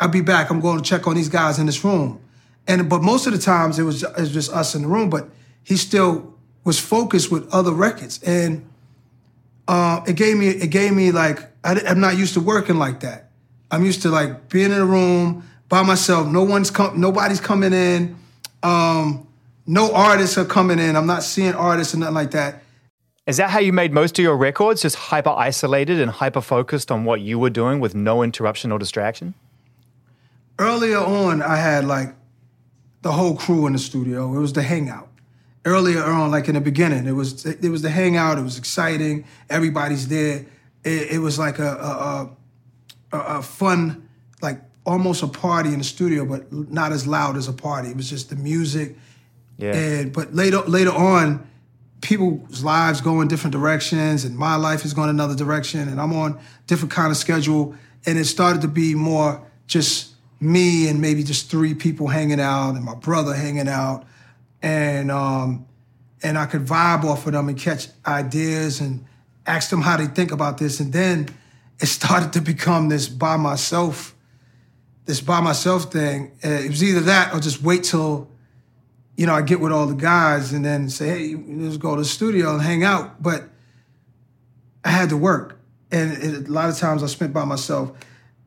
I'll 0.00 0.08
be 0.08 0.20
back. 0.20 0.50
I'm 0.50 0.60
going 0.60 0.78
to 0.78 0.84
check 0.84 1.06
on 1.06 1.16
these 1.16 1.28
guys 1.28 1.58
in 1.58 1.66
this 1.66 1.84
room, 1.84 2.20
and 2.66 2.88
but 2.88 3.02
most 3.02 3.26
of 3.26 3.32
the 3.32 3.38
times 3.38 3.78
it 3.78 3.82
was 3.82 4.02
it 4.02 4.16
was 4.16 4.32
just 4.32 4.52
us 4.52 4.74
in 4.74 4.82
the 4.82 4.88
room, 4.88 5.10
but 5.10 5.28
he 5.64 5.76
still 5.76 6.34
was 6.64 6.78
focused 6.78 7.30
with 7.30 7.52
other 7.52 7.72
records, 7.72 8.22
and 8.22 8.64
uh, 9.66 10.02
it 10.06 10.16
gave 10.16 10.36
me 10.36 10.48
it 10.48 10.70
gave 10.70 10.92
me 10.92 11.10
like 11.12 11.40
I, 11.64 11.78
am 11.80 12.00
not 12.00 12.16
used 12.16 12.34
to 12.34 12.40
working 12.40 12.76
like 12.76 13.00
that. 13.00 13.30
I'm 13.70 13.84
used 13.84 14.02
to 14.02 14.08
like 14.08 14.48
being 14.48 14.72
in 14.72 14.78
a 14.78 14.86
room 14.86 15.48
by 15.68 15.82
myself. 15.82 16.26
No 16.28 16.44
one's 16.44 16.70
come, 16.70 17.00
nobody's 17.00 17.40
coming 17.40 17.72
in. 17.72 18.16
Um, 18.62 19.26
no 19.66 19.92
artists 19.92 20.38
are 20.38 20.44
coming 20.44 20.78
in. 20.78 20.96
I'm 20.96 21.06
not 21.06 21.22
seeing 21.22 21.54
artists 21.54 21.92
and 21.92 22.00
nothing 22.00 22.14
like 22.14 22.30
that. 22.30 22.62
Is 23.28 23.36
that 23.36 23.50
how 23.50 23.58
you 23.58 23.74
made 23.74 23.92
most 23.92 24.18
of 24.18 24.22
your 24.22 24.38
records? 24.38 24.80
Just 24.80 24.96
hyper 24.96 25.28
isolated 25.28 26.00
and 26.00 26.10
hyper 26.10 26.40
focused 26.40 26.90
on 26.90 27.04
what 27.04 27.20
you 27.20 27.38
were 27.38 27.50
doing 27.50 27.78
with 27.78 27.94
no 27.94 28.22
interruption 28.22 28.72
or 28.72 28.78
distraction? 28.78 29.34
Earlier 30.58 30.96
on, 30.96 31.42
I 31.42 31.56
had 31.56 31.84
like 31.84 32.14
the 33.02 33.12
whole 33.12 33.36
crew 33.36 33.66
in 33.66 33.74
the 33.74 33.78
studio. 33.78 34.34
It 34.34 34.40
was 34.40 34.54
the 34.54 34.62
hangout. 34.62 35.10
Earlier 35.66 36.02
on, 36.02 36.30
like 36.30 36.48
in 36.48 36.54
the 36.54 36.62
beginning, 36.62 37.06
it 37.06 37.12
was 37.12 37.44
it 37.44 37.68
was 37.68 37.82
the 37.82 37.90
hangout. 37.90 38.38
It 38.38 38.42
was 38.42 38.56
exciting. 38.56 39.26
Everybody's 39.50 40.08
there. 40.08 40.46
It, 40.82 41.12
it 41.12 41.18
was 41.18 41.38
like 41.38 41.58
a 41.58 42.30
a, 43.12 43.16
a 43.16 43.20
a 43.38 43.42
fun, 43.42 44.08
like 44.40 44.62
almost 44.86 45.22
a 45.22 45.28
party 45.28 45.74
in 45.74 45.78
the 45.78 45.84
studio, 45.84 46.24
but 46.24 46.50
not 46.50 46.92
as 46.92 47.06
loud 47.06 47.36
as 47.36 47.46
a 47.46 47.52
party. 47.52 47.90
It 47.90 47.96
was 47.96 48.08
just 48.08 48.30
the 48.30 48.36
music. 48.36 48.96
Yeah. 49.58 49.74
And 49.74 50.14
but 50.14 50.34
later 50.34 50.62
later 50.62 50.92
on, 50.92 51.46
people's 52.00 52.62
lives 52.62 53.00
go 53.00 53.20
in 53.20 53.28
different 53.28 53.52
directions, 53.52 54.24
and 54.24 54.36
my 54.36 54.56
life 54.56 54.84
is 54.84 54.94
going 54.94 55.10
another 55.10 55.34
direction, 55.34 55.88
and 55.88 56.00
I'm 56.00 56.12
on 56.12 56.38
different 56.66 56.92
kind 56.92 57.10
of 57.10 57.16
schedule, 57.16 57.74
and 58.06 58.18
it 58.18 58.24
started 58.26 58.62
to 58.62 58.68
be 58.68 58.94
more 58.94 59.42
just 59.66 60.14
me 60.40 60.88
and 60.88 61.00
maybe 61.00 61.22
just 61.22 61.50
three 61.50 61.74
people 61.74 62.08
hanging 62.08 62.40
out, 62.40 62.70
and 62.70 62.84
my 62.84 62.94
brother 62.94 63.34
hanging 63.34 63.68
out, 63.68 64.04
and 64.62 65.10
um, 65.10 65.66
and 66.22 66.38
I 66.38 66.46
could 66.46 66.64
vibe 66.64 67.04
off 67.04 67.26
of 67.26 67.32
them 67.32 67.48
and 67.48 67.58
catch 67.58 67.88
ideas 68.06 68.80
and 68.80 69.04
ask 69.46 69.70
them 69.70 69.82
how 69.82 69.96
they 69.96 70.06
think 70.06 70.30
about 70.30 70.58
this, 70.58 70.80
and 70.80 70.92
then 70.92 71.28
it 71.80 71.86
started 71.86 72.32
to 72.34 72.40
become 72.40 72.88
this 72.88 73.08
by 73.08 73.36
myself, 73.36 74.14
this 75.06 75.20
by 75.20 75.40
myself 75.40 75.92
thing. 75.92 76.32
It 76.42 76.70
was 76.70 76.82
either 76.82 77.00
that 77.00 77.34
or 77.34 77.40
just 77.40 77.62
wait 77.62 77.84
till 77.84 78.28
you 79.18 79.26
know, 79.26 79.34
I 79.34 79.42
get 79.42 79.58
with 79.58 79.72
all 79.72 79.86
the 79.88 79.96
guys 79.96 80.52
and 80.52 80.64
then 80.64 80.88
say, 80.88 81.08
hey, 81.08 81.34
let's 81.34 81.76
go 81.76 81.96
to 81.96 82.02
the 82.02 82.08
studio 82.08 82.52
and 82.52 82.62
hang 82.62 82.84
out. 82.84 83.20
But 83.20 83.48
I 84.84 84.90
had 84.90 85.08
to 85.08 85.16
work. 85.16 85.58
And 85.90 86.12
it, 86.12 86.48
a 86.48 86.52
lot 86.52 86.68
of 86.68 86.78
times 86.78 87.02
I 87.02 87.06
spent 87.06 87.32
by 87.32 87.44
myself. 87.44 87.90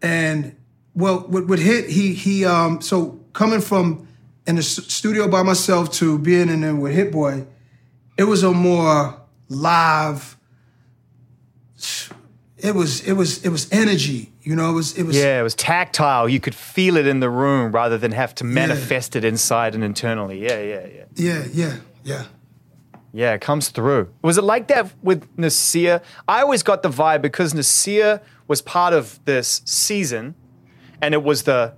And 0.02 0.56
well, 0.96 1.28
with, 1.28 1.50
with 1.50 1.60
Hit, 1.60 1.90
he, 1.90 2.14
he, 2.14 2.46
um, 2.46 2.80
so 2.80 3.20
coming 3.34 3.60
from 3.60 4.08
in 4.48 4.56
the 4.56 4.64
studio 4.64 5.28
by 5.28 5.44
myself 5.44 5.92
to 5.96 6.18
being 6.18 6.48
in 6.48 6.62
there 6.62 6.74
with 6.74 6.94
Hit 6.94 7.12
Boy, 7.12 7.46
it 8.18 8.24
was 8.24 8.42
a 8.44 8.52
more 8.54 9.22
live, 9.50 10.38
it 12.64 12.76
was, 12.76 13.02
it 13.08 13.14
was, 13.14 13.44
it 13.44 13.50
was 13.50 13.68
energy, 13.72 14.32
you 14.42 14.56
know, 14.56 14.70
it 14.70 14.74
was, 14.74 14.98
it 14.98 15.04
was, 15.04 15.18
Yeah, 15.18 15.40
it 15.40 15.44
was 15.44 15.56
tactile. 15.56 16.30
You 16.30 16.40
could 16.40 16.56
feel 16.56 16.96
it 16.96 17.08
in 17.08 17.20
the 17.20 17.30
room 17.30 17.72
rather 17.72 17.98
than 17.98 18.12
have 18.12 18.36
to 18.36 18.44
manifest 18.44 19.16
it 19.16 19.24
inside 19.24 19.74
and 19.76 19.84
internally. 19.84 20.42
Yeah, 20.42 20.62
yeah, 20.62 20.88
yeah. 20.88 21.04
yeah, 21.16 21.46
yeah, 21.52 21.76
yeah. 22.04 22.24
Yeah, 23.14 23.34
it 23.34 23.42
comes 23.42 23.70
through. 23.70 24.14
Was 24.22 24.38
it 24.38 24.44
like 24.44 24.68
that 24.68 24.94
with 25.02 25.28
Nasir? 25.38 26.02
I 26.28 26.42
always 26.42 26.64
got 26.64 26.82
the 26.82 26.90
vibe 26.90 27.22
because 27.22 27.54
Nasir 27.54 28.22
was 28.48 28.62
part 28.62 28.94
of 28.94 29.20
this 29.26 29.62
season, 29.66 30.36
and 31.02 31.14
it 31.14 31.22
was 31.22 31.44
the, 31.44 31.74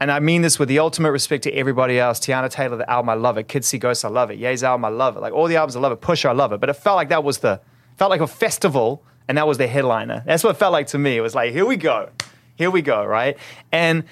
and 0.00 0.10
I 0.10 0.20
mean 0.20 0.42
this 0.42 0.58
with 0.58 0.68
the 0.68 0.78
ultimate 0.78 1.10
respect 1.10 1.42
to 1.44 1.52
everybody 1.52 1.98
else. 1.98 2.18
Teyana 2.18 2.50
Taylor, 2.50 2.76
the 2.76 2.88
album, 2.88 3.10
I 3.10 3.14
love 3.14 3.36
it. 3.36 3.48
Kids 3.48 3.66
See 3.66 3.78
Ghosts, 3.78 4.04
I 4.04 4.08
love 4.08 4.30
it. 4.30 4.38
Ye's 4.38 4.64
album, 4.64 4.84
I 4.86 4.88
love 4.88 5.16
it. 5.16 5.20
Like 5.20 5.34
all 5.34 5.48
the 5.48 5.56
albums, 5.56 5.76
I 5.76 5.80
love 5.80 5.92
it. 5.92 6.00
Pusha, 6.00 6.30
I 6.30 6.32
love 6.32 6.52
it. 6.52 6.60
But 6.60 6.70
it 6.70 6.74
felt 6.74 6.96
like 6.96 7.10
that 7.10 7.24
was 7.24 7.38
the, 7.38 7.60
felt 7.98 8.10
like 8.10 8.22
a 8.22 8.26
festival, 8.26 9.04
and 9.28 9.38
that 9.38 9.46
was 9.46 9.58
the 9.58 9.66
headliner. 9.66 10.22
That's 10.26 10.44
what 10.44 10.50
it 10.50 10.58
felt 10.58 10.72
like 10.72 10.88
to 10.88 10.98
me. 10.98 11.16
It 11.16 11.20
was 11.20 11.34
like, 11.34 11.52
here 11.52 11.66
we 11.66 11.76
go. 11.76 12.10
Here 12.56 12.70
we 12.70 12.82
go, 12.82 13.04
right? 13.04 13.36
And 13.72 14.04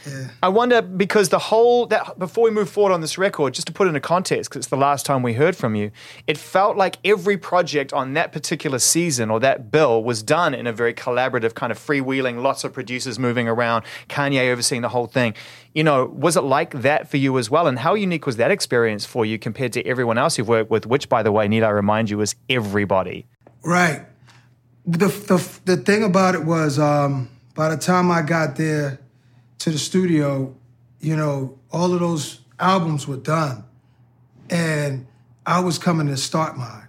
I 0.43 0.49
wonder 0.49 0.83
because 0.83 1.29
the 1.29 1.39
whole 1.39 1.87
that 1.87 2.19
before 2.19 2.43
we 2.43 2.51
move 2.51 2.69
forward 2.69 2.93
on 2.93 3.01
this 3.01 3.17
record, 3.17 3.55
just 3.55 3.69
to 3.69 3.73
put 3.73 3.87
it 3.87 3.91
into 3.91 4.01
context, 4.01 4.51
because 4.51 4.63
it's 4.63 4.69
the 4.69 4.77
last 4.77 5.07
time 5.07 5.23
we 5.23 5.35
heard 5.35 5.55
from 5.55 5.77
you, 5.77 5.93
it 6.27 6.37
felt 6.37 6.77
like 6.77 6.97
every 7.05 7.37
project 7.37 7.93
on 7.93 8.15
that 8.15 8.33
particular 8.33 8.81
season 8.81 9.31
or 9.31 9.39
that 9.39 9.71
bill 9.71 10.03
was 10.03 10.25
done 10.25 10.55
in 10.55 10.67
a 10.67 10.73
very 10.73 10.93
collaborative 10.93 11.55
kind 11.55 11.71
of 11.71 11.79
freewheeling, 11.79 12.43
lots 12.43 12.65
of 12.65 12.73
producers 12.73 13.17
moving 13.17 13.47
around, 13.47 13.85
Kanye 14.09 14.51
overseeing 14.51 14.83
the 14.83 14.89
whole 14.89 15.07
thing. 15.07 15.35
You 15.73 15.85
know, 15.85 16.07
was 16.07 16.37
it 16.37 16.43
like 16.43 16.83
that 16.83 17.09
for 17.09 17.19
you 17.19 17.39
as 17.39 17.49
well? 17.49 17.69
And 17.69 17.79
how 17.79 17.95
unique 17.95 18.27
was 18.27 18.39
that 18.39 18.51
experience 18.51 19.07
for 19.07 19.25
you 19.25 19.39
compared 19.39 19.73
to 19.75 19.87
everyone 19.87 20.19
else 20.19 20.37
you've 20.37 20.49
worked 20.49 20.69
with, 20.69 20.85
which, 20.85 21.09
by 21.09 21.23
the 21.23 21.31
way, 21.31 21.47
need 21.47 21.63
I 21.63 21.71
remind 21.71 22.11
you, 22.11 22.21
is 22.21 22.35
everybody? 22.51 23.29
Right. 23.63 24.05
The 24.87 25.09
the 25.09 25.61
the 25.65 25.77
thing 25.77 26.03
about 26.03 26.35
it 26.35 26.45
was, 26.45 26.79
um, 26.79 27.29
by 27.55 27.69
the 27.69 27.77
time 27.77 28.11
I 28.11 28.23
got 28.23 28.57
there 28.57 29.01
to 29.59 29.71
the 29.71 29.79
studio, 29.79 30.55
you 31.01 31.17
know, 31.17 31.59
all 31.71 31.93
of 31.93 32.01
those 32.01 32.41
albums 32.59 33.07
were 33.07 33.17
done. 33.17 33.65
And 34.51 35.07
I 35.45 35.61
was 35.61 35.79
coming 35.79 36.07
to 36.09 36.17
start 36.17 36.57
mine. 36.57 36.89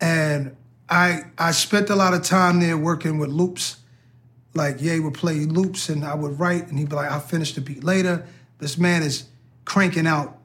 And 0.00 0.56
I 0.88 1.22
I 1.38 1.52
spent 1.52 1.90
a 1.90 1.96
lot 1.96 2.14
of 2.14 2.22
time 2.22 2.60
there 2.60 2.76
working 2.76 3.18
with 3.18 3.30
loops. 3.30 3.78
Like 4.54 4.80
Ye 4.80 5.00
would 5.00 5.14
play 5.14 5.40
loops 5.40 5.90
and 5.90 6.04
I 6.04 6.14
would 6.14 6.40
write 6.40 6.68
and 6.68 6.78
he'd 6.78 6.88
be 6.88 6.96
like, 6.96 7.10
I'll 7.10 7.20
finish 7.20 7.52
the 7.52 7.60
beat 7.60 7.84
later. 7.84 8.26
This 8.58 8.78
man 8.78 9.02
is 9.02 9.24
cranking 9.66 10.06
out 10.06 10.38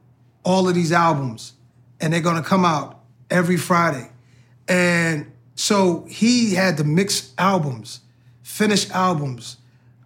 all 0.44 0.68
of 0.68 0.74
these 0.74 0.92
albums 0.92 1.54
and 1.98 2.12
they're 2.12 2.20
gonna 2.20 2.42
come 2.42 2.64
out 2.66 3.00
every 3.30 3.56
Friday. 3.56 4.10
And 4.68 5.31
so 5.54 6.04
he 6.08 6.54
had 6.54 6.76
to 6.78 6.84
mix 6.84 7.32
albums, 7.38 8.00
finish 8.42 8.90
albums. 8.90 9.58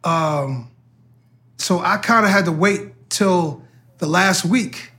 Um, 0.05 0.71
so 1.59 1.81
I 1.81 1.97
kind 1.99 2.27
of 2.27 2.33
had 2.33 2.45
to 2.45 2.53
wait 2.53 3.11
till 3.11 3.63
the 3.99 4.07
last 4.07 4.45
week 4.45 4.93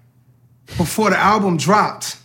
before 0.78 1.10
the 1.10 1.18
album 1.18 1.58
dropped 1.58 2.18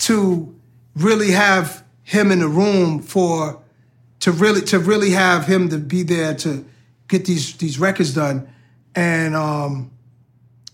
to 0.00 0.54
really 0.94 1.30
have 1.30 1.84
him 2.02 2.30
in 2.30 2.40
the 2.40 2.48
room 2.48 3.00
for 3.00 3.62
to 4.20 4.32
really 4.32 4.60
to 4.62 4.78
really 4.78 5.10
have 5.10 5.46
him 5.46 5.68
to 5.68 5.78
be 5.78 6.02
there 6.02 6.34
to 6.34 6.64
get 7.08 7.24
these 7.24 7.56
these 7.56 7.78
records 7.78 8.14
done 8.14 8.48
and 8.94 9.34
um 9.34 9.90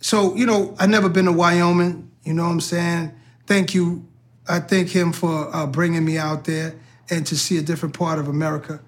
so 0.01 0.35
you 0.35 0.47
know 0.47 0.75
i 0.79 0.87
never 0.87 1.09
been 1.09 1.27
to 1.27 1.33
wyoming 1.33 2.11
you 2.25 2.33
know 2.33 2.45
what 2.45 2.51
i'm 2.51 2.61
saying 2.61 3.13
thank 3.47 3.75
you 3.75 4.07
i 4.49 4.59
thank 4.59 4.89
him 4.89 5.13
for 5.13 5.55
uh, 5.55 5.67
bringing 5.67 6.05
me 6.05 6.19
out 6.19 6.45
there 6.45 6.75
and 7.11 7.27
to 7.27 7.37
see 7.37 7.57
a 7.59 7.63
different 7.63 7.97
part 7.97 8.19
of 8.19 8.29
america 8.29 8.81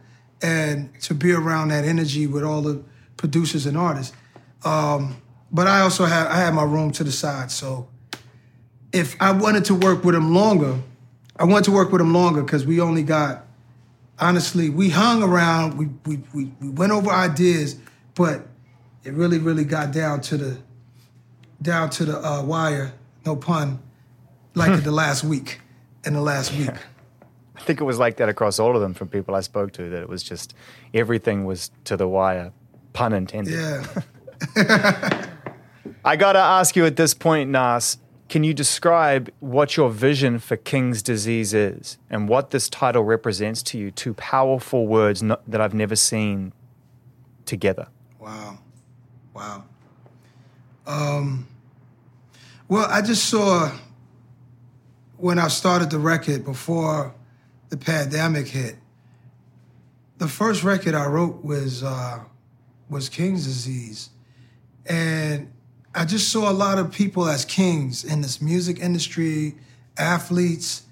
and 0.42 0.90
to 1.00 1.14
be 1.14 1.32
around 1.32 1.68
that 1.68 1.84
energy 1.84 2.26
with 2.26 2.44
all 2.44 2.62
the 2.62 2.82
producers 3.16 3.66
and 3.66 3.76
artists 3.76 4.14
um 4.64 5.16
but 5.50 5.66
I 5.66 5.80
also 5.80 6.04
had 6.04 6.26
I 6.26 6.36
had 6.36 6.54
my 6.54 6.64
room 6.64 6.90
to 6.92 7.04
the 7.04 7.12
side. 7.12 7.50
So 7.50 7.88
if 8.92 9.20
I 9.20 9.32
wanted 9.32 9.64
to 9.66 9.74
work 9.74 10.04
with 10.04 10.14
him 10.14 10.34
longer, 10.34 10.78
I 11.36 11.44
wanted 11.44 11.64
to 11.66 11.72
work 11.72 11.90
with 11.90 12.00
him 12.00 12.12
longer 12.12 12.42
because 12.42 12.66
we 12.66 12.80
only 12.80 13.02
got 13.02 13.46
honestly, 14.18 14.68
we 14.68 14.90
hung 14.90 15.22
around, 15.22 15.78
we, 15.78 15.86
we 16.06 16.22
we 16.34 16.52
we 16.60 16.68
went 16.68 16.92
over 16.92 17.10
ideas, 17.10 17.76
but 18.14 18.46
it 19.04 19.14
really, 19.14 19.38
really 19.38 19.64
got 19.64 19.92
down 19.92 20.20
to 20.22 20.36
the 20.36 20.58
down 21.60 21.90
to 21.90 22.04
the 22.04 22.18
uh, 22.18 22.42
wire, 22.42 22.92
no 23.24 23.34
pun, 23.36 23.82
like 24.58 24.82
the 24.84 24.92
last 24.92 25.24
week. 25.24 25.60
In 26.04 26.14
the 26.14 26.20
last 26.20 26.52
week. 26.52 26.70
I 27.56 27.60
think 27.60 27.80
it 27.80 27.84
was 27.84 27.98
like 27.98 28.16
that 28.16 28.28
across 28.28 28.58
all 28.58 28.76
of 28.76 28.80
them 28.80 28.94
from 28.94 29.08
people 29.08 29.34
I 29.34 29.40
spoke 29.40 29.72
to, 29.72 29.88
that 29.90 30.02
it 30.02 30.08
was 30.08 30.22
just 30.22 30.54
everything 30.94 31.44
was 31.44 31.70
to 31.84 31.96
the 31.96 32.06
wire, 32.06 32.52
pun 32.92 33.12
intended. 33.12 33.54
Yeah. 33.54 34.02
I 36.04 36.16
gotta 36.16 36.38
ask 36.38 36.76
you 36.76 36.86
at 36.86 36.96
this 36.96 37.14
point, 37.14 37.50
Nas, 37.50 37.98
can 38.28 38.44
you 38.44 38.54
describe 38.54 39.30
what 39.40 39.76
your 39.76 39.90
vision 39.90 40.38
for 40.38 40.56
King's 40.56 41.02
disease 41.02 41.54
is 41.54 41.98
and 42.10 42.28
what 42.28 42.50
this 42.50 42.68
title 42.68 43.02
represents 43.02 43.62
to 43.64 43.78
you? 43.78 43.90
Two 43.90 44.14
powerful 44.14 44.86
words 44.86 45.22
no- 45.22 45.40
that 45.48 45.60
I've 45.60 45.74
never 45.74 45.96
seen 45.96 46.52
together. 47.46 47.88
Wow. 48.20 48.58
Wow. 49.34 49.64
Um, 50.86 51.46
well, 52.68 52.86
I 52.90 53.02
just 53.02 53.28
saw 53.28 53.72
when 55.18 55.38
I 55.38 55.48
started 55.48 55.90
the 55.90 55.98
record 55.98 56.44
before 56.44 57.14
the 57.68 57.76
pandemic 57.76 58.48
hit. 58.48 58.76
The 60.18 60.28
first 60.28 60.64
record 60.64 60.94
I 60.94 61.06
wrote 61.06 61.44
was 61.44 61.82
uh, 61.82 62.20
was 62.88 63.08
King's 63.08 63.44
Disease, 63.44 64.10
and 64.86 65.52
I 65.94 66.04
just 66.04 66.30
saw 66.30 66.50
a 66.50 66.52
lot 66.52 66.78
of 66.78 66.92
people 66.92 67.28
as 67.28 67.44
kings 67.44 68.04
in 68.04 68.20
this 68.20 68.40
music 68.40 68.78
industry, 68.78 69.56
athletes, 69.96 70.84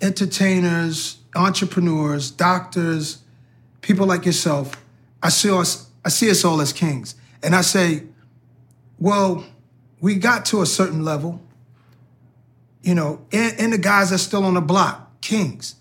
entertainers, 0.00 1.18
entrepreneurs, 1.34 2.30
doctors, 2.30 3.22
people 3.80 4.06
like 4.06 4.24
yourself. 4.24 4.82
I 5.22 5.30
see 5.30 5.50
us, 5.50 5.90
I 6.04 6.08
see 6.10 6.30
us 6.30 6.44
all 6.44 6.60
as 6.60 6.72
kings. 6.72 7.14
And 7.42 7.54
I 7.54 7.62
say, 7.62 8.04
well, 8.98 9.44
we 10.00 10.16
got 10.16 10.44
to 10.46 10.62
a 10.62 10.66
certain 10.66 11.04
level, 11.04 11.40
you 12.84 12.94
know, 12.94 13.26
and, 13.32 13.58
and 13.58 13.72
the 13.72 13.78
guys 13.78 14.10
that's 14.10 14.22
still 14.22 14.44
on 14.44 14.54
the 14.54 14.60
block, 14.60 15.20
kings. 15.20 15.76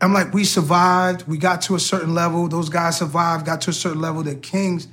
I'm 0.00 0.12
like, 0.14 0.32
we 0.32 0.44
survived, 0.44 1.28
we 1.28 1.38
got 1.38 1.62
to 1.62 1.74
a 1.74 1.80
certain 1.80 2.14
level, 2.14 2.48
those 2.48 2.68
guys 2.68 2.98
survived, 2.98 3.44
got 3.44 3.60
to 3.62 3.70
a 3.70 3.72
certain 3.72 4.00
level, 4.00 4.22
they're 4.22 4.34
kings. 4.34 4.88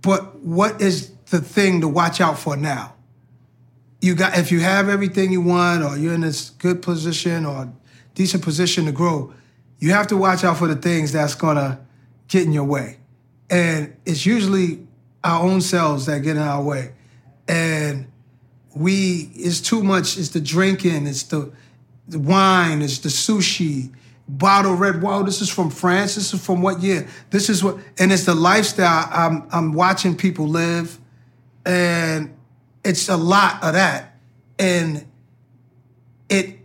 But 0.00 0.40
what 0.40 0.80
is 0.80 1.12
the 1.32 1.40
thing 1.40 1.80
to 1.80 1.88
watch 1.88 2.20
out 2.20 2.38
for 2.38 2.56
now. 2.56 2.94
You 4.00 4.14
got 4.14 4.36
if 4.36 4.52
you 4.52 4.60
have 4.60 4.88
everything 4.88 5.32
you 5.32 5.40
want, 5.40 5.82
or 5.82 5.96
you're 5.96 6.14
in 6.14 6.20
this 6.20 6.50
good 6.50 6.82
position 6.82 7.46
or 7.46 7.72
decent 8.14 8.44
position 8.44 8.84
to 8.84 8.92
grow, 8.92 9.32
you 9.78 9.92
have 9.92 10.06
to 10.08 10.16
watch 10.16 10.44
out 10.44 10.58
for 10.58 10.68
the 10.68 10.76
things 10.76 11.12
that's 11.12 11.34
gonna 11.34 11.80
get 12.28 12.44
in 12.44 12.52
your 12.52 12.64
way. 12.64 12.98
And 13.48 13.96
it's 14.04 14.26
usually 14.26 14.86
our 15.24 15.42
own 15.42 15.62
selves 15.62 16.06
that 16.06 16.20
get 16.20 16.36
in 16.36 16.42
our 16.42 16.62
way. 16.62 16.92
And 17.48 18.11
we 18.74 19.30
it's 19.34 19.60
too 19.60 19.82
much, 19.82 20.16
it's 20.16 20.30
the 20.30 20.40
drinking, 20.40 21.06
it's 21.06 21.24
the, 21.24 21.52
the 22.08 22.18
wine, 22.18 22.82
it's 22.82 22.98
the 22.98 23.08
sushi, 23.08 23.92
bottle 24.28 24.74
red. 24.74 25.02
Wow, 25.02 25.22
this 25.22 25.40
is 25.40 25.50
from 25.50 25.70
France. 25.70 26.14
This 26.14 26.32
is 26.32 26.44
from 26.44 26.62
what 26.62 26.80
year? 26.80 27.06
This 27.30 27.48
is 27.48 27.62
what, 27.62 27.76
and 27.98 28.12
it's 28.12 28.24
the 28.24 28.34
lifestyle 28.34 29.08
I'm 29.10 29.46
I'm 29.52 29.72
watching 29.72 30.16
people 30.16 30.46
live 30.46 30.98
and 31.64 32.34
it's 32.84 33.08
a 33.08 33.16
lot 33.16 33.62
of 33.62 33.74
that. 33.74 34.16
And 34.58 35.06
it, 36.28 36.58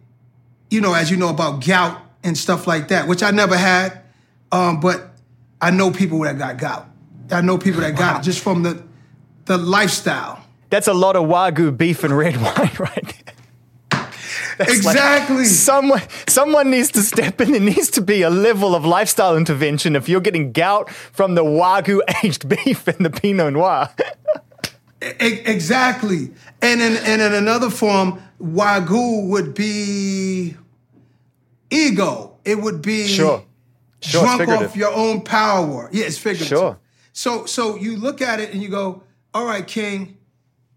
you 0.70 0.82
know, 0.82 0.94
as 0.94 1.12
you 1.12 1.18
know 1.18 1.30
about 1.30 1.66
gout 1.66 2.02
and 2.24 2.38
stuff 2.38 2.68
like 2.68 2.90
that, 2.90 3.08
which 3.08 3.24
I 3.24 3.32
never 3.32 3.58
had, 3.58 4.02
um, 4.52 4.80
but 4.80 5.12
I 5.62 5.72
know 5.72 5.92
people 5.92 6.20
that 6.22 6.38
got 6.38 6.58
gout. 6.58 6.88
I 7.32 7.42
know 7.42 7.58
people 7.58 7.82
that 7.82 7.96
got 7.96 8.14
wow. 8.14 8.20
it 8.20 8.24
just 8.24 8.42
from 8.42 8.64
the 8.64 8.84
the 9.46 9.58
lifestyle. 9.58 10.37
That's 10.70 10.88
a 10.88 10.94
lot 10.94 11.16
of 11.16 11.28
wagyu 11.28 11.76
beef 11.76 12.04
and 12.04 12.18
red 12.18 12.38
wine, 12.42 12.72
right? 12.80 13.24
That's 14.58 14.72
exactly. 14.74 15.38
Like 15.38 15.46
someone, 15.46 16.02
someone 16.28 16.72
needs 16.72 16.92
to 16.92 17.02
step 17.02 17.40
in. 17.42 17.52
There 17.52 17.62
needs 17.62 17.92
to 17.92 18.02
be 18.02 18.24
a 18.24 18.30
level 18.30 18.74
of 18.76 18.86
lifestyle 18.86 19.38
intervention 19.38 19.96
if 19.96 20.10
you're 20.10 20.22
getting 20.22 20.52
gout 20.52 20.90
from 20.90 21.36
the 21.36 21.44
wagyu 21.44 22.02
aged 22.24 22.50
beef 22.50 22.88
and 22.88 23.06
the 23.06 23.10
Pinot 23.10 23.54
Noir. 23.54 23.90
exactly. 25.02 26.32
And 26.62 26.82
in, 26.82 26.98
and 26.98 27.22
in 27.22 27.34
another 27.34 27.70
form, 27.70 28.20
Wagyu 28.42 29.30
would 29.30 29.54
be 29.54 30.56
ego. 31.70 32.38
It 32.46 32.62
would 32.62 32.82
be 32.82 33.08
sure. 33.08 33.44
Sure, 34.00 34.22
drunk 34.22 34.48
off 34.50 34.76
your 34.76 34.94
own 34.94 35.22
power. 35.22 35.90
Yeah, 35.92 36.06
it's 36.06 36.18
figurative. 36.18 36.48
Sure. 36.48 36.80
So 37.14 37.46
so 37.46 37.76
you 37.76 37.98
look 37.98 38.22
at 38.22 38.40
it 38.40 38.54
and 38.54 38.62
you 38.62 38.70
go, 38.70 39.04
all 39.34 39.46
right, 39.46 39.66
King, 39.66 40.17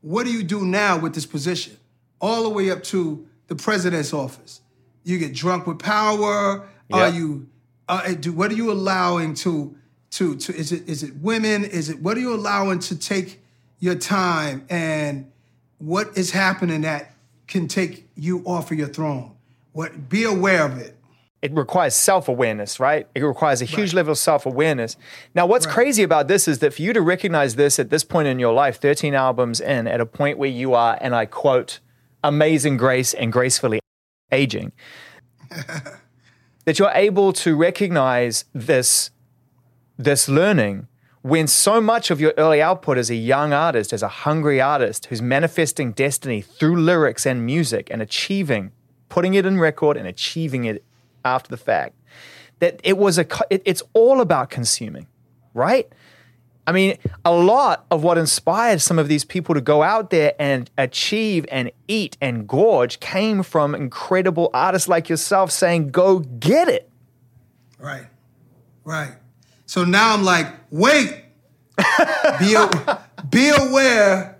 what 0.00 0.24
do 0.24 0.32
you 0.32 0.42
do 0.42 0.64
now 0.64 0.98
with 0.98 1.14
this 1.14 1.26
position? 1.26 1.76
All 2.20 2.42
the 2.42 2.50
way 2.50 2.70
up 2.70 2.82
to 2.84 3.26
the 3.48 3.56
president's 3.56 4.12
office. 4.12 4.60
You 5.04 5.18
get 5.18 5.34
drunk 5.34 5.66
with 5.66 5.78
power. 5.78 6.68
Yep. 6.88 6.98
Are 6.98 7.08
you 7.08 7.48
uh, 7.88 8.12
do 8.14 8.32
what 8.32 8.50
are 8.50 8.54
you 8.54 8.70
allowing 8.70 9.34
to 9.34 9.76
to 10.10 10.36
to 10.36 10.54
is 10.54 10.72
it 10.72 10.88
is 10.88 11.02
it 11.02 11.16
women? 11.16 11.64
Is 11.64 11.88
it 11.88 12.00
what 12.00 12.16
are 12.16 12.20
you 12.20 12.34
allowing 12.34 12.78
to 12.80 12.98
take 12.98 13.40
your 13.80 13.94
time 13.94 14.66
and 14.68 15.30
what 15.78 16.16
is 16.16 16.30
happening 16.30 16.82
that 16.82 17.14
can 17.46 17.66
take 17.66 18.08
you 18.14 18.42
off 18.44 18.70
of 18.70 18.78
your 18.78 18.88
throne. 18.88 19.32
What 19.72 20.08
be 20.08 20.24
aware 20.24 20.64
of 20.64 20.78
it. 20.78 20.96
It 21.42 21.54
requires 21.54 21.94
self 21.94 22.28
awareness, 22.28 22.78
right? 22.78 23.06
It 23.14 23.22
requires 23.22 23.62
a 23.62 23.64
huge 23.64 23.90
right. 23.90 23.94
level 23.94 24.12
of 24.12 24.18
self 24.18 24.44
awareness. 24.44 24.96
Now, 25.34 25.46
what's 25.46 25.66
right. 25.66 25.74
crazy 25.74 26.02
about 26.02 26.28
this 26.28 26.46
is 26.46 26.58
that 26.58 26.74
for 26.74 26.82
you 26.82 26.92
to 26.92 27.00
recognize 27.00 27.54
this 27.54 27.78
at 27.78 27.88
this 27.88 28.04
point 28.04 28.28
in 28.28 28.38
your 28.38 28.52
life, 28.52 28.78
13 28.80 29.14
albums 29.14 29.60
in, 29.60 29.86
at 29.86 30.00
a 30.00 30.06
point 30.06 30.38
where 30.38 30.50
you 30.50 30.74
are, 30.74 30.98
and 31.00 31.14
I 31.14 31.24
quote, 31.26 31.80
amazing 32.22 32.76
grace 32.76 33.14
and 33.14 33.32
gracefully 33.32 33.80
aging, 34.30 34.72
that 36.64 36.78
you're 36.78 36.92
able 36.92 37.32
to 37.32 37.56
recognize 37.56 38.44
this, 38.52 39.10
this 39.96 40.28
learning 40.28 40.88
when 41.22 41.46
so 41.46 41.80
much 41.80 42.10
of 42.10 42.20
your 42.20 42.32
early 42.38 42.62
output 42.62 42.96
as 42.96 43.10
a 43.10 43.14
young 43.14 43.52
artist, 43.52 43.92
as 43.92 44.02
a 44.02 44.08
hungry 44.08 44.60
artist 44.60 45.06
who's 45.06 45.20
manifesting 45.20 45.92
destiny 45.92 46.40
through 46.40 46.76
lyrics 46.76 47.26
and 47.26 47.44
music 47.44 47.88
and 47.90 48.00
achieving, 48.00 48.72
putting 49.08 49.34
it 49.34 49.44
in 49.44 49.60
record 49.60 49.96
and 49.96 50.06
achieving 50.06 50.64
it 50.64 50.82
after 51.24 51.48
the 51.48 51.56
fact, 51.56 51.94
that 52.60 52.80
it 52.84 52.98
was 52.98 53.18
a, 53.18 53.26
it, 53.50 53.62
it's 53.64 53.82
all 53.92 54.20
about 54.20 54.50
consuming, 54.50 55.06
right? 55.54 55.90
I 56.66 56.72
mean, 56.72 56.98
a 57.24 57.32
lot 57.32 57.86
of 57.90 58.04
what 58.04 58.16
inspired 58.18 58.80
some 58.80 58.98
of 58.98 59.08
these 59.08 59.24
people 59.24 59.54
to 59.54 59.60
go 59.60 59.82
out 59.82 60.10
there 60.10 60.34
and 60.38 60.70
achieve 60.78 61.46
and 61.50 61.72
eat 61.88 62.16
and 62.20 62.46
gorge 62.46 63.00
came 63.00 63.42
from 63.42 63.74
incredible 63.74 64.50
artists 64.54 64.86
like 64.86 65.08
yourself 65.08 65.50
saying, 65.50 65.90
go 65.90 66.20
get 66.20 66.68
it. 66.68 66.88
Right, 67.78 68.06
right. 68.84 69.14
So 69.66 69.84
now 69.84 70.14
I'm 70.14 70.22
like, 70.22 70.46
wait, 70.70 71.24
be, 72.38 72.54
a, 72.54 73.00
be 73.30 73.48
aware 73.48 74.38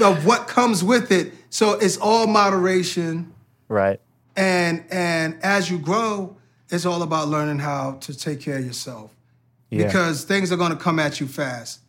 of 0.00 0.24
what 0.24 0.46
comes 0.46 0.84
with 0.84 1.10
it. 1.10 1.32
So 1.50 1.72
it's 1.72 1.96
all 1.96 2.26
moderation. 2.26 3.34
Right. 3.68 4.00
And 4.38 4.84
and 4.88 5.36
as 5.42 5.68
you 5.68 5.78
grow, 5.78 6.36
it's 6.70 6.86
all 6.86 7.02
about 7.02 7.26
learning 7.26 7.58
how 7.58 7.98
to 8.02 8.16
take 8.16 8.40
care 8.40 8.58
of 8.58 8.64
yourself. 8.64 9.10
Yeah. 9.68 9.86
Because 9.86 10.22
things 10.22 10.52
are 10.52 10.56
going 10.56 10.70
to 10.70 10.76
come 10.76 11.00
at 11.00 11.18
you 11.18 11.26
fast. 11.26 11.80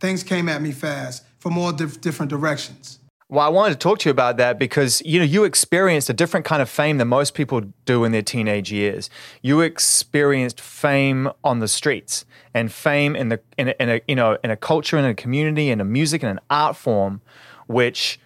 Things 0.00 0.22
came 0.22 0.48
at 0.48 0.62
me 0.62 0.72
fast 0.72 1.22
from 1.38 1.58
all 1.58 1.70
dif- 1.70 2.00
different 2.00 2.30
directions. 2.30 2.98
Well, 3.28 3.44
I 3.44 3.50
wanted 3.50 3.74
to 3.74 3.78
talk 3.78 3.98
to 4.00 4.08
you 4.08 4.10
about 4.10 4.38
that 4.38 4.58
because 4.58 5.02
you 5.04 5.18
know 5.18 5.24
you 5.24 5.44
experienced 5.44 6.08
a 6.08 6.14
different 6.14 6.46
kind 6.46 6.62
of 6.62 6.70
fame 6.70 6.96
than 6.96 7.08
most 7.08 7.34
people 7.34 7.60
do 7.84 8.04
in 8.04 8.12
their 8.12 8.22
teenage 8.22 8.72
years. 8.72 9.10
You 9.42 9.60
experienced 9.60 10.62
fame 10.62 11.30
on 11.44 11.58
the 11.58 11.68
streets 11.68 12.24
and 12.54 12.72
fame 12.72 13.14
in 13.14 13.28
the 13.28 13.40
in 13.58 13.68
a, 13.68 13.74
in 13.78 13.90
a 13.90 14.00
you 14.08 14.16
know 14.16 14.38
in 14.42 14.50
a 14.50 14.56
culture 14.56 14.96
in 14.96 15.04
a 15.04 15.14
community 15.14 15.68
in 15.68 15.78
a 15.78 15.84
music 15.84 16.22
and 16.22 16.30
an 16.30 16.40
art 16.48 16.74
form, 16.74 17.20
which 17.66 18.18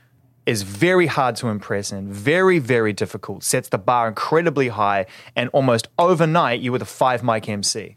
is 0.47 0.63
very 0.63 1.07
hard 1.07 1.37
to 1.37 1.49
impress 1.49 1.93
and 1.93 2.09
very 2.09 2.59
very 2.59 2.93
difficult. 2.93 3.43
Sets 3.43 3.69
the 3.69 3.79
bar 3.79 4.09
incredibly 4.09 4.69
high, 4.69 5.07
and 5.35 5.51
almost 5.51 5.89
overnight 5.99 6.61
you 6.61 6.73
were 6.73 6.79
the 6.79 6.85
five 6.85 7.23
mic 7.23 7.49
MC. 7.49 7.97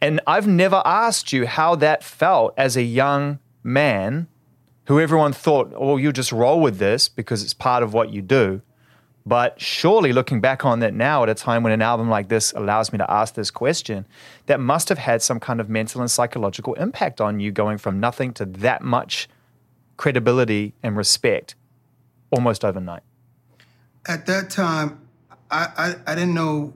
And 0.00 0.20
I've 0.26 0.46
never 0.46 0.80
asked 0.84 1.32
you 1.32 1.46
how 1.46 1.74
that 1.76 2.04
felt 2.04 2.54
as 2.56 2.76
a 2.76 2.82
young 2.82 3.40
man 3.64 4.28
who 4.84 5.00
everyone 5.00 5.32
thought, 5.32 5.72
oh, 5.76 5.96
you 5.96 6.12
just 6.12 6.32
roll 6.32 6.60
with 6.60 6.78
this 6.78 7.08
because 7.08 7.42
it's 7.42 7.52
part 7.52 7.82
of 7.82 7.92
what 7.92 8.10
you 8.10 8.22
do. 8.22 8.62
But 9.26 9.60
surely 9.60 10.14
looking 10.14 10.40
back 10.40 10.64
on 10.64 10.78
that 10.78 10.94
now 10.94 11.22
at 11.22 11.28
a 11.28 11.34
time 11.34 11.62
when 11.62 11.72
an 11.72 11.82
album 11.82 12.08
like 12.08 12.28
this 12.28 12.52
allows 12.52 12.92
me 12.92 12.98
to 12.98 13.10
ask 13.10 13.34
this 13.34 13.50
question, 13.50 14.06
that 14.46 14.58
must 14.58 14.88
have 14.88 14.96
had 14.96 15.20
some 15.20 15.38
kind 15.38 15.60
of 15.60 15.68
mental 15.68 16.00
and 16.00 16.10
psychological 16.10 16.72
impact 16.74 17.20
on 17.20 17.38
you 17.38 17.52
going 17.52 17.76
from 17.76 18.00
nothing 18.00 18.32
to 18.34 18.46
that 18.46 18.80
much 18.80 19.28
credibility 19.98 20.72
and 20.82 20.96
respect 20.96 21.54
almost 22.30 22.64
overnight. 22.64 23.02
At 24.06 24.24
that 24.26 24.48
time, 24.48 25.06
I, 25.50 25.68
I, 25.76 26.12
I 26.12 26.14
didn't 26.14 26.34
know 26.34 26.72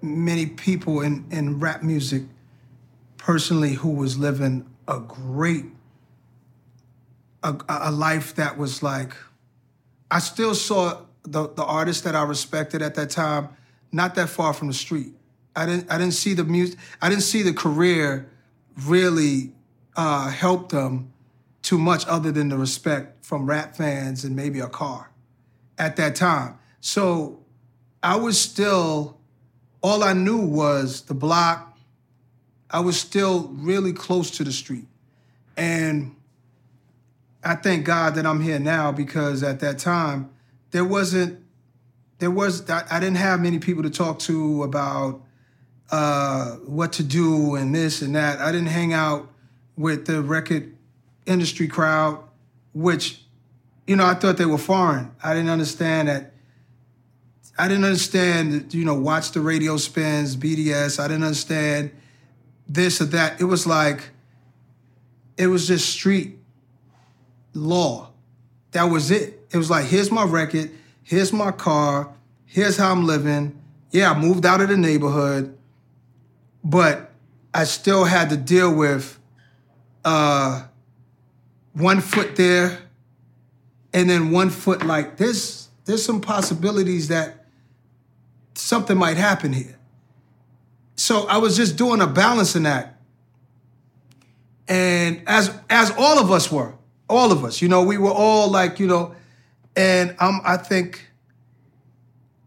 many 0.00 0.46
people 0.46 1.02
in, 1.02 1.26
in 1.30 1.60
rap 1.60 1.82
music 1.82 2.22
personally 3.18 3.74
who 3.74 3.90
was 3.90 4.18
living 4.18 4.64
a 4.88 5.00
great 5.00 5.64
a, 7.42 7.56
a 7.68 7.90
life 7.90 8.34
that 8.36 8.56
was 8.56 8.82
like 8.82 9.14
I 10.10 10.20
still 10.20 10.54
saw 10.54 11.02
the 11.22 11.48
the 11.48 11.64
artists 11.64 12.02
that 12.02 12.14
I 12.14 12.22
respected 12.22 12.82
at 12.82 12.94
that 12.94 13.10
time 13.10 13.48
not 13.92 14.14
that 14.16 14.28
far 14.28 14.52
from 14.52 14.68
the 14.68 14.74
street. 14.74 15.12
I 15.56 15.66
didn't 15.66 15.90
I 15.90 15.98
didn't 15.98 16.14
see 16.14 16.34
the 16.34 16.44
music 16.44 16.78
I 17.02 17.08
didn't 17.08 17.24
see 17.24 17.42
the 17.42 17.52
career 17.52 18.28
really 18.84 19.52
uh, 19.96 20.30
help 20.30 20.70
them 20.70 21.12
too 21.66 21.78
much 21.78 22.06
other 22.06 22.30
than 22.30 22.48
the 22.48 22.56
respect 22.56 23.24
from 23.24 23.44
rap 23.44 23.74
fans 23.74 24.22
and 24.24 24.36
maybe 24.36 24.60
a 24.60 24.68
car 24.68 25.10
at 25.76 25.96
that 25.96 26.14
time. 26.14 26.56
So 26.80 27.40
I 28.04 28.14
was 28.14 28.40
still 28.40 29.18
all 29.82 30.04
I 30.04 30.12
knew 30.12 30.38
was 30.38 31.02
the 31.02 31.14
block. 31.14 31.76
I 32.70 32.78
was 32.78 32.98
still 32.98 33.48
really 33.52 33.92
close 33.92 34.30
to 34.36 34.44
the 34.44 34.52
street. 34.52 34.86
And 35.56 36.14
I 37.42 37.56
thank 37.56 37.84
God 37.84 38.14
that 38.14 38.26
I'm 38.26 38.40
here 38.40 38.60
now 38.60 38.92
because 38.92 39.42
at 39.42 39.58
that 39.58 39.80
time 39.80 40.30
there 40.70 40.84
wasn't 40.84 41.40
there 42.20 42.30
was 42.30 42.70
I 42.70 43.00
didn't 43.00 43.16
have 43.16 43.40
many 43.40 43.58
people 43.58 43.82
to 43.82 43.90
talk 43.90 44.20
to 44.20 44.62
about 44.62 45.20
uh, 45.90 46.52
what 46.64 46.92
to 46.94 47.02
do 47.02 47.56
and 47.56 47.74
this 47.74 48.02
and 48.02 48.14
that. 48.14 48.38
I 48.38 48.52
didn't 48.52 48.68
hang 48.68 48.92
out 48.92 49.32
with 49.76 50.06
the 50.06 50.22
record 50.22 50.75
industry 51.26 51.68
crowd, 51.68 52.22
which 52.72 53.20
you 53.86 53.96
know 53.96 54.06
I 54.06 54.14
thought 54.14 54.36
they 54.36 54.46
were 54.46 54.58
foreign. 54.58 55.10
I 55.22 55.34
didn't 55.34 55.50
understand 55.50 56.08
that. 56.08 56.32
I 57.58 57.68
didn't 57.68 57.84
understand, 57.84 58.74
you 58.74 58.84
know, 58.84 58.94
watch 58.94 59.32
the 59.32 59.40
radio 59.40 59.78
spins, 59.78 60.36
BDS. 60.36 61.00
I 61.00 61.08
didn't 61.08 61.24
understand 61.24 61.90
this 62.68 63.00
or 63.00 63.06
that. 63.06 63.40
It 63.40 63.44
was 63.44 63.66
like, 63.66 64.10
it 65.38 65.46
was 65.46 65.66
just 65.66 65.88
street 65.88 66.38
law. 67.54 68.10
That 68.72 68.84
was 68.84 69.10
it. 69.10 69.46
It 69.50 69.56
was 69.56 69.70
like, 69.70 69.86
here's 69.86 70.10
my 70.10 70.24
record, 70.24 70.70
here's 71.02 71.32
my 71.32 71.50
car, 71.50 72.12
here's 72.44 72.76
how 72.76 72.92
I'm 72.92 73.06
living. 73.06 73.58
Yeah, 73.90 74.10
I 74.10 74.18
moved 74.18 74.44
out 74.44 74.60
of 74.60 74.68
the 74.68 74.76
neighborhood, 74.76 75.56
but 76.62 77.12
I 77.54 77.64
still 77.64 78.04
had 78.04 78.28
to 78.30 78.36
deal 78.36 78.74
with 78.74 79.18
uh, 80.04 80.64
one 81.76 82.00
foot 82.00 82.36
there 82.36 82.78
and 83.92 84.08
then 84.08 84.30
one 84.30 84.50
foot 84.50 84.84
like 84.84 85.18
this. 85.18 85.68
There's 85.84 86.04
some 86.04 86.20
possibilities 86.20 87.08
that 87.08 87.46
something 88.54 88.96
might 88.96 89.18
happen 89.18 89.52
here. 89.52 89.78
So 90.96 91.26
I 91.28 91.36
was 91.36 91.56
just 91.56 91.76
doing 91.76 92.00
a 92.00 92.06
balancing 92.06 92.66
act. 92.66 92.94
And 94.66 95.22
as 95.26 95.56
as 95.70 95.92
all 95.96 96.18
of 96.18 96.32
us 96.32 96.50
were, 96.50 96.74
all 97.08 97.30
of 97.30 97.44
us. 97.44 97.60
You 97.62 97.68
know, 97.68 97.82
we 97.82 97.98
were 97.98 98.10
all 98.10 98.50
like, 98.50 98.80
you 98.80 98.86
know, 98.86 99.14
and 99.76 100.16
i'm 100.18 100.40
I 100.44 100.56
think 100.56 101.08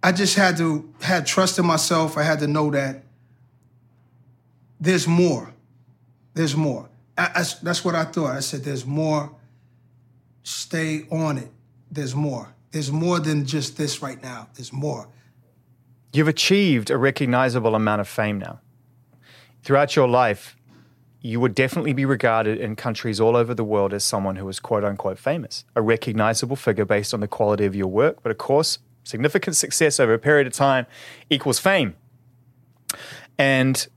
I 0.02 0.12
just 0.12 0.36
had 0.36 0.58
to 0.58 0.92
had 1.02 1.26
trust 1.26 1.60
in 1.60 1.66
myself. 1.66 2.18
I 2.18 2.24
had 2.24 2.40
to 2.40 2.48
know 2.48 2.72
that 2.72 3.04
there's 4.80 5.08
more. 5.08 5.54
There's 6.34 6.56
more. 6.56 6.89
That's 7.20 7.84
what 7.84 7.96
I 7.96 8.06
thought. 8.06 8.36
I 8.36 8.40
said, 8.40 8.64
there's 8.64 8.86
more. 8.86 9.36
Stay 10.44 11.06
on 11.12 11.38
it. 11.38 11.52
There's 11.92 12.16
more. 12.16 12.56
There's 12.72 12.92
more 12.92 13.20
than 13.20 13.46
just 13.46 13.78
this 13.78 14.02
right 14.02 14.22
now. 14.22 14.48
There's 14.56 14.72
more. 14.72 15.10
You've 16.14 16.28
achieved 16.28 16.90
a 16.90 16.98
recognizable 16.98 17.76
amount 17.76 18.02
of 18.02 18.08
fame 18.08 18.40
now. 18.40 18.60
Throughout 19.64 19.96
your 19.96 20.08
life, 20.08 20.56
you 21.22 21.40
would 21.40 21.54
definitely 21.54 21.94
be 21.94 22.06
regarded 22.06 22.60
in 22.60 22.76
countries 22.78 23.20
all 23.20 23.36
over 23.36 23.54
the 23.54 23.66
world 23.66 23.94
as 23.94 24.04
someone 24.04 24.38
who 24.38 24.48
is 24.48 24.60
quote 24.60 24.86
unquote 24.86 25.20
famous, 25.20 25.66
a 25.76 25.82
recognizable 25.82 26.56
figure 26.56 26.86
based 26.86 27.14
on 27.14 27.20
the 27.20 27.28
quality 27.28 27.66
of 27.66 27.76
your 27.76 27.88
work. 27.88 28.24
But 28.24 28.32
of 28.32 28.38
course, 28.38 28.80
significant 29.04 29.58
success 29.58 30.00
over 30.00 30.14
a 30.14 30.20
period 30.20 30.48
of 30.48 30.54
time 30.54 30.86
equals 31.30 31.60
fame. 31.60 31.96
And 33.38 33.88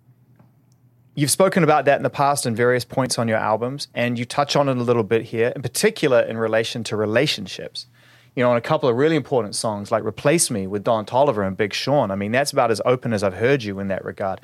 you've 1.14 1.30
spoken 1.30 1.62
about 1.62 1.84
that 1.84 1.96
in 1.96 2.02
the 2.02 2.10
past 2.10 2.46
in 2.46 2.54
various 2.54 2.84
points 2.84 3.18
on 3.18 3.28
your 3.28 3.38
albums, 3.38 3.88
and 3.94 4.18
you 4.18 4.24
touch 4.24 4.56
on 4.56 4.68
it 4.68 4.76
a 4.76 4.82
little 4.82 5.02
bit 5.02 5.22
here, 5.22 5.52
in 5.54 5.62
particular 5.62 6.20
in 6.20 6.36
relation 6.36 6.84
to 6.84 6.96
relationships. 6.96 7.86
You 8.34 8.42
know, 8.42 8.50
on 8.50 8.56
a 8.56 8.62
couple 8.62 8.88
of 8.88 8.96
really 8.96 9.16
important 9.16 9.54
songs 9.54 9.90
like 9.90 10.04
Replace 10.04 10.50
Me 10.50 10.66
with 10.66 10.84
Don 10.84 11.04
Toliver 11.04 11.46
and 11.46 11.54
Big 11.54 11.74
Sean. 11.74 12.10
I 12.10 12.14
mean, 12.14 12.32
that's 12.32 12.50
about 12.50 12.70
as 12.70 12.80
open 12.86 13.12
as 13.12 13.22
I've 13.22 13.34
heard 13.34 13.62
you 13.62 13.78
in 13.78 13.88
that 13.88 14.04
regard. 14.06 14.40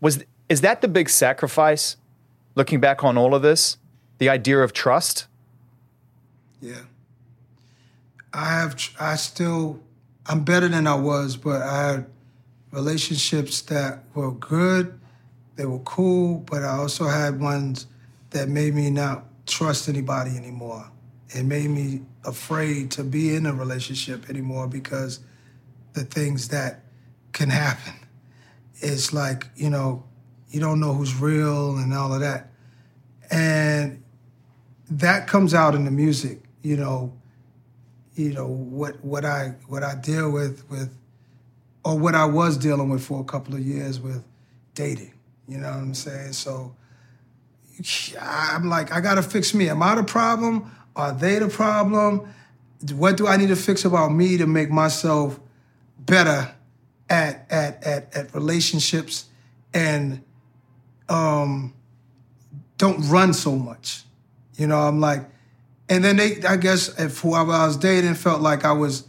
Was 0.00 0.24
is 0.48 0.60
that 0.60 0.80
the 0.80 0.88
big 0.88 1.08
sacrifice 1.08 1.96
looking 2.54 2.78
back 2.78 3.02
on 3.02 3.16
all 3.16 3.34
of 3.34 3.42
this, 3.42 3.78
the 4.18 4.28
idea 4.28 4.58
of 4.60 4.72
trust? 4.72 5.26
Yeah. 6.60 6.82
I 8.32 8.60
have, 8.60 8.76
I 8.98 9.16
still, 9.16 9.80
I'm 10.26 10.44
better 10.44 10.68
than 10.68 10.86
I 10.86 10.94
was, 10.94 11.36
but 11.36 11.62
I 11.62 11.88
had 11.88 12.06
relationships 12.70 13.60
that 13.62 14.04
were 14.14 14.32
good, 14.32 14.98
they 15.56 15.66
were 15.66 15.80
cool, 15.80 16.38
but 16.38 16.62
I 16.62 16.76
also 16.78 17.06
had 17.06 17.40
ones 17.40 17.86
that 18.30 18.48
made 18.48 18.74
me 18.74 18.90
not 18.90 19.24
trust 19.46 19.88
anybody 19.88 20.36
anymore. 20.36 20.90
It 21.30 21.44
made 21.44 21.70
me 21.70 22.02
afraid 22.24 22.90
to 22.92 23.04
be 23.04 23.34
in 23.34 23.46
a 23.46 23.52
relationship 23.52 24.28
anymore 24.30 24.66
because 24.66 25.20
the 25.92 26.04
things 26.04 26.48
that 26.48 26.80
can 27.32 27.50
happen. 27.50 27.94
It's 28.76 29.12
like, 29.12 29.46
you 29.56 29.70
know, 29.70 30.04
you 30.50 30.60
don't 30.60 30.80
know 30.80 30.94
who's 30.94 31.14
real 31.14 31.76
and 31.76 31.92
all 31.94 32.12
of 32.12 32.20
that. 32.20 32.50
And 33.30 34.02
that 34.90 35.26
comes 35.26 35.54
out 35.54 35.74
in 35.74 35.84
the 35.84 35.90
music, 35.90 36.42
you 36.62 36.76
know, 36.76 37.14
you 38.14 38.32
know, 38.32 38.46
what 38.46 39.02
what 39.02 39.24
I 39.24 39.54
what 39.68 39.82
I 39.82 39.94
deal 39.94 40.30
with 40.30 40.68
with 40.70 40.94
or 41.84 41.98
what 41.98 42.14
I 42.14 42.26
was 42.26 42.58
dealing 42.58 42.90
with 42.90 43.02
for 43.02 43.20
a 43.20 43.24
couple 43.24 43.54
of 43.54 43.60
years 43.60 44.00
with 44.00 44.22
dating. 44.74 45.14
You 45.48 45.58
know 45.58 45.68
what 45.68 45.76
I'm 45.76 45.94
saying? 45.94 46.32
So 46.32 46.74
I'm 48.20 48.68
like, 48.68 48.92
I 48.92 49.00
gotta 49.00 49.22
fix 49.22 49.54
me. 49.54 49.68
Am 49.68 49.82
I 49.82 49.94
the 49.94 50.04
problem? 50.04 50.70
Are 50.94 51.12
they 51.12 51.38
the 51.38 51.48
problem? 51.48 52.28
What 52.94 53.16
do 53.16 53.26
I 53.26 53.36
need 53.36 53.48
to 53.48 53.56
fix 53.56 53.84
about 53.84 54.12
me 54.12 54.36
to 54.38 54.46
make 54.46 54.70
myself 54.70 55.38
better 55.98 56.54
at 57.08 57.46
at 57.50 57.84
at, 57.84 58.16
at 58.16 58.34
relationships 58.34 59.26
and 59.74 60.22
um, 61.08 61.74
don't 62.78 63.00
run 63.08 63.34
so 63.34 63.56
much. 63.56 64.04
You 64.56 64.66
know, 64.66 64.78
I'm 64.78 65.00
like, 65.00 65.28
and 65.88 66.02
then 66.02 66.16
they, 66.16 66.42
I 66.42 66.56
guess, 66.56 66.98
if 66.98 67.18
whoever 67.20 67.52
I 67.52 67.66
was 67.66 67.76
dating 67.76 68.14
felt 68.14 68.40
like 68.40 68.64
I 68.64 68.72
was 68.72 69.06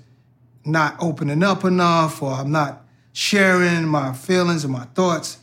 not 0.65 0.95
opening 0.99 1.43
up 1.43 1.63
enough, 1.63 2.21
or 2.21 2.31
I'm 2.31 2.51
not 2.51 2.85
sharing 3.13 3.85
my 3.85 4.13
feelings 4.13 4.63
and 4.63 4.73
my 4.73 4.85
thoughts, 4.85 5.37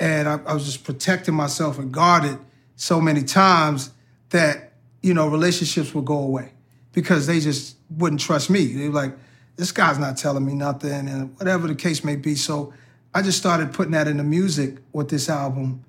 and 0.00 0.28
I, 0.28 0.40
I 0.46 0.54
was 0.54 0.64
just 0.64 0.82
protecting 0.82 1.34
myself 1.34 1.78
and 1.78 1.92
guarded 1.92 2.38
so 2.76 3.00
many 3.00 3.22
times. 3.22 3.90
that 4.30 4.72
you 5.02 5.14
know 5.14 5.28
relationships 5.28 5.94
would 5.94 6.04
go 6.04 6.18
away 6.18 6.52
because 6.92 7.26
they 7.26 7.40
just 7.40 7.76
wouldn't 7.96 8.20
trust 8.20 8.50
me. 8.50 8.66
They 8.66 8.88
were 8.88 8.94
like, 8.94 9.16
this 9.56 9.72
guy's 9.72 9.98
not 9.98 10.16
telling 10.16 10.44
me 10.44 10.54
nothing, 10.54 11.08
and 11.08 11.38
whatever 11.38 11.68
the 11.68 11.74
case 11.74 12.02
may 12.02 12.16
be. 12.16 12.34
So 12.34 12.72
I 13.14 13.22
just 13.22 13.38
started 13.38 13.72
putting 13.72 13.92
that 13.92 14.08
in 14.08 14.16
the 14.16 14.24
music 14.24 14.78
with 14.92 15.10
this 15.10 15.28
album, 15.28 15.84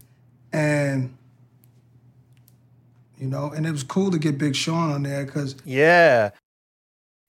and 0.52 1.16
you 3.18 3.28
know, 3.28 3.52
and 3.56 3.66
it 3.66 3.72
was 3.72 3.84
cool 3.84 4.12
to 4.12 4.20
get 4.20 4.38
Big 4.38 4.56
Sean 4.56 4.92
on 4.92 5.04
there 5.04 5.26
because 5.26 5.56
yeah, 5.64 6.32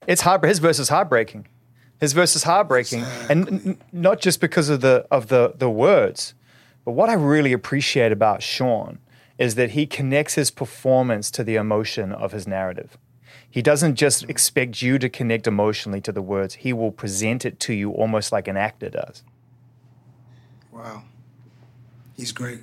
it's 0.07 0.23
hard. 0.23 0.45
His 0.45 0.59
verse 0.59 0.79
is 0.79 0.89
heartbreaking. 0.89 1.47
His 2.01 2.15
verse 2.15 2.35
is 2.35 2.43
heartbreaking, 2.43 3.01
exactly. 3.01 3.27
and 3.31 3.49
n- 3.49 3.79
not 3.93 4.21
just 4.21 4.41
because 4.41 4.69
of 4.69 4.81
the 4.81 5.07
of 5.11 5.29
the 5.29 5.55
the 5.57 5.71
words, 5.71 6.35
but 6.85 6.93
what 6.93 7.09
I 7.09 7.15
really 7.15 7.53
appreciate 7.53 8.13
about 8.13 8.43
Sean 8.43 8.99
is 9.39 9.55
that 9.55 9.71
he 9.71 9.87
connects 9.87 10.35
his 10.35 10.51
performance 10.51 11.31
to 11.33 11.45
the 11.45 11.57
emotion 11.57 12.13
of 12.13 12.33
his 12.33 12.47
narrative. 12.47 12.99
He 13.49 13.63
doesn't 13.63 13.97
just 13.97 14.25
expect 14.31 14.83
you 14.83 14.99
to 14.99 15.09
connect 15.09 15.47
emotionally 15.47 16.01
to 16.03 16.13
the 16.13 16.23
words. 16.23 16.55
He 16.55 16.73
will 16.73 16.91
present 16.91 17.45
it 17.45 17.61
to 17.61 17.75
you 17.75 17.91
almost 17.91 18.33
like 18.33 18.49
an 18.49 18.57
actor 18.57 18.89
does. 18.89 19.23
Wow, 20.71 21.03
he's 22.17 22.33
great. 22.33 22.61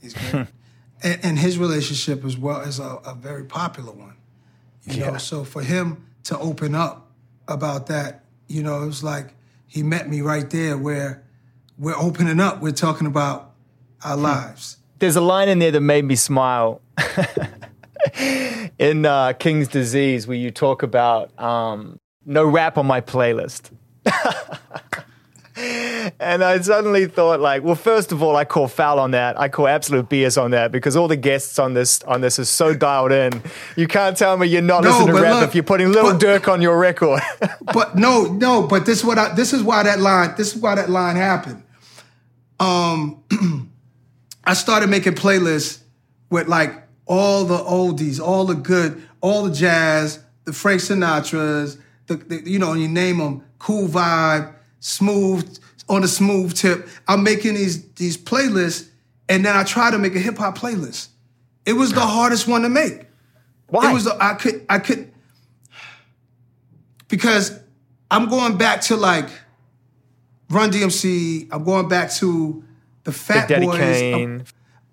He's 0.00 0.14
great. 0.14 0.48
and, 1.02 1.20
and, 1.22 1.38
his 1.38 1.56
relationship 1.56 2.24
as 2.24 2.36
well 2.36 2.62
is 2.62 2.80
a, 2.80 2.98
a 3.06 3.14
very 3.14 3.44
popular 3.44 3.92
one. 3.92 4.16
You 4.84 4.96
yeah. 4.96 5.10
know, 5.10 5.18
so 5.18 5.44
for 5.44 5.62
him 5.62 6.04
to 6.24 6.36
open 6.38 6.74
up 6.74 7.10
about 7.46 7.86
that, 7.86 8.24
you 8.48 8.62
know, 8.64 8.82
it 8.82 8.86
was 8.86 9.04
like 9.04 9.34
he 9.68 9.84
met 9.84 10.08
me 10.08 10.20
right 10.20 10.50
there 10.50 10.76
where 10.76 11.22
we're 11.78 11.96
opening 11.96 12.40
up. 12.40 12.60
We're 12.60 12.72
talking 12.72 13.06
about 13.06 13.54
our 14.04 14.16
hmm. 14.16 14.22
lives. 14.22 14.78
There's 14.98 15.16
a 15.16 15.20
line 15.20 15.48
in 15.48 15.58
there 15.58 15.72
that 15.72 15.80
made 15.80 16.04
me 16.04 16.16
smile. 16.16 16.80
in 18.78 19.06
uh, 19.06 19.32
King's 19.34 19.68
Disease, 19.68 20.26
where 20.26 20.36
you 20.36 20.50
talk 20.50 20.82
about 20.82 21.38
um, 21.40 21.98
no 22.24 22.44
rap 22.44 22.78
on 22.78 22.86
my 22.86 23.00
playlist. 23.00 23.70
and 25.56 26.42
I 26.42 26.60
suddenly 26.60 27.06
thought, 27.06 27.40
like, 27.40 27.62
well, 27.62 27.74
first 27.74 28.10
of 28.10 28.22
all, 28.22 28.36
I 28.36 28.44
call 28.44 28.68
foul 28.68 28.98
on 28.98 29.10
that. 29.10 29.38
I 29.38 29.48
call 29.48 29.68
absolute 29.68 30.08
BS 30.08 30.40
on 30.40 30.52
that 30.52 30.72
because 30.72 30.96
all 30.96 31.08
the 31.08 31.16
guests 31.16 31.58
on 31.58 31.74
this 31.74 32.02
on 32.04 32.22
this 32.22 32.38
is 32.38 32.48
so 32.48 32.74
dialed 32.74 33.12
in. 33.12 33.42
You 33.76 33.86
can't 33.86 34.16
tell 34.16 34.36
me 34.38 34.46
you're 34.46 34.62
not 34.62 34.82
no, 34.82 34.90
listening 34.90 35.16
to 35.16 35.22
rap 35.22 35.34
look, 35.34 35.48
if 35.48 35.54
you're 35.54 35.64
putting 35.64 35.92
Lil 35.92 36.12
but, 36.12 36.20
Durk 36.20 36.50
on 36.50 36.62
your 36.62 36.78
record. 36.78 37.20
but 37.74 37.96
no, 37.96 38.24
no. 38.24 38.66
But 38.66 38.86
this 38.86 38.98
is 38.98 39.04
what 39.04 39.18
I, 39.18 39.34
this 39.34 39.52
is 39.52 39.62
why 39.62 39.82
that 39.82 40.00
line. 40.00 40.34
This 40.36 40.54
is 40.54 40.62
why 40.62 40.74
that 40.74 40.88
line 40.88 41.16
happened. 41.16 41.62
Um, 42.58 43.22
I 44.44 44.54
started 44.54 44.88
making 44.88 45.14
playlists 45.14 45.82
with 46.30 46.48
like 46.48 46.82
all 47.04 47.44
the 47.44 47.58
oldies, 47.58 48.20
all 48.20 48.46
the 48.46 48.54
good, 48.54 49.02
all 49.20 49.44
the 49.44 49.52
jazz, 49.52 50.20
the 50.44 50.54
Frank 50.54 50.80
Sinatras, 50.80 51.78
the, 52.06 52.16
the 52.16 52.50
you 52.50 52.58
know, 52.58 52.72
you 52.72 52.88
name 52.88 53.18
them, 53.18 53.44
cool 53.58 53.86
vibe 53.86 54.54
smooth 54.82 55.58
on 55.88 56.04
a 56.04 56.08
smooth 56.08 56.54
tip. 56.54 56.86
I'm 57.08 57.22
making 57.22 57.54
these 57.54 57.88
these 57.92 58.18
playlists, 58.18 58.88
and 59.28 59.44
then 59.46 59.56
I 59.56 59.64
try 59.64 59.90
to 59.90 59.98
make 59.98 60.14
a 60.14 60.18
hip 60.18 60.36
hop 60.36 60.58
playlist. 60.58 61.08
It 61.64 61.72
was 61.72 61.92
the 61.92 62.00
hardest 62.00 62.46
one 62.46 62.62
to 62.62 62.68
make. 62.68 63.06
Why? 63.68 63.90
It 63.90 63.94
was 63.94 64.04
the, 64.04 64.16
I 64.20 64.34
could 64.34 64.66
I 64.68 64.78
could 64.78 65.10
because 67.08 67.58
I'm 68.10 68.28
going 68.28 68.58
back 68.58 68.82
to 68.82 68.96
like 68.96 69.28
Run 70.50 70.70
DMC. 70.70 71.48
I'm 71.50 71.64
going 71.64 71.88
back 71.88 72.10
to 72.14 72.62
the 73.04 73.12
Fat 73.12 73.48
Big 73.48 73.62
Boys. 73.62 74.02
I'm, 74.02 74.44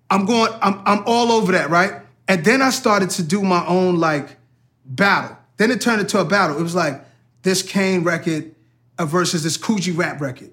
I'm 0.09 0.25
going. 0.25 0.53
I'm 0.61 0.81
I'm 0.85 1.03
all 1.05 1.33
over 1.33 1.51
that, 1.51 1.69
right? 1.69 2.01
And 2.29 2.45
then 2.45 2.61
I 2.61 2.69
started 2.69 3.09
to 3.11 3.23
do 3.23 3.41
my 3.41 3.65
own 3.65 3.97
like 3.99 4.37
battle. 4.85 5.35
Then 5.57 5.71
it 5.71 5.81
turned 5.81 5.99
into 5.99 6.19
a 6.19 6.23
battle. 6.23 6.57
It 6.57 6.63
was 6.63 6.75
like 6.75 7.03
this 7.41 7.61
Kane 7.61 8.03
record 8.03 8.55
versus 9.05 9.43
this 9.43 9.57
G 9.57 9.91
Rap 9.91 10.21
record. 10.21 10.51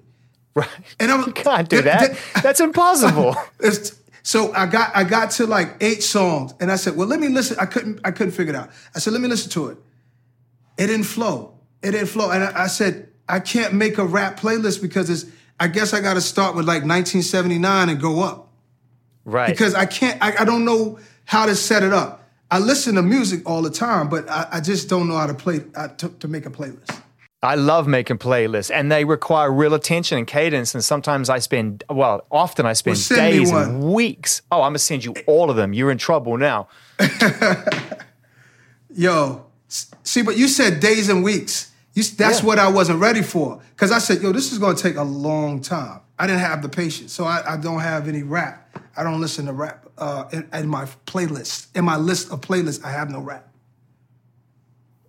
Right. 0.55 0.67
And 0.99 1.11
I 1.11 1.17
was, 1.17 1.27
you 1.27 1.33
can't 1.33 1.69
do 1.69 1.81
that. 1.83 2.17
that 2.33 2.43
That's 2.43 2.59
impossible. 2.59 3.35
so 4.23 4.51
I 4.53 4.65
got 4.65 4.95
I 4.95 5.03
got 5.03 5.31
to 5.31 5.45
like 5.45 5.75
eight 5.81 6.01
songs, 6.01 6.53
and 6.59 6.71
I 6.71 6.77
said, 6.77 6.97
"Well, 6.97 7.07
let 7.07 7.19
me 7.19 7.27
listen." 7.27 7.57
I 7.59 7.65
couldn't 7.65 7.99
I 8.03 8.11
couldn't 8.11 8.33
figure 8.33 8.53
it 8.53 8.57
out. 8.57 8.69
I 8.95 8.99
said, 8.99 9.13
"Let 9.13 9.21
me 9.21 9.27
listen 9.27 9.51
to 9.51 9.69
it." 9.69 9.77
It 10.77 10.87
didn't 10.87 11.05
flow. 11.05 11.53
It 11.83 11.91
didn't 11.91 12.07
flow, 12.07 12.31
and 12.31 12.43
I, 12.43 12.63
I 12.63 12.67
said, 12.67 13.09
"I 13.29 13.39
can't 13.39 13.73
make 13.73 13.97
a 13.97 14.05
rap 14.05 14.39
playlist 14.39 14.81
because 14.81 15.09
it's." 15.09 15.25
I 15.59 15.67
guess 15.67 15.93
I 15.93 16.01
got 16.01 16.13
to 16.13 16.21
start 16.21 16.55
with 16.55 16.65
like 16.65 16.83
1979 16.83 17.89
and 17.89 17.99
go 17.99 18.21
up. 18.21 18.49
Right. 19.25 19.49
Because 19.49 19.73
I 19.73 19.85
can't. 19.85 20.21
I, 20.21 20.41
I 20.41 20.45
don't 20.45 20.65
know 20.65 20.99
how 21.25 21.45
to 21.45 21.55
set 21.55 21.83
it 21.83 21.93
up. 21.93 22.23
I 22.49 22.59
listen 22.59 22.95
to 22.95 23.01
music 23.01 23.41
all 23.45 23.61
the 23.61 23.69
time, 23.69 24.09
but 24.09 24.29
I, 24.29 24.47
I 24.53 24.59
just 24.61 24.87
don't 24.89 25.07
know 25.07 25.17
how 25.17 25.27
to 25.27 25.33
play 25.33 25.61
uh, 25.75 25.89
to, 25.89 26.09
to 26.09 26.27
make 26.27 26.45
a 26.45 26.49
playlist. 26.49 27.01
I 27.43 27.53
love 27.53 27.87
making 27.87 28.17
playlists, 28.17 28.71
and 28.73 28.91
they 28.91 29.05
require 29.05 29.51
real 29.51 29.75
attention 29.75 30.17
and 30.17 30.25
cadence. 30.25 30.73
And 30.73 30.83
sometimes 30.83 31.29
I 31.29 31.37
spend, 31.37 31.83
well, 31.89 32.25
often 32.31 32.65
I 32.65 32.73
spend 32.73 32.97
well, 33.09 33.19
days 33.19 33.51
and 33.51 33.93
weeks. 33.93 34.41
Oh, 34.51 34.63
I'm 34.63 34.69
gonna 34.69 34.79
send 34.79 35.05
you 35.05 35.13
all 35.27 35.51
of 35.51 35.55
them. 35.55 35.71
You're 35.73 35.91
in 35.91 35.99
trouble 35.99 36.37
now. 36.37 36.67
yo, 38.89 39.45
see, 39.67 40.23
but 40.23 40.35
you 40.35 40.47
said 40.47 40.79
days 40.79 41.09
and 41.09 41.23
weeks. 41.23 41.71
You, 41.93 42.03
that's 42.03 42.41
yeah. 42.41 42.45
what 42.45 42.59
I 42.59 42.69
wasn't 42.69 42.99
ready 42.99 43.21
for. 43.21 43.61
Because 43.69 43.91
I 43.91 43.99
said, 43.99 44.21
yo, 44.21 44.31
this 44.31 44.51
is 44.51 44.57
gonna 44.57 44.75
take 44.75 44.95
a 44.95 45.03
long 45.03 45.61
time. 45.61 46.01
I 46.17 46.25
didn't 46.25 46.41
have 46.41 46.63
the 46.63 46.69
patience, 46.69 47.13
so 47.13 47.25
I, 47.25 47.53
I 47.53 47.57
don't 47.57 47.81
have 47.81 48.07
any 48.07 48.23
rap. 48.23 48.79
I 48.95 49.03
don't 49.03 49.21
listen 49.21 49.45
to 49.45 49.53
rap 49.53 49.85
uh, 49.99 50.25
in, 50.33 50.49
in 50.51 50.67
my 50.67 50.85
playlist. 51.05 51.67
In 51.75 51.85
my 51.85 51.97
list 51.97 52.31
of 52.31 52.41
playlists, 52.41 52.83
I 52.83 52.91
have 52.91 53.11
no 53.11 53.19
rap. 53.19 53.46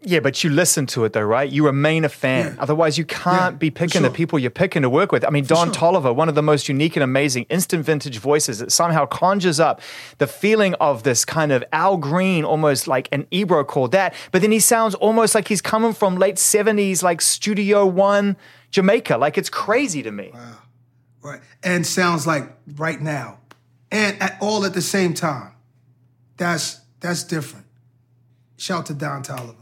Yeah, 0.02 0.20
but 0.20 0.44
you 0.44 0.50
listen 0.50 0.86
to 0.86 1.04
it 1.04 1.12
though, 1.12 1.22
right? 1.22 1.50
You 1.50 1.66
remain 1.66 2.04
a 2.04 2.08
fan. 2.08 2.54
Yeah. 2.54 2.62
Otherwise, 2.62 2.98
you 2.98 3.04
can't 3.04 3.54
yeah, 3.54 3.58
be 3.58 3.70
picking 3.70 4.00
sure. 4.00 4.08
the 4.08 4.14
people 4.14 4.38
you're 4.38 4.50
picking 4.50 4.82
to 4.82 4.90
work 4.90 5.10
with. 5.10 5.24
I 5.24 5.30
mean, 5.30 5.44
for 5.44 5.54
Don 5.54 5.72
sure. 5.72 5.92
Toliver, 5.92 6.14
one 6.14 6.28
of 6.28 6.36
the 6.36 6.42
most 6.42 6.68
unique 6.68 6.94
and 6.94 7.02
amazing 7.02 7.46
instant 7.50 7.84
vintage 7.84 8.18
voices 8.18 8.60
that 8.60 8.70
somehow 8.70 9.06
conjures 9.06 9.58
up 9.58 9.80
the 10.18 10.28
feeling 10.28 10.74
of 10.74 11.02
this 11.02 11.24
kind 11.24 11.50
of 11.50 11.64
Al 11.72 11.96
Green, 11.96 12.44
almost 12.44 12.86
like 12.86 13.08
an 13.10 13.26
Ebro 13.32 13.64
called 13.64 13.92
that. 13.92 14.14
But 14.30 14.42
then 14.42 14.52
he 14.52 14.60
sounds 14.60 14.94
almost 14.94 15.34
like 15.34 15.48
he's 15.48 15.62
coming 15.62 15.92
from 15.92 16.16
late 16.16 16.36
70s, 16.36 17.02
like 17.02 17.20
Studio 17.20 17.84
One 17.84 18.36
Jamaica. 18.70 19.16
Like 19.16 19.36
it's 19.36 19.50
crazy 19.50 20.02
to 20.02 20.12
me. 20.12 20.30
Wow. 20.32 20.58
Right. 21.22 21.40
And 21.62 21.86
sounds 21.86 22.26
like 22.26 22.52
right 22.76 23.00
now. 23.00 23.38
And 23.90 24.20
at 24.22 24.38
all 24.40 24.64
at 24.64 24.74
the 24.74 24.82
same 24.82 25.14
time. 25.14 25.52
That's 26.36 26.80
that's 27.00 27.24
different. 27.24 27.66
Shout 28.56 28.86
to 28.86 28.94
Don 28.94 29.22
Toliver. 29.22 29.57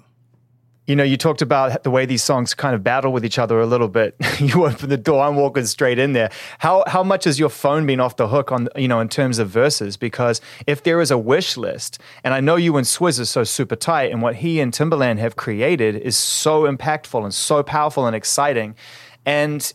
You 0.87 0.94
know, 0.94 1.03
you 1.03 1.16
talked 1.16 1.42
about 1.42 1.83
the 1.83 1.90
way 1.90 2.07
these 2.07 2.22
songs 2.22 2.55
kind 2.55 2.75
of 2.75 2.85
battle 2.85 3.12
with 3.12 3.25
each 3.25 3.40
other 3.40 3.61
a 3.61 3.66
little 3.66 3.88
bit. 3.88 4.14
you 4.38 4.66
open 4.66 4.88
the 4.88 4.96
door, 4.96 5.25
I'm 5.25 5.35
walking 5.35 5.66
straight 5.66 5.99
in 5.99 6.12
there. 6.12 6.31
How 6.59 6.85
how 6.87 7.03
much 7.03 7.25
has 7.25 7.40
your 7.40 7.49
phone 7.49 7.87
been 7.87 7.99
off 7.99 8.16
the 8.16 8.29
hook 8.29 8.53
on 8.53 8.68
you 8.77 8.87
know 8.87 9.01
in 9.01 9.09
terms 9.09 9.38
of 9.40 9.49
verses? 9.49 9.96
Because 9.96 10.40
if 10.66 10.85
there 10.85 11.01
is 11.01 11.11
a 11.11 11.18
wish 11.18 11.57
list, 11.57 11.99
and 12.22 12.33
I 12.33 12.40
know 12.40 12.55
you 12.55 12.77
and 12.77 12.87
Swizz 12.87 13.18
are 13.20 13.25
so 13.25 13.42
super 13.42 13.75
tight, 13.75 14.12
and 14.12 14.22
what 14.22 14.37
he 14.37 14.61
and 14.61 14.72
Timbaland 14.72 15.18
have 15.18 15.35
created 15.35 15.96
is 15.96 16.16
so 16.16 16.62
impactful 16.62 17.22
and 17.22 17.35
so 17.35 17.64
powerful 17.64 18.07
and 18.07 18.14
exciting, 18.14 18.77
and 19.25 19.72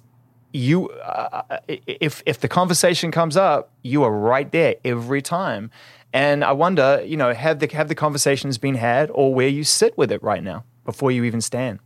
you 0.54 0.89
uh, 0.89 1.60
if 1.67 2.24
if 2.26 2.39
the 2.39 2.47
conversation 2.47 3.12
comes 3.12 3.36
up, 3.36 3.71
you 3.82 4.04
are 4.04 4.12
right 4.12 4.50
there 4.52 4.76
every 4.86 5.21
time. 5.21 5.71
And 6.13 6.43
I 6.43 6.52
wonder, 6.52 7.02
you 7.06 7.15
know, 7.17 7.34
have 7.34 7.60
the 7.60 7.67
have 7.74 7.89
the 7.89 7.95
conversations 7.95 8.58
been 8.58 8.76
had, 8.76 9.10
or 9.13 9.34
where 9.34 9.47
you 9.47 9.65
sit 9.65 9.97
with 9.97 10.12
it 10.12 10.21
right 10.24 10.43
now? 10.43 10.63
Before 10.85 11.11
you 11.11 11.23
even 11.23 11.41
stand? 11.41 11.79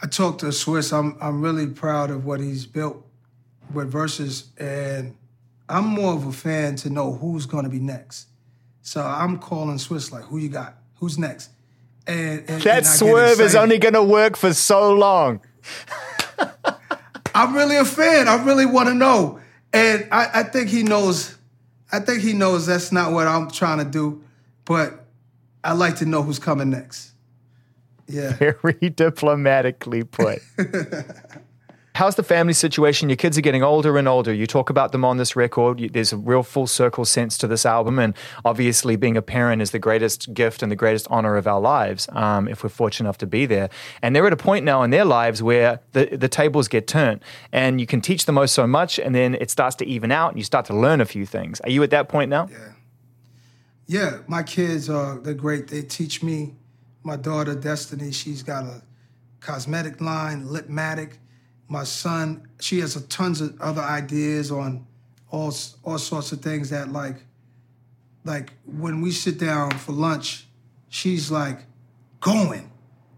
I 0.00 0.06
talked 0.06 0.40
to 0.40 0.46
Swizz. 0.46 0.96
I'm 0.96 1.16
I'm 1.20 1.40
really 1.42 1.66
proud 1.66 2.10
of 2.10 2.24
what 2.24 2.40
he's 2.40 2.66
built 2.66 3.04
with 3.72 3.92
Verzuz, 3.92 4.46
and 4.58 5.16
I'm 5.68 5.86
more 5.86 6.14
of 6.14 6.26
a 6.26 6.32
fan 6.32 6.76
to 6.76 6.90
know 6.90 7.12
who's 7.12 7.46
going 7.46 7.64
to 7.64 7.70
be 7.70 7.80
next. 7.80 8.28
So 8.82 9.02
I'm 9.02 9.38
calling 9.38 9.76
Swizz 9.76 10.12
like, 10.12 10.24
who 10.24 10.38
you 10.38 10.48
got? 10.48 10.76
Who's 10.96 11.18
next? 11.18 11.50
And, 12.06 12.48
and 12.48 12.62
that 12.62 12.78
and 12.78 12.86
swerve 12.86 13.40
is 13.40 13.54
only 13.54 13.78
going 13.78 13.94
to 13.94 14.02
work 14.02 14.36
for 14.36 14.54
so 14.54 14.94
long. 14.94 15.42
I'm 17.34 17.54
really 17.54 17.76
a 17.76 17.84
fan. 17.84 18.28
I 18.28 18.42
really 18.44 18.64
want 18.64 18.88
to 18.88 18.94
know, 18.94 19.40
and 19.72 20.08
I, 20.10 20.40
I 20.40 20.42
think 20.44 20.70
he 20.70 20.82
knows. 20.82 21.36
I 21.92 22.00
think 22.00 22.22
he 22.22 22.32
knows 22.32 22.66
that's 22.66 22.92
not 22.92 23.12
what 23.12 23.26
I'm 23.26 23.50
trying 23.50 23.78
to 23.78 23.84
do, 23.84 24.22
but 24.64 25.04
I 25.64 25.72
like 25.72 25.96
to 25.96 26.06
know 26.06 26.22
who's 26.22 26.38
coming 26.38 26.70
next. 26.70 27.12
Yeah. 28.06 28.32
Very 28.62 28.90
diplomatically 28.90 30.04
put. 30.04 30.40
How's 31.98 32.14
the 32.14 32.22
family 32.22 32.52
situation? 32.52 33.08
Your 33.08 33.16
kids 33.16 33.36
are 33.36 33.40
getting 33.40 33.64
older 33.64 33.98
and 33.98 34.06
older. 34.06 34.32
You 34.32 34.46
talk 34.46 34.70
about 34.70 34.92
them 34.92 35.04
on 35.04 35.16
this 35.16 35.34
record. 35.34 35.80
There's 35.92 36.12
a 36.12 36.16
real 36.16 36.44
full 36.44 36.68
circle 36.68 37.04
sense 37.04 37.36
to 37.38 37.48
this 37.48 37.66
album. 37.66 37.98
And 37.98 38.14
obviously, 38.44 38.94
being 38.94 39.16
a 39.16 39.20
parent 39.20 39.60
is 39.62 39.72
the 39.72 39.80
greatest 39.80 40.32
gift 40.32 40.62
and 40.62 40.70
the 40.70 40.76
greatest 40.76 41.08
honor 41.10 41.36
of 41.36 41.48
our 41.48 41.60
lives 41.60 42.08
um, 42.12 42.46
if 42.46 42.62
we're 42.62 42.68
fortunate 42.68 43.08
enough 43.08 43.18
to 43.18 43.26
be 43.26 43.46
there. 43.46 43.68
And 44.00 44.14
they're 44.14 44.28
at 44.28 44.32
a 44.32 44.36
point 44.36 44.64
now 44.64 44.84
in 44.84 44.90
their 44.90 45.04
lives 45.04 45.42
where 45.42 45.80
the, 45.90 46.06
the 46.16 46.28
tables 46.28 46.68
get 46.68 46.86
turned. 46.86 47.20
And 47.50 47.80
you 47.80 47.86
can 47.88 48.00
teach 48.00 48.26
them 48.26 48.38
oh 48.38 48.46
so 48.46 48.64
much, 48.64 49.00
and 49.00 49.12
then 49.12 49.34
it 49.34 49.50
starts 49.50 49.74
to 49.76 49.84
even 49.84 50.12
out, 50.12 50.30
and 50.30 50.38
you 50.38 50.44
start 50.44 50.66
to 50.66 50.76
learn 50.76 51.00
a 51.00 51.04
few 51.04 51.26
things. 51.26 51.60
Are 51.62 51.70
you 51.70 51.82
at 51.82 51.90
that 51.90 52.08
point 52.08 52.30
now? 52.30 52.46
Yeah. 52.48 52.58
Yeah, 53.88 54.18
my 54.28 54.42
kids 54.42 54.90
are 54.90 55.18
they're 55.18 55.34
great. 55.34 55.66
They 55.66 55.82
teach 55.82 56.22
me. 56.22 56.54
My 57.02 57.16
daughter 57.16 57.54
Destiny, 57.54 58.12
she's 58.12 58.42
got 58.42 58.64
a 58.64 58.82
cosmetic 59.40 60.00
line, 60.00 60.44
Lipmatic. 60.44 61.12
My 61.68 61.84
son, 61.84 62.46
she 62.60 62.80
has 62.80 62.96
a 62.96 63.00
tons 63.08 63.40
of 63.40 63.58
other 63.60 63.80
ideas 63.80 64.52
on 64.52 64.86
all 65.30 65.54
all 65.84 65.98
sorts 65.98 66.32
of 66.32 66.42
things 66.42 66.68
that 66.70 66.92
like 66.92 67.16
like 68.24 68.52
when 68.66 69.00
we 69.00 69.10
sit 69.10 69.38
down 69.38 69.70
for 69.70 69.92
lunch, 69.92 70.46
she's 70.90 71.30
like 71.30 71.60
going. 72.20 72.70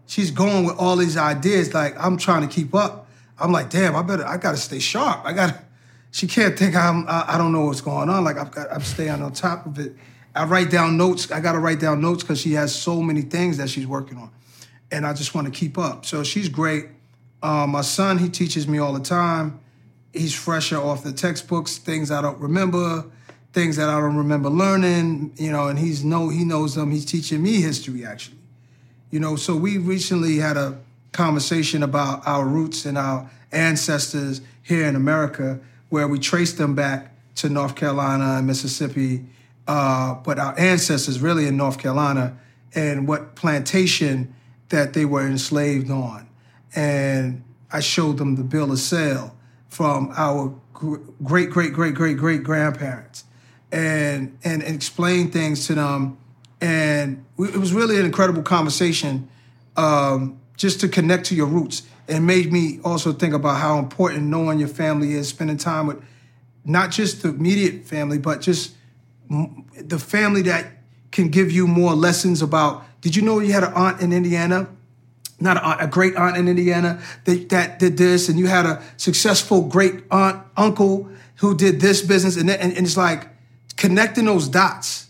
She's 0.07 0.31
going 0.31 0.65
with 0.65 0.77
all 0.77 0.95
these 0.95 1.17
ideas. 1.17 1.73
Like 1.73 1.95
I'm 2.01 2.15
trying 2.15 2.47
to 2.47 2.53
keep 2.53 2.73
up. 2.73 3.09
I'm 3.37 3.51
like, 3.51 3.69
damn, 3.69 3.95
I 3.95 4.03
better, 4.03 4.25
I 4.25 4.37
gotta 4.37 4.57
stay 4.57 4.79
sharp. 4.79 5.25
I 5.25 5.33
gotta. 5.33 5.61
She 6.11 6.27
can't 6.27 6.57
think 6.57 6.77
I'm. 6.77 7.05
I, 7.09 7.35
I 7.35 7.37
don't 7.37 7.51
know 7.51 7.65
what's 7.65 7.81
going 7.81 8.09
on. 8.09 8.23
Like 8.23 8.37
I've 8.37 8.51
got, 8.51 8.71
I'm 8.71 8.81
staying 8.81 9.21
on 9.21 9.33
top 9.33 9.65
of 9.65 9.77
it. 9.77 9.95
I 10.35 10.45
write 10.45 10.71
down 10.71 10.97
notes. 10.97 11.31
I 11.31 11.39
gotta 11.39 11.59
write 11.59 11.79
down 11.79 12.01
notes 12.01 12.23
because 12.23 12.39
she 12.39 12.53
has 12.53 12.73
so 12.73 13.01
many 13.01 13.21
things 13.21 13.57
that 13.57 13.69
she's 13.69 13.87
working 13.87 14.17
on, 14.17 14.31
and 14.91 15.05
I 15.05 15.13
just 15.13 15.35
want 15.35 15.45
to 15.47 15.51
keep 15.51 15.77
up. 15.77 16.05
So 16.05 16.23
she's 16.23 16.49
great. 16.49 16.87
Um, 17.43 17.71
my 17.71 17.81
son, 17.81 18.17
he 18.17 18.29
teaches 18.29 18.67
me 18.67 18.77
all 18.77 18.93
the 18.93 18.99
time. 18.99 19.59
He's 20.13 20.33
fresher 20.33 20.77
off 20.77 21.03
the 21.03 21.13
textbooks, 21.13 21.77
things 21.77 22.11
I 22.11 22.21
don't 22.21 22.39
remember 22.39 23.05
things 23.53 23.75
that 23.75 23.89
I 23.89 23.99
don't 23.99 24.15
remember 24.15 24.49
learning, 24.49 25.33
you 25.35 25.51
know, 25.51 25.67
and 25.67 25.77
he's 25.77 26.03
know 26.03 26.29
he 26.29 26.43
knows 26.43 26.75
them. 26.75 26.91
He's 26.91 27.05
teaching 27.05 27.41
me 27.41 27.61
history 27.61 28.05
actually. 28.05 28.37
You 29.09 29.19
know, 29.19 29.35
so 29.35 29.55
we 29.55 29.77
recently 29.77 30.37
had 30.37 30.55
a 30.55 30.79
conversation 31.11 31.83
about 31.83 32.25
our 32.25 32.45
roots 32.45 32.85
and 32.85 32.97
our 32.97 33.29
ancestors 33.51 34.41
here 34.63 34.85
in 34.85 34.95
America, 34.95 35.59
where 35.89 36.07
we 36.07 36.17
traced 36.17 36.57
them 36.57 36.75
back 36.75 37.13
to 37.35 37.49
North 37.49 37.75
Carolina 37.75 38.37
and 38.37 38.47
Mississippi, 38.47 39.25
uh, 39.67 40.15
but 40.15 40.39
our 40.39 40.57
ancestors 40.59 41.19
really 41.19 41.47
in 41.47 41.57
North 41.57 41.77
Carolina 41.77 42.37
and 42.73 43.07
what 43.07 43.35
plantation 43.35 44.33
that 44.69 44.93
they 44.93 45.05
were 45.05 45.27
enslaved 45.27 45.91
on. 45.91 46.27
And 46.75 47.43
I 47.71 47.79
showed 47.79 48.17
them 48.17 48.35
the 48.35 48.43
bill 48.43 48.71
of 48.71 48.79
sale 48.79 49.35
from 49.69 50.11
our 50.15 50.53
great, 50.73 51.49
great, 51.49 51.73
great, 51.73 51.93
great, 51.93 52.17
great 52.17 52.43
grandparents 52.43 53.25
and 53.71 54.37
and, 54.43 54.63
and 54.63 54.75
explain 54.75 55.31
things 55.31 55.67
to 55.67 55.75
them. 55.75 56.17
And 56.59 57.25
it 57.39 57.57
was 57.57 57.73
really 57.73 57.97
an 57.99 58.05
incredible 58.05 58.43
conversation 58.43 59.29
um, 59.77 60.39
just 60.57 60.79
to 60.81 60.87
connect 60.87 61.25
to 61.27 61.35
your 61.35 61.47
roots. 61.47 61.83
It 62.07 62.19
made 62.19 62.51
me 62.51 62.79
also 62.83 63.13
think 63.13 63.33
about 63.33 63.57
how 63.57 63.79
important 63.79 64.23
knowing 64.23 64.59
your 64.59 64.67
family 64.67 65.13
is, 65.13 65.29
spending 65.29 65.57
time 65.57 65.87
with 65.87 66.03
not 66.65 66.91
just 66.91 67.23
the 67.23 67.29
immediate 67.29 67.85
family, 67.85 68.19
but 68.19 68.41
just 68.41 68.75
the 69.31 69.99
family 69.99 70.41
that 70.43 70.67
can 71.11 71.29
give 71.29 71.51
you 71.51 71.67
more 71.67 71.93
lessons 71.93 72.41
about. 72.41 72.83
Did 73.01 73.15
you 73.15 73.21
know 73.21 73.39
you 73.39 73.53
had 73.53 73.63
an 73.63 73.73
aunt 73.73 74.01
in 74.01 74.13
Indiana? 74.13 74.67
Not 75.39 75.81
a 75.81 75.87
great 75.87 76.15
aunt 76.15 76.37
in 76.37 76.47
Indiana 76.47 77.01
that, 77.25 77.49
that 77.49 77.79
did 77.79 77.97
this, 77.97 78.29
and 78.29 78.37
you 78.37 78.47
had 78.47 78.65
a 78.65 78.83
successful 78.97 79.63
great 79.63 80.03
aunt, 80.11 80.45
uncle 80.55 81.09
who 81.37 81.57
did 81.57 81.81
this 81.81 82.01
business, 82.01 82.37
and, 82.37 82.49
and, 82.49 82.73
and 82.73 82.85
it's 82.85 82.97
like 82.97 83.27
connecting 83.75 84.25
those 84.25 84.47
dots 84.47 85.07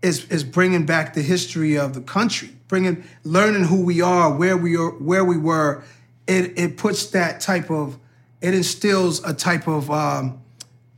is 0.00 0.24
is 0.26 0.44
bringing 0.44 0.86
back 0.86 1.12
the 1.12 1.20
history 1.20 1.76
of 1.76 1.92
the 1.92 2.00
country, 2.00 2.50
bringing 2.68 3.04
learning 3.24 3.64
who 3.64 3.84
we 3.84 4.00
are, 4.00 4.32
where 4.32 4.56
we 4.56 4.76
are, 4.76 4.90
where 4.92 5.24
we 5.24 5.36
were. 5.36 5.82
It 6.26 6.58
it 6.58 6.76
puts 6.78 7.06
that 7.10 7.40
type 7.40 7.70
of 7.70 7.98
it 8.40 8.54
instills 8.54 9.22
a 9.24 9.34
type 9.34 9.68
of 9.68 9.90
um, 9.90 10.40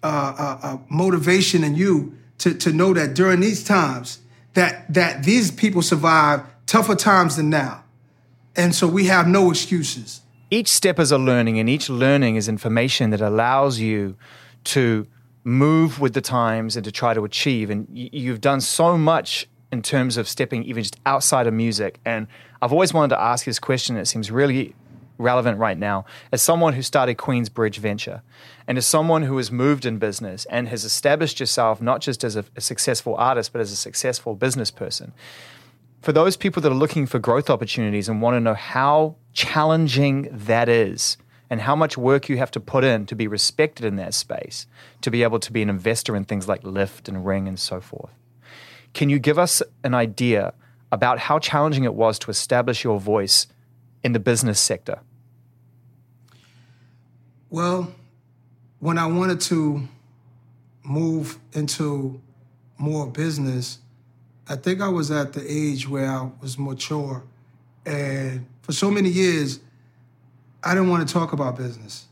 uh, 0.02 0.06
uh, 0.06 0.58
uh, 0.62 0.78
motivation 0.88 1.64
in 1.64 1.74
you 1.74 2.16
to 2.40 2.54
to 2.54 2.72
know 2.72 2.92
that 2.94 3.14
during 3.14 3.40
these 3.40 3.62
times 3.62 4.18
that 4.54 4.92
that 4.92 5.22
these 5.22 5.50
people 5.50 5.82
survive 5.82 6.42
tougher 6.66 6.96
times 6.96 7.36
than 7.36 7.48
now, 7.50 7.84
and 8.56 8.74
so 8.74 8.86
we 8.86 9.06
have 9.06 9.26
no 9.26 9.50
excuses. 9.50 10.22
Each 10.50 10.68
step 10.68 10.98
is 10.98 11.12
a 11.12 11.18
learning, 11.18 11.58
and 11.60 11.68
each 11.68 11.88
learning 11.88 12.36
is 12.36 12.48
information 12.48 13.10
that 13.10 13.20
allows 13.20 13.78
you 13.78 14.16
to 14.64 15.06
move 15.44 16.00
with 16.00 16.12
the 16.12 16.20
times 16.20 16.76
and 16.76 16.84
to 16.84 16.92
try 16.92 17.14
to 17.14 17.24
achieve. 17.24 17.70
And 17.70 17.86
you've 17.92 18.40
done 18.40 18.60
so 18.60 18.98
much 18.98 19.48
in 19.72 19.82
terms 19.82 20.16
of 20.16 20.28
stepping 20.28 20.64
even 20.64 20.82
just 20.82 20.98
outside 21.06 21.46
of 21.46 21.54
music. 21.54 22.00
And 22.04 22.26
I've 22.60 22.72
always 22.72 22.92
wanted 22.92 23.10
to 23.14 23.20
ask 23.20 23.44
this 23.44 23.58
question. 23.58 23.96
It 23.96 24.06
seems 24.06 24.30
really 24.30 24.74
relevant 25.20 25.58
right 25.58 25.78
now. 25.78 26.04
As 26.32 26.42
someone 26.42 26.72
who 26.72 26.82
started 26.82 27.16
Queensbridge 27.16 27.76
Venture, 27.76 28.22
and 28.66 28.78
as 28.78 28.86
someone 28.86 29.22
who 29.22 29.36
has 29.36 29.52
moved 29.52 29.86
in 29.86 29.98
business 29.98 30.46
and 30.46 30.68
has 30.68 30.84
established 30.84 31.38
yourself 31.40 31.80
not 31.80 32.00
just 32.00 32.24
as 32.24 32.36
a, 32.36 32.44
a 32.56 32.60
successful 32.60 33.14
artist, 33.16 33.52
but 33.52 33.60
as 33.60 33.70
a 33.70 33.76
successful 33.76 34.34
business 34.34 34.70
person. 34.70 35.12
For 36.02 36.12
those 36.12 36.36
people 36.36 36.62
that 36.62 36.72
are 36.72 36.74
looking 36.74 37.06
for 37.06 37.18
growth 37.18 37.50
opportunities 37.50 38.08
and 38.08 38.22
want 38.22 38.34
to 38.34 38.40
know 38.40 38.54
how 38.54 39.16
challenging 39.32 40.28
that 40.32 40.68
is, 40.68 41.18
and 41.50 41.60
how 41.62 41.74
much 41.74 41.98
work 41.98 42.28
you 42.28 42.38
have 42.38 42.52
to 42.52 42.60
put 42.60 42.84
in 42.84 43.04
to 43.06 43.16
be 43.16 43.26
respected 43.26 43.84
in 43.84 43.96
that 43.96 44.14
space, 44.14 44.68
to 45.02 45.10
be 45.10 45.24
able 45.24 45.40
to 45.40 45.52
be 45.52 45.62
an 45.62 45.68
investor 45.68 46.14
in 46.14 46.24
things 46.24 46.46
like 46.46 46.62
Lyft 46.62 47.08
and 47.08 47.26
Ring 47.26 47.48
and 47.48 47.58
so 47.58 47.80
forth. 47.80 48.12
Can 48.94 49.10
you 49.10 49.18
give 49.18 49.38
us 49.38 49.60
an 49.82 49.92
idea 49.92 50.54
about 50.92 51.18
how 51.18 51.40
challenging 51.40 51.84
it 51.84 51.94
was 51.94 52.18
to 52.20 52.30
establish 52.30 52.84
your 52.84 53.00
voice 53.00 53.48
in 54.02 54.12
the 54.12 54.20
business 54.20 54.60
sector? 54.60 55.00
Well, 57.52 57.92
when 58.78 58.96
I 58.96 59.06
wanted 59.06 59.40
to 59.42 59.88
move 60.84 61.36
into 61.52 62.20
more 62.78 63.08
business, 63.08 63.80
I 64.48 64.54
think 64.54 64.80
I 64.80 64.88
was 64.88 65.10
at 65.10 65.32
the 65.32 65.44
age 65.44 65.88
where 65.88 66.08
I 66.08 66.30
was 66.40 66.56
mature. 66.56 67.24
And 67.84 68.46
for 68.62 68.70
so 68.70 68.88
many 68.88 69.08
years, 69.08 69.58
I 70.62 70.74
didn't 70.74 70.90
want 70.90 71.06
to 71.06 71.12
talk 71.12 71.32
about 71.32 71.56
business. 71.56 72.06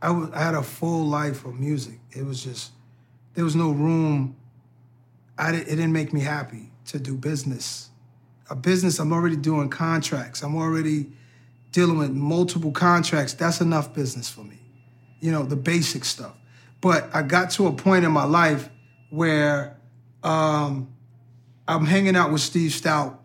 I 0.00 0.30
had 0.34 0.54
a 0.54 0.62
full 0.62 1.06
life 1.06 1.44
of 1.44 1.60
music. 1.60 1.98
It 2.10 2.24
was 2.24 2.42
just, 2.42 2.72
there 3.34 3.44
was 3.44 3.54
no 3.54 3.72
room. 3.72 4.36
I 5.36 5.52
it 5.52 5.66
didn't 5.66 5.92
make 5.92 6.14
me 6.14 6.20
happy 6.20 6.70
to 6.86 6.98
do 6.98 7.14
business. 7.14 7.90
A 8.48 8.56
business, 8.56 8.98
I'm 8.98 9.12
already 9.12 9.36
doing 9.36 9.68
contracts. 9.68 10.42
I'm 10.42 10.56
already 10.56 11.12
dealing 11.72 11.98
with 11.98 12.10
multiple 12.10 12.72
contracts. 12.72 13.34
That's 13.34 13.60
enough 13.60 13.92
business 13.92 14.30
for 14.30 14.42
me. 14.44 14.61
You 15.22 15.32
know, 15.32 15.44
the 15.44 15.56
basic 15.56 16.04
stuff. 16.04 16.34
But 16.82 17.08
I 17.14 17.22
got 17.22 17.52
to 17.52 17.68
a 17.68 17.72
point 17.72 18.04
in 18.04 18.12
my 18.12 18.24
life 18.24 18.68
where 19.08 19.78
um, 20.22 20.92
I'm 21.66 21.86
hanging 21.86 22.16
out 22.16 22.30
with 22.32 22.42
Steve 22.42 22.72
Stoute 22.72 23.16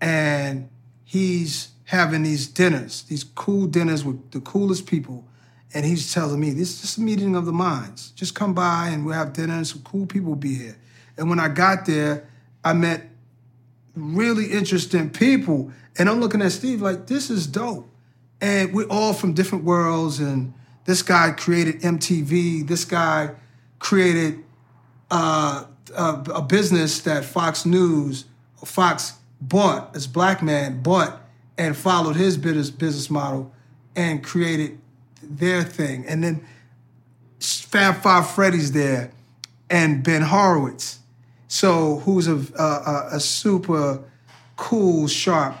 and 0.00 0.68
he's 1.04 1.68
having 1.84 2.22
these 2.22 2.46
dinners, 2.46 3.02
these 3.02 3.24
cool 3.24 3.66
dinners 3.66 4.04
with 4.04 4.30
the 4.32 4.40
coolest 4.40 4.86
people. 4.86 5.28
And 5.74 5.84
he's 5.84 6.12
telling 6.12 6.40
me, 6.40 6.50
this 6.50 6.70
is 6.70 6.80
just 6.80 6.98
a 6.98 7.00
meeting 7.00 7.36
of 7.36 7.46
the 7.46 7.52
minds. 7.52 8.10
Just 8.10 8.34
come 8.34 8.54
by 8.54 8.88
and 8.88 9.04
we'll 9.04 9.14
have 9.14 9.32
dinner 9.32 9.54
and 9.54 9.66
some 9.66 9.82
cool 9.82 10.06
people 10.06 10.30
will 10.30 10.36
be 10.36 10.54
here. 10.54 10.76
And 11.16 11.28
when 11.28 11.40
I 11.40 11.48
got 11.48 11.84
there, 11.86 12.28
I 12.64 12.72
met 12.72 13.02
really 13.94 14.46
interesting 14.46 15.10
people. 15.10 15.72
And 15.98 16.08
I'm 16.08 16.20
looking 16.20 16.42
at 16.42 16.52
Steve 16.52 16.80
like, 16.80 17.06
this 17.06 17.28
is 17.28 17.46
dope. 17.46 17.88
And 18.40 18.72
we're 18.72 18.88
all 18.88 19.12
from 19.12 19.34
different 19.34 19.64
worlds. 19.64 20.20
And 20.20 20.54
this 20.84 21.02
guy 21.02 21.30
created 21.32 21.80
MTV. 21.80 22.66
This 22.66 22.84
guy 22.84 23.30
created 23.78 24.44
uh, 25.10 25.64
a, 25.96 26.24
a 26.34 26.42
business 26.42 27.00
that 27.02 27.24
Fox 27.24 27.64
News, 27.64 28.24
Fox 28.64 29.14
bought, 29.40 29.92
this 29.92 30.06
black 30.06 30.42
man 30.42 30.82
bought 30.82 31.20
and 31.56 31.76
followed 31.76 32.16
his 32.16 32.36
business 32.36 32.70
business 32.70 33.10
model 33.10 33.52
and 33.96 34.22
created 34.22 34.78
their 35.22 35.62
thing. 35.62 36.04
And 36.06 36.22
then 36.24 36.44
Fab 37.40 37.96
Five 38.02 38.30
Freddy's 38.30 38.72
there 38.72 39.12
and 39.70 40.02
Ben 40.02 40.22
Horowitz. 40.22 40.98
So 41.48 41.98
who's 42.00 42.26
a, 42.26 42.36
a, 42.58 43.16
a 43.16 43.20
super 43.20 44.02
cool, 44.56 45.06
sharp 45.06 45.56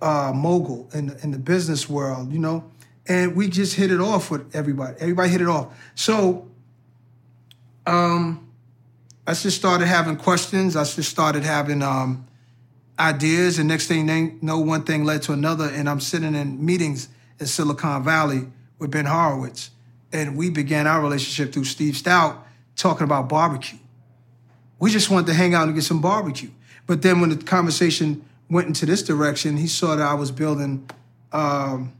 uh, 0.00 0.32
mogul 0.34 0.88
in 0.94 1.16
in 1.22 1.32
the 1.32 1.38
business 1.38 1.88
world, 1.88 2.32
you 2.32 2.38
know? 2.38 2.64
And 3.08 3.34
we 3.34 3.48
just 3.48 3.74
hit 3.74 3.90
it 3.90 4.00
off 4.00 4.30
with 4.30 4.54
everybody. 4.54 4.94
Everybody 5.00 5.30
hit 5.30 5.40
it 5.40 5.48
off. 5.48 5.74
So 5.94 6.46
um, 7.86 8.48
I 9.26 9.32
just 9.32 9.56
started 9.56 9.86
having 9.86 10.16
questions. 10.16 10.76
I 10.76 10.84
just 10.84 11.10
started 11.10 11.42
having 11.42 11.82
um, 11.82 12.26
ideas, 12.98 13.58
and 13.58 13.68
next 13.68 13.86
thing 13.86 14.08
you 14.08 14.38
know, 14.42 14.58
one 14.58 14.84
thing 14.84 15.04
led 15.04 15.22
to 15.22 15.32
another, 15.32 15.64
and 15.66 15.88
I'm 15.88 16.00
sitting 16.00 16.34
in 16.34 16.64
meetings 16.64 17.08
in 17.40 17.46
Silicon 17.46 18.04
Valley 18.04 18.48
with 18.78 18.90
Ben 18.90 19.06
Horowitz, 19.06 19.70
and 20.12 20.36
we 20.36 20.50
began 20.50 20.86
our 20.86 21.00
relationship 21.00 21.52
through 21.52 21.64
Steve 21.64 21.94
Stoute 21.94 22.36
talking 22.76 23.04
about 23.04 23.28
barbecue. 23.28 23.78
We 24.78 24.90
just 24.90 25.10
wanted 25.10 25.26
to 25.28 25.34
hang 25.34 25.54
out 25.54 25.66
and 25.66 25.74
get 25.74 25.84
some 25.84 26.00
barbecue. 26.00 26.50
But 26.86 27.02
then 27.02 27.20
when 27.20 27.30
the 27.30 27.36
conversation 27.36 28.24
went 28.48 28.68
into 28.68 28.86
this 28.86 29.02
direction, 29.02 29.56
he 29.56 29.66
saw 29.66 29.96
that 29.96 30.06
I 30.06 30.14
was 30.14 30.30
building 30.30 30.88
um, 31.32 31.92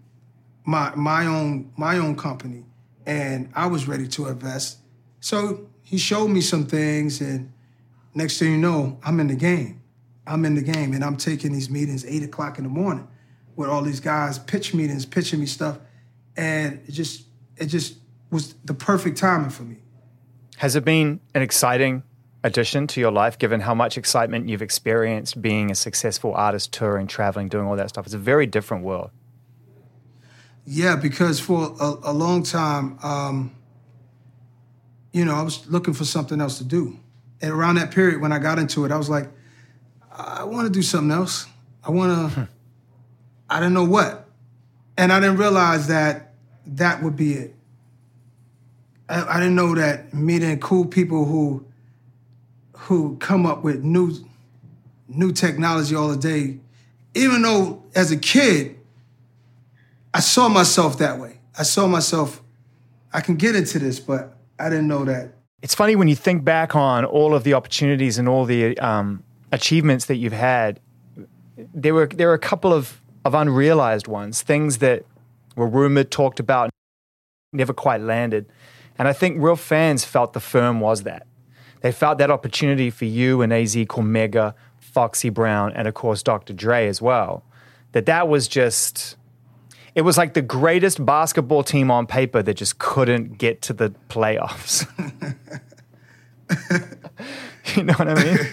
my 0.69 0.95
my 0.95 1.25
own 1.25 1.73
my 1.79 1.97
own 1.97 2.15
company, 2.15 2.63
and 3.07 3.51
I 3.55 3.67
was 3.67 3.89
ready 3.89 4.07
to 4.09 4.29
invest. 4.29 4.79
So 5.19 5.67
he 5.83 5.97
showed 5.97 6.29
me 6.29 6.43
some 6.43 6.67
things, 6.67 7.23
and 7.23 7.51
next 8.15 8.39
thing 8.39 8.53
you 8.53 8.59
know, 8.59 8.99
I'm 9.03 9.19
in 9.19 9.29
the 9.29 9.35
game. 9.35 9.81
I'm 10.27 10.45
in 10.45 10.55
the 10.55 10.63
game, 10.63 10.93
and 10.93 11.03
I'm 11.03 11.17
taking 11.17 11.53
these 11.53 11.71
meetings 11.71 12.05
eight 12.05 12.23
o'clock 12.23 12.59
in 12.59 12.65
the 12.65 12.71
morning 12.71 13.09
with 13.57 13.71
all 13.71 13.81
these 13.81 13.99
guys, 13.99 14.39
pitch 14.39 14.75
meetings, 14.75 15.07
pitching 15.07 15.41
me 15.41 15.47
stuff, 15.47 15.79
and 16.37 16.83
it 16.87 16.93
just 16.93 17.25
it 17.57 17.67
just 17.67 17.97
was 18.31 18.53
the 18.67 18.75
perfect 18.75 19.17
timing 19.17 19.49
for 19.49 19.63
me. 19.63 19.79
Has 20.59 20.77
it 20.77 20.85
been 20.85 21.21
an 21.35 21.41
exciting 21.41 22.03
addition 22.45 22.87
to 22.89 23.01
your 23.01 23.11
life, 23.11 23.39
given 23.39 23.61
how 23.61 23.75
much 23.75 23.97
excitement 23.97 24.51
you've 24.51 24.61
experienced 24.61 25.41
being 25.41 25.71
a 25.71 25.75
successful 25.75 26.35
artist, 26.35 26.75
touring, 26.75 27.07
traveling, 27.07 27.49
doing 27.49 27.67
all 27.67 27.77
that 27.77 27.89
stuff? 27.89 28.05
It's 28.05 28.15
a 28.15 28.19
very 28.19 28.45
different 28.45 28.85
world. 28.85 29.13
Yeah, 30.71 30.97
because 30.97 31.41
for 31.41 31.75
a, 31.81 32.11
a 32.11 32.13
long 32.13 32.43
time, 32.43 32.99
um, 33.03 33.57
you 35.13 35.25
know, 35.25 35.35
I 35.35 35.41
was 35.41 35.67
looking 35.67 35.95
for 35.95 36.05
something 36.05 36.43
else 36.43 36.59
to 36.59 36.65
do. 36.65 36.99
And 37.41 37.53
around 37.53 37.77
that 37.77 37.91
period 37.91 38.21
when 38.21 38.33
I 38.33 38.39
got 38.39 38.59
into 38.59 38.85
it, 38.85 38.93
I 38.93 38.99
was 38.99 39.09
like, 39.09 39.31
I 40.13 40.45
want 40.45 40.67
to 40.67 40.71
do 40.71 40.83
something 40.83 41.11
else. 41.11 41.47
I 41.83 41.91
want 41.91 42.35
to, 42.35 42.41
hmm. 42.41 42.45
I 43.49 43.61
didn't 43.61 43.73
know 43.73 43.85
what. 43.85 44.29
And 44.99 45.11
I 45.11 45.21
didn't 45.21 45.39
realize 45.39 45.87
that 45.87 46.35
that 46.67 47.03
would 47.03 47.17
be 47.17 47.33
it. 47.33 47.55
I, 49.09 49.37
I 49.37 49.41
didn't 49.41 49.55
know 49.55 49.75
that 49.75 50.13
meeting 50.13 50.61
cool 50.61 50.85
people 50.85 51.25
who 51.25 51.65
who 52.77 53.17
come 53.17 53.47
up 53.47 53.65
with 53.65 53.83
new 53.83 54.13
new 55.09 55.33
technology 55.33 55.95
all 55.95 56.09
the 56.09 56.19
day, 56.19 56.59
even 57.15 57.41
though 57.41 57.85
as 57.95 58.13
a 58.13 58.19
kid, 58.19 58.78
I 60.15 60.21
saw 60.21 60.49
myself 60.49 60.99
that 60.99 61.19
way. 61.19 61.41
I 61.57 61.63
saw 61.63 61.87
myself, 61.87 62.43
I 63.13 63.21
can 63.21 63.37
get 63.37 63.55
into 63.55 63.79
this, 63.79 64.01
but 64.01 64.37
I 64.59 64.69
didn't 64.69 64.89
know 64.89 65.05
that. 65.05 65.35
It's 65.61 65.75
funny 65.75 65.97
when 65.97 66.09
you 66.09 66.15
think 66.15 66.45
back 66.45 66.77
on 66.77 67.05
all 67.05 67.35
of 67.35 67.45
the 67.45 67.55
opportunities 67.55 68.17
and 68.19 68.29
all 68.29 68.45
the 68.45 68.79
um, 68.79 69.25
achievements 69.51 70.07
that 70.07 70.17
you've 70.17 70.33
had. 70.33 70.81
There 71.75 71.95
were 71.95 72.07
there 72.07 72.29
were 72.29 72.35
a 72.35 72.39
couple 72.39 72.73
of 72.73 73.01
of 73.25 73.35
unrealized 73.35 74.07
ones, 74.07 74.43
things 74.43 74.79
that 74.79 75.05
were 75.57 75.67
rumored, 75.67 76.11
talked 76.13 76.39
about, 76.39 76.71
never 77.53 77.73
quite 77.73 78.01
landed. 78.01 78.47
And 78.99 79.09
I 79.09 79.13
think 79.13 79.43
real 79.43 79.57
fans 79.57 80.05
felt 80.05 80.33
the 80.33 80.41
firm 80.41 80.79
was 80.81 81.03
that. 81.03 81.27
They 81.81 81.93
felt 81.93 82.19
that 82.19 82.31
opportunity 82.31 82.91
for 82.91 83.05
you 83.05 83.43
and 83.43 83.53
AZ 83.53 83.75
Cormega, 83.75 84.55
Foxy 84.79 85.29
Brown, 85.29 85.73
and 85.73 85.89
of 85.89 85.95
course 85.95 86.23
Dr. 86.23 86.53
Dre 86.53 86.87
as 86.87 87.03
well. 87.03 87.45
That 87.93 88.07
that 88.07 88.29
was 88.29 88.47
just 88.49 89.17
it 89.99 90.03
was 90.03 90.17
like 90.17 90.35
the 90.35 90.43
greatest 90.43 91.05
basketball 91.05 91.65
team 91.65 91.91
on 91.91 92.07
paper 92.07 92.41
that 92.41 92.55
just 92.55 92.79
couldn't 92.79 93.37
get 93.37 93.63
to 93.63 93.73
the 93.73 93.91
playoffs. 94.09 94.87
you 97.77 97.83
know 97.83 97.95
what 97.95 98.09
I 98.09 98.15
mean? 98.15 98.39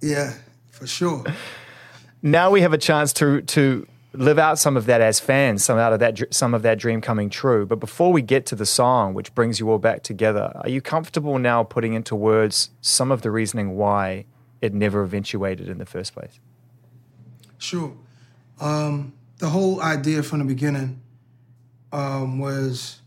Yeah, 0.00 0.34
for 0.70 0.86
sure. 0.86 1.24
Now 2.22 2.52
we 2.52 2.60
have 2.60 2.72
a 2.72 2.78
chance 2.78 3.12
to 3.14 3.40
to 3.40 3.84
live 4.12 4.38
out 4.38 4.60
some 4.60 4.76
of 4.76 4.86
that 4.86 5.00
as 5.00 5.18
fans, 5.18 5.64
some 5.64 5.76
out 5.76 5.92
of 5.92 5.98
that 5.98 6.32
some 6.32 6.54
of 6.54 6.62
that 6.62 6.78
dream 6.78 7.00
coming 7.00 7.30
true. 7.30 7.66
But 7.66 7.80
before 7.80 8.12
we 8.12 8.22
get 8.22 8.46
to 8.46 8.54
the 8.54 8.64
song, 8.64 9.12
which 9.12 9.34
brings 9.34 9.58
you 9.58 9.68
all 9.68 9.78
back 9.78 10.04
together, 10.04 10.52
are 10.54 10.68
you 10.68 10.80
comfortable 10.80 11.36
now 11.40 11.64
putting 11.64 11.94
into 11.94 12.14
words 12.14 12.70
some 12.80 13.10
of 13.10 13.22
the 13.22 13.32
reasoning 13.32 13.76
why 13.76 14.26
it 14.62 14.72
never 14.72 15.02
eventuated 15.02 15.68
in 15.68 15.78
the 15.78 15.86
first 15.86 16.14
place? 16.14 16.38
Sure. 17.58 17.92
Um, 18.60 19.14
the 19.38 19.48
whole 19.48 19.80
idea 19.80 20.22
from 20.22 20.40
the 20.40 20.44
beginning 20.44 21.00
um, 21.92 22.38
was 22.38 23.00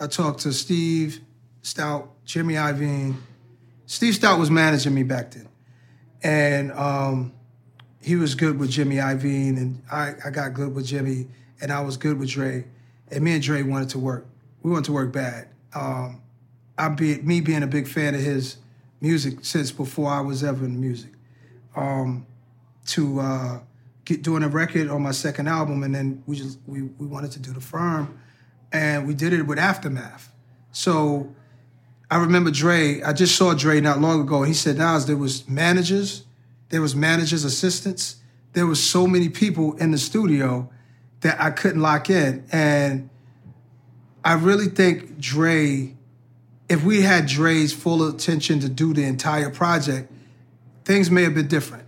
I 0.00 0.06
talked 0.06 0.40
to 0.40 0.52
Steve 0.52 1.20
Stoute, 1.62 2.08
Jimmy 2.24 2.54
Iovine. 2.54 3.16
Steve 3.86 4.14
Stoute 4.14 4.38
was 4.38 4.50
managing 4.50 4.94
me 4.94 5.02
back 5.02 5.32
then. 5.32 5.48
And 6.22 6.72
um, 6.72 7.32
he 8.00 8.16
was 8.16 8.34
good 8.34 8.58
with 8.58 8.70
Jimmy 8.70 8.96
Iovine, 8.96 9.56
and 9.56 9.82
I, 9.90 10.14
I 10.24 10.30
got 10.30 10.54
good 10.54 10.74
with 10.74 10.86
Jimmy, 10.86 11.26
and 11.60 11.72
I 11.72 11.80
was 11.80 11.96
good 11.96 12.18
with 12.18 12.30
Dre. 12.30 12.64
And 13.10 13.24
me 13.24 13.34
and 13.34 13.42
Dre 13.42 13.62
wanted 13.62 13.90
to 13.90 13.98
work. 13.98 14.26
We 14.62 14.70
wanted 14.70 14.86
to 14.86 14.92
work 14.92 15.12
bad. 15.12 15.48
Um, 15.74 16.22
I 16.78 16.88
be 16.88 17.16
me 17.18 17.40
being 17.40 17.62
a 17.62 17.66
big 17.66 17.88
fan 17.88 18.14
of 18.14 18.20
his 18.20 18.56
music 19.00 19.44
since 19.44 19.72
before 19.72 20.10
I 20.10 20.20
was 20.20 20.42
ever 20.44 20.64
in 20.64 20.80
music. 20.80 21.10
Um, 21.74 22.26
to 22.86 23.20
uh, 23.20 23.60
get, 24.04 24.22
doing 24.22 24.42
a 24.42 24.48
record 24.48 24.88
on 24.88 25.02
my 25.02 25.12
second 25.12 25.48
album, 25.48 25.82
and 25.82 25.94
then 25.94 26.22
we 26.26 26.36
just 26.36 26.58
we, 26.66 26.82
we 26.82 27.06
wanted 27.06 27.32
to 27.32 27.40
do 27.40 27.52
the 27.52 27.60
firm, 27.60 28.18
and 28.72 29.06
we 29.06 29.14
did 29.14 29.32
it 29.32 29.42
with 29.42 29.58
Aftermath. 29.58 30.32
So 30.72 31.34
I 32.10 32.16
remember 32.16 32.50
Dre. 32.50 33.02
I 33.02 33.12
just 33.12 33.36
saw 33.36 33.54
Dre 33.54 33.80
not 33.80 34.00
long 34.00 34.20
ago, 34.20 34.38
and 34.38 34.48
he 34.48 34.54
said, 34.54 34.78
"Nas, 34.78 35.06
there 35.06 35.16
was 35.16 35.48
managers, 35.48 36.24
there 36.70 36.80
was 36.80 36.94
managers, 36.94 37.44
assistants, 37.44 38.16
there 38.52 38.66
was 38.66 38.82
so 38.82 39.06
many 39.06 39.28
people 39.28 39.76
in 39.76 39.90
the 39.90 39.98
studio 39.98 40.70
that 41.20 41.40
I 41.40 41.50
couldn't 41.50 41.80
lock 41.80 42.10
in, 42.10 42.44
and 42.50 43.10
I 44.24 44.34
really 44.34 44.68
think 44.68 45.18
Dre." 45.18 45.96
If 46.68 46.84
we 46.84 47.02
had 47.02 47.26
Dre's 47.26 47.74
full 47.74 48.08
attention 48.08 48.60
to 48.60 48.68
do 48.68 48.94
the 48.94 49.04
entire 49.04 49.50
project, 49.50 50.10
things 50.86 51.10
may 51.10 51.22
have 51.22 51.34
been 51.34 51.48
different 51.48 51.81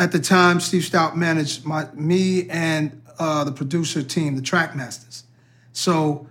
at 0.00 0.12
the 0.12 0.18
time, 0.18 0.60
Steve 0.60 0.80
Stoute 0.80 1.14
managed 1.14 1.66
my 1.66 1.86
me 1.92 2.48
and 2.48 3.02
uh, 3.18 3.44
the 3.44 3.52
producer 3.52 4.02
team, 4.02 4.34
the 4.34 4.40
Trackmasters. 4.40 5.24
So 5.72 6.26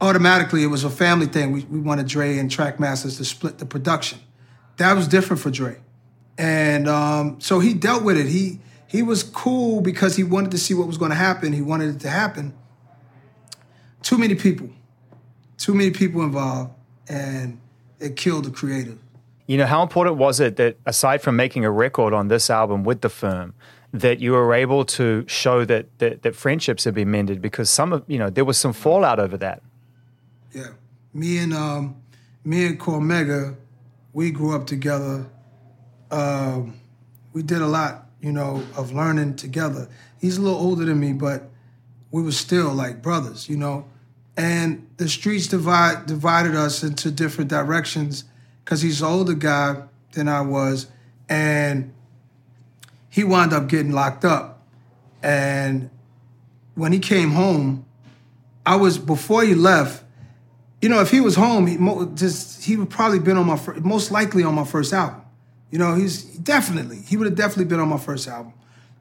automatically, 0.00 0.64
it 0.64 0.66
was 0.66 0.82
a 0.82 0.90
family 0.90 1.26
thing. 1.26 1.52
We, 1.52 1.62
we 1.66 1.78
wanted 1.78 2.08
Dre 2.08 2.38
and 2.38 2.50
Trackmasters 2.50 3.16
to 3.18 3.24
split 3.24 3.58
the 3.58 3.66
production. 3.66 4.18
That 4.78 4.94
was 4.94 5.06
different 5.06 5.40
for 5.40 5.50
Dre, 5.50 5.76
and 6.36 6.88
um, 6.88 7.40
so 7.40 7.60
he 7.60 7.72
dealt 7.72 8.02
with 8.02 8.18
it. 8.18 8.26
He 8.26 8.58
he 8.88 9.02
was 9.04 9.22
cool 9.22 9.80
because 9.80 10.16
he 10.16 10.24
wanted 10.24 10.50
to 10.50 10.58
see 10.58 10.74
what 10.74 10.88
was 10.88 10.98
going 10.98 11.12
to 11.12 11.16
happen. 11.16 11.52
He 11.52 11.62
wanted 11.62 11.94
it 11.94 12.00
to 12.00 12.10
happen. 12.10 12.52
Too 14.02 14.18
many 14.18 14.34
people, 14.34 14.70
too 15.56 15.74
many 15.74 15.92
people 15.92 16.22
involved, 16.22 16.72
and 17.08 17.60
it 18.00 18.16
killed 18.16 18.44
the 18.44 18.50
creative. 18.50 18.98
You 19.48 19.56
know, 19.56 19.64
how 19.64 19.82
important 19.82 20.18
was 20.18 20.40
it 20.40 20.56
that 20.56 20.76
aside 20.84 21.22
from 21.22 21.34
making 21.34 21.64
a 21.64 21.70
record 21.70 22.12
on 22.12 22.28
this 22.28 22.50
album 22.50 22.84
with 22.84 23.00
the 23.00 23.08
firm, 23.08 23.54
that 23.94 24.20
you 24.20 24.32
were 24.32 24.52
able 24.52 24.84
to 24.84 25.24
show 25.26 25.64
that 25.64 25.86
that, 26.00 26.20
that 26.22 26.36
friendships 26.36 26.84
had 26.84 26.94
been 26.94 27.10
mended 27.10 27.40
because 27.40 27.70
some 27.70 27.94
of 27.94 28.04
you 28.06 28.18
know 28.18 28.28
there 28.28 28.44
was 28.44 28.58
some 28.58 28.74
fallout 28.74 29.18
over 29.18 29.38
that. 29.38 29.62
Yeah, 30.52 30.72
me 31.14 31.38
and 31.38 31.54
um, 31.54 31.96
me 32.44 32.66
and 32.66 32.78
Cormega, 32.78 33.56
we 34.12 34.30
grew 34.30 34.54
up 34.54 34.66
together. 34.66 35.26
Um, 36.10 36.78
we 37.32 37.42
did 37.42 37.62
a 37.62 37.66
lot, 37.66 38.06
you 38.20 38.32
know, 38.32 38.62
of 38.76 38.92
learning 38.92 39.36
together. 39.36 39.88
He's 40.20 40.36
a 40.36 40.42
little 40.42 40.58
older 40.58 40.84
than 40.84 41.00
me, 41.00 41.14
but 41.14 41.48
we 42.10 42.22
were 42.22 42.32
still 42.32 42.74
like 42.74 43.00
brothers, 43.00 43.48
you 43.48 43.56
know. 43.56 43.86
And 44.36 44.86
the 44.98 45.08
streets 45.08 45.46
divide 45.46 46.04
divided 46.04 46.54
us 46.54 46.82
into 46.82 47.10
different 47.10 47.48
directions 47.48 48.24
because 48.68 48.82
he's 48.82 49.02
older 49.02 49.32
guy 49.32 49.82
than 50.12 50.28
I 50.28 50.42
was, 50.42 50.88
and 51.26 51.94
he 53.08 53.24
wound 53.24 53.54
up 53.54 53.66
getting 53.66 53.92
locked 53.92 54.26
up. 54.26 54.62
And 55.22 55.88
when 56.74 56.92
he 56.92 56.98
came 56.98 57.30
home, 57.30 57.86
I 58.66 58.76
was 58.76 58.98
before 58.98 59.42
he 59.42 59.54
left. 59.54 60.04
You 60.82 60.90
know, 60.90 61.00
if 61.00 61.10
he 61.10 61.18
was 61.18 61.34
home, 61.34 61.66
he 61.66 61.78
just 62.14 62.62
he 62.62 62.76
would 62.76 62.90
probably 62.90 63.20
been 63.20 63.38
on 63.38 63.46
my 63.46 63.56
first, 63.56 63.82
most 63.82 64.10
likely 64.10 64.42
on 64.42 64.54
my 64.54 64.64
first 64.64 64.92
album. 64.92 65.22
You 65.70 65.78
know, 65.78 65.94
he's 65.94 66.22
definitely 66.24 66.98
he 66.98 67.16
would 67.16 67.26
have 67.26 67.36
definitely 67.36 67.64
been 67.64 67.80
on 67.80 67.88
my 67.88 67.96
first 67.96 68.28
album, 68.28 68.52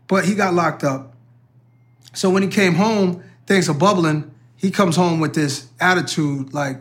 but 0.08 0.24
he 0.24 0.34
got 0.34 0.54
locked 0.54 0.86
up. 0.86 1.14
So 2.14 2.30
when 2.30 2.42
he 2.42 2.48
came 2.48 2.76
home, 2.76 3.22
things 3.46 3.68
are 3.68 3.74
bubbling. 3.74 4.34
He 4.56 4.72
comes 4.72 4.96
home 4.96 5.20
with 5.20 5.36
this 5.36 5.68
attitude, 5.78 6.54
like, 6.54 6.80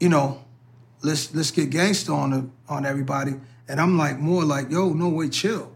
you 0.00 0.08
know, 0.08 0.43
let's 1.04 1.34
let's 1.34 1.50
get 1.50 1.70
gangster 1.70 2.12
on 2.12 2.30
the, 2.30 2.50
on 2.68 2.86
everybody. 2.86 3.34
And 3.68 3.80
I'm 3.80 3.96
like 3.96 4.18
more 4.18 4.44
like, 4.44 4.70
yo, 4.70 4.92
no 4.92 5.08
way, 5.08 5.28
chill. 5.28 5.72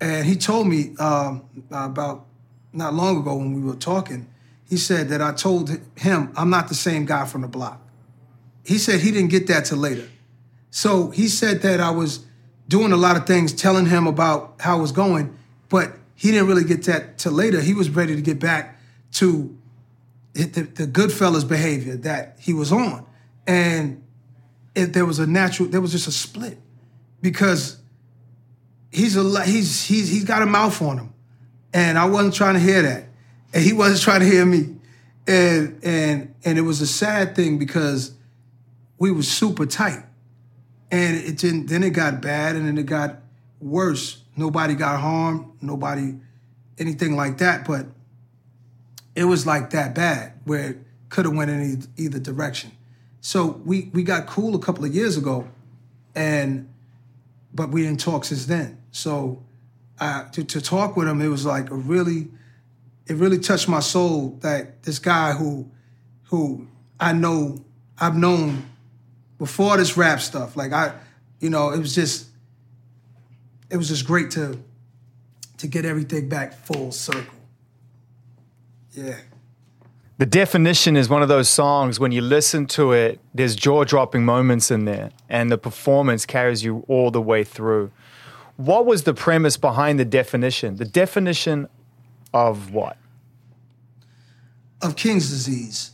And 0.00 0.26
he 0.26 0.36
told 0.36 0.68
me 0.68 0.94
um, 0.98 1.44
about 1.70 2.26
not 2.72 2.94
long 2.94 3.18
ago 3.18 3.34
when 3.36 3.54
we 3.54 3.60
were 3.60 3.76
talking. 3.76 4.28
He 4.68 4.76
said 4.76 5.08
that 5.08 5.22
I 5.22 5.32
told 5.32 5.70
him 5.96 6.32
I'm 6.36 6.50
not 6.50 6.68
the 6.68 6.74
same 6.74 7.06
guy 7.06 7.24
from 7.24 7.42
the 7.42 7.48
block. 7.48 7.80
He 8.64 8.78
said 8.78 9.00
he 9.00 9.10
didn't 9.10 9.30
get 9.30 9.46
that 9.46 9.64
till 9.66 9.78
later. 9.78 10.08
So 10.70 11.10
he 11.10 11.28
said 11.28 11.62
that 11.62 11.80
I 11.80 11.90
was 11.90 12.26
doing 12.68 12.92
a 12.92 12.96
lot 12.96 13.16
of 13.16 13.26
things, 13.26 13.52
telling 13.52 13.86
him 13.86 14.06
about 14.06 14.56
how 14.60 14.78
it 14.78 14.80
was 14.80 14.92
going, 14.92 15.36
but 15.68 15.92
he 16.16 16.30
didn't 16.32 16.48
really 16.48 16.64
get 16.64 16.82
that 16.84 17.18
till 17.18 17.32
later. 17.32 17.60
He 17.60 17.74
was 17.74 17.90
ready 17.90 18.16
to 18.16 18.22
get 18.22 18.40
back 18.40 18.80
to 19.12 19.56
the, 20.32 20.62
the 20.62 20.86
Goodfellas 20.86 21.48
behavior 21.48 21.96
that 21.98 22.36
he 22.40 22.52
was 22.52 22.72
on. 22.72 23.06
And 23.46 24.02
it, 24.76 24.92
there 24.92 25.06
was 25.06 25.18
a 25.18 25.26
natural, 25.26 25.68
there 25.68 25.80
was 25.80 25.90
just 25.90 26.06
a 26.06 26.12
split 26.12 26.58
because 27.22 27.78
he's 28.92 29.16
a 29.16 29.44
he's 29.44 29.84
he's 29.84 30.08
he's 30.08 30.24
got 30.24 30.42
a 30.42 30.46
mouth 30.46 30.80
on 30.82 30.98
him, 30.98 31.14
and 31.72 31.98
I 31.98 32.04
wasn't 32.04 32.34
trying 32.34 32.54
to 32.54 32.60
hear 32.60 32.82
that, 32.82 33.08
and 33.54 33.64
he 33.64 33.72
wasn't 33.72 34.00
trying 34.02 34.20
to 34.20 34.26
hear 34.26 34.44
me, 34.44 34.76
and 35.26 35.80
and 35.82 36.34
and 36.44 36.58
it 36.58 36.62
was 36.62 36.80
a 36.82 36.86
sad 36.86 37.34
thing 37.34 37.58
because 37.58 38.12
we 38.98 39.10
were 39.10 39.22
super 39.22 39.64
tight, 39.64 40.04
and 40.90 41.16
it 41.16 41.38
didn't. 41.38 41.66
Then 41.66 41.82
it 41.82 41.90
got 41.90 42.20
bad, 42.20 42.54
and 42.54 42.68
then 42.68 42.76
it 42.76 42.86
got 42.86 43.16
worse. 43.60 44.22
Nobody 44.36 44.74
got 44.74 45.00
harmed. 45.00 45.46
Nobody 45.62 46.16
anything 46.78 47.16
like 47.16 47.38
that, 47.38 47.66
but 47.66 47.86
it 49.14 49.24
was 49.24 49.46
like 49.46 49.70
that 49.70 49.94
bad 49.94 50.34
where 50.44 50.70
it 50.70 50.78
could 51.08 51.24
have 51.24 51.34
went 51.34 51.50
in 51.50 51.82
either 51.96 52.18
direction. 52.18 52.72
So 53.26 53.60
we 53.64 53.90
we 53.92 54.04
got 54.04 54.28
cool 54.28 54.54
a 54.54 54.60
couple 54.60 54.84
of 54.84 54.94
years 54.94 55.16
ago, 55.16 55.48
and 56.14 56.72
but 57.52 57.70
we 57.70 57.82
didn't 57.82 57.98
talk 57.98 58.24
since 58.24 58.46
then. 58.46 58.80
So 58.92 59.42
to 59.98 60.44
to 60.44 60.60
talk 60.60 60.96
with 60.96 61.08
him, 61.08 61.20
it 61.20 61.26
was 61.26 61.44
like 61.44 61.68
a 61.70 61.74
really, 61.74 62.28
it 63.08 63.16
really 63.16 63.40
touched 63.40 63.68
my 63.68 63.80
soul 63.80 64.38
that 64.42 64.84
this 64.84 65.00
guy 65.00 65.32
who 65.32 65.68
who 66.26 66.68
I 67.00 67.14
know 67.14 67.64
I've 67.98 68.14
known 68.14 68.64
before 69.38 69.76
this 69.76 69.96
rap 69.96 70.20
stuff, 70.20 70.56
like 70.56 70.72
I, 70.72 70.94
you 71.40 71.50
know, 71.50 71.70
it 71.70 71.80
was 71.80 71.96
just 71.96 72.28
it 73.72 73.76
was 73.76 73.88
just 73.88 74.06
great 74.06 74.30
to 74.30 74.56
to 75.58 75.66
get 75.66 75.84
everything 75.84 76.28
back 76.28 76.52
full 76.52 76.92
circle. 76.92 77.40
Yeah. 78.92 79.18
The 80.18 80.26
definition 80.26 80.96
is 80.96 81.10
one 81.10 81.22
of 81.22 81.28
those 81.28 81.48
songs 81.48 82.00
when 82.00 82.10
you 82.10 82.22
listen 82.22 82.66
to 82.68 82.92
it, 82.92 83.20
there's 83.34 83.54
jaw 83.54 83.84
dropping 83.84 84.24
moments 84.24 84.70
in 84.70 84.86
there, 84.86 85.10
and 85.28 85.52
the 85.52 85.58
performance 85.58 86.24
carries 86.24 86.64
you 86.64 86.84
all 86.88 87.10
the 87.10 87.20
way 87.20 87.44
through. 87.44 87.90
What 88.56 88.86
was 88.86 89.02
the 89.02 89.12
premise 89.12 89.58
behind 89.58 89.98
the 89.98 90.06
definition? 90.06 90.76
The 90.76 90.86
definition 90.86 91.68
of 92.32 92.72
what? 92.72 92.96
Of 94.80 94.96
King's 94.96 95.28
disease. 95.28 95.90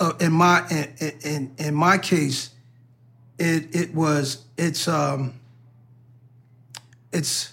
Uh, 0.00 0.14
in 0.18 0.32
my 0.32 0.66
in, 0.68 1.12
in 1.24 1.54
in 1.58 1.74
my 1.74 1.98
case, 1.98 2.50
it 3.38 3.72
it 3.72 3.94
was 3.94 4.44
it's 4.58 4.88
um 4.88 5.34
it's 7.12 7.52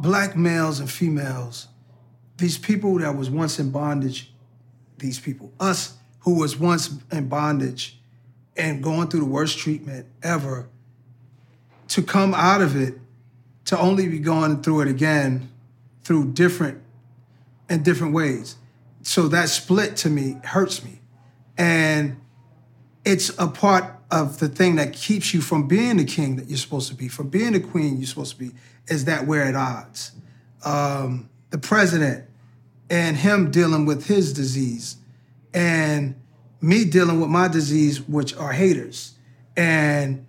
black 0.00 0.36
males 0.36 0.80
and 0.80 0.90
females, 0.90 1.68
these 2.38 2.56
people 2.56 2.98
that 2.98 3.14
was 3.14 3.28
once 3.28 3.58
in 3.58 3.70
bondage, 3.70 4.32
these 4.98 5.18
people, 5.18 5.52
us 5.60 5.94
who 6.20 6.38
was 6.38 6.56
once 6.58 6.90
in 7.12 7.28
bondage 7.28 7.98
and 8.56 8.82
going 8.82 9.08
through 9.08 9.20
the 9.20 9.26
worst 9.26 9.58
treatment 9.58 10.06
ever, 10.22 10.68
to 11.88 12.02
come 12.02 12.34
out 12.34 12.60
of 12.60 12.74
it, 12.76 12.94
to 13.66 13.78
only 13.78 14.08
be 14.08 14.18
going 14.18 14.62
through 14.62 14.80
it 14.82 14.88
again 14.88 15.50
through 16.02 16.32
different 16.32 16.82
in 17.68 17.82
different 17.82 18.14
ways. 18.14 18.56
So 19.02 19.28
that 19.28 19.48
split 19.48 19.96
to 19.98 20.10
me 20.10 20.36
hurts 20.44 20.84
me. 20.84 21.00
And 21.58 22.20
it's 23.04 23.30
a 23.38 23.48
part 23.48 23.96
of 24.10 24.38
the 24.38 24.48
thing 24.48 24.76
that 24.76 24.92
keeps 24.92 25.34
you 25.34 25.40
from 25.40 25.66
being 25.66 25.96
the 25.96 26.04
king 26.04 26.36
that 26.36 26.48
you're 26.48 26.58
supposed 26.58 26.88
to 26.88 26.94
be, 26.94 27.08
from 27.08 27.28
being 27.28 27.52
the 27.52 27.60
queen 27.60 27.96
you're 27.96 28.06
supposed 28.06 28.32
to 28.32 28.38
be, 28.38 28.52
is 28.88 29.04
that 29.06 29.26
we're 29.26 29.42
at 29.42 29.54
odds. 29.54 30.12
Um, 30.64 31.28
the 31.50 31.58
president 31.58 32.25
and 32.88 33.16
him 33.16 33.50
dealing 33.50 33.86
with 33.86 34.06
his 34.06 34.32
disease, 34.32 34.96
and 35.52 36.14
me 36.60 36.84
dealing 36.84 37.20
with 37.20 37.28
my 37.28 37.48
disease, 37.48 38.00
which 38.00 38.36
are 38.36 38.52
haters, 38.52 39.14
and 39.56 40.24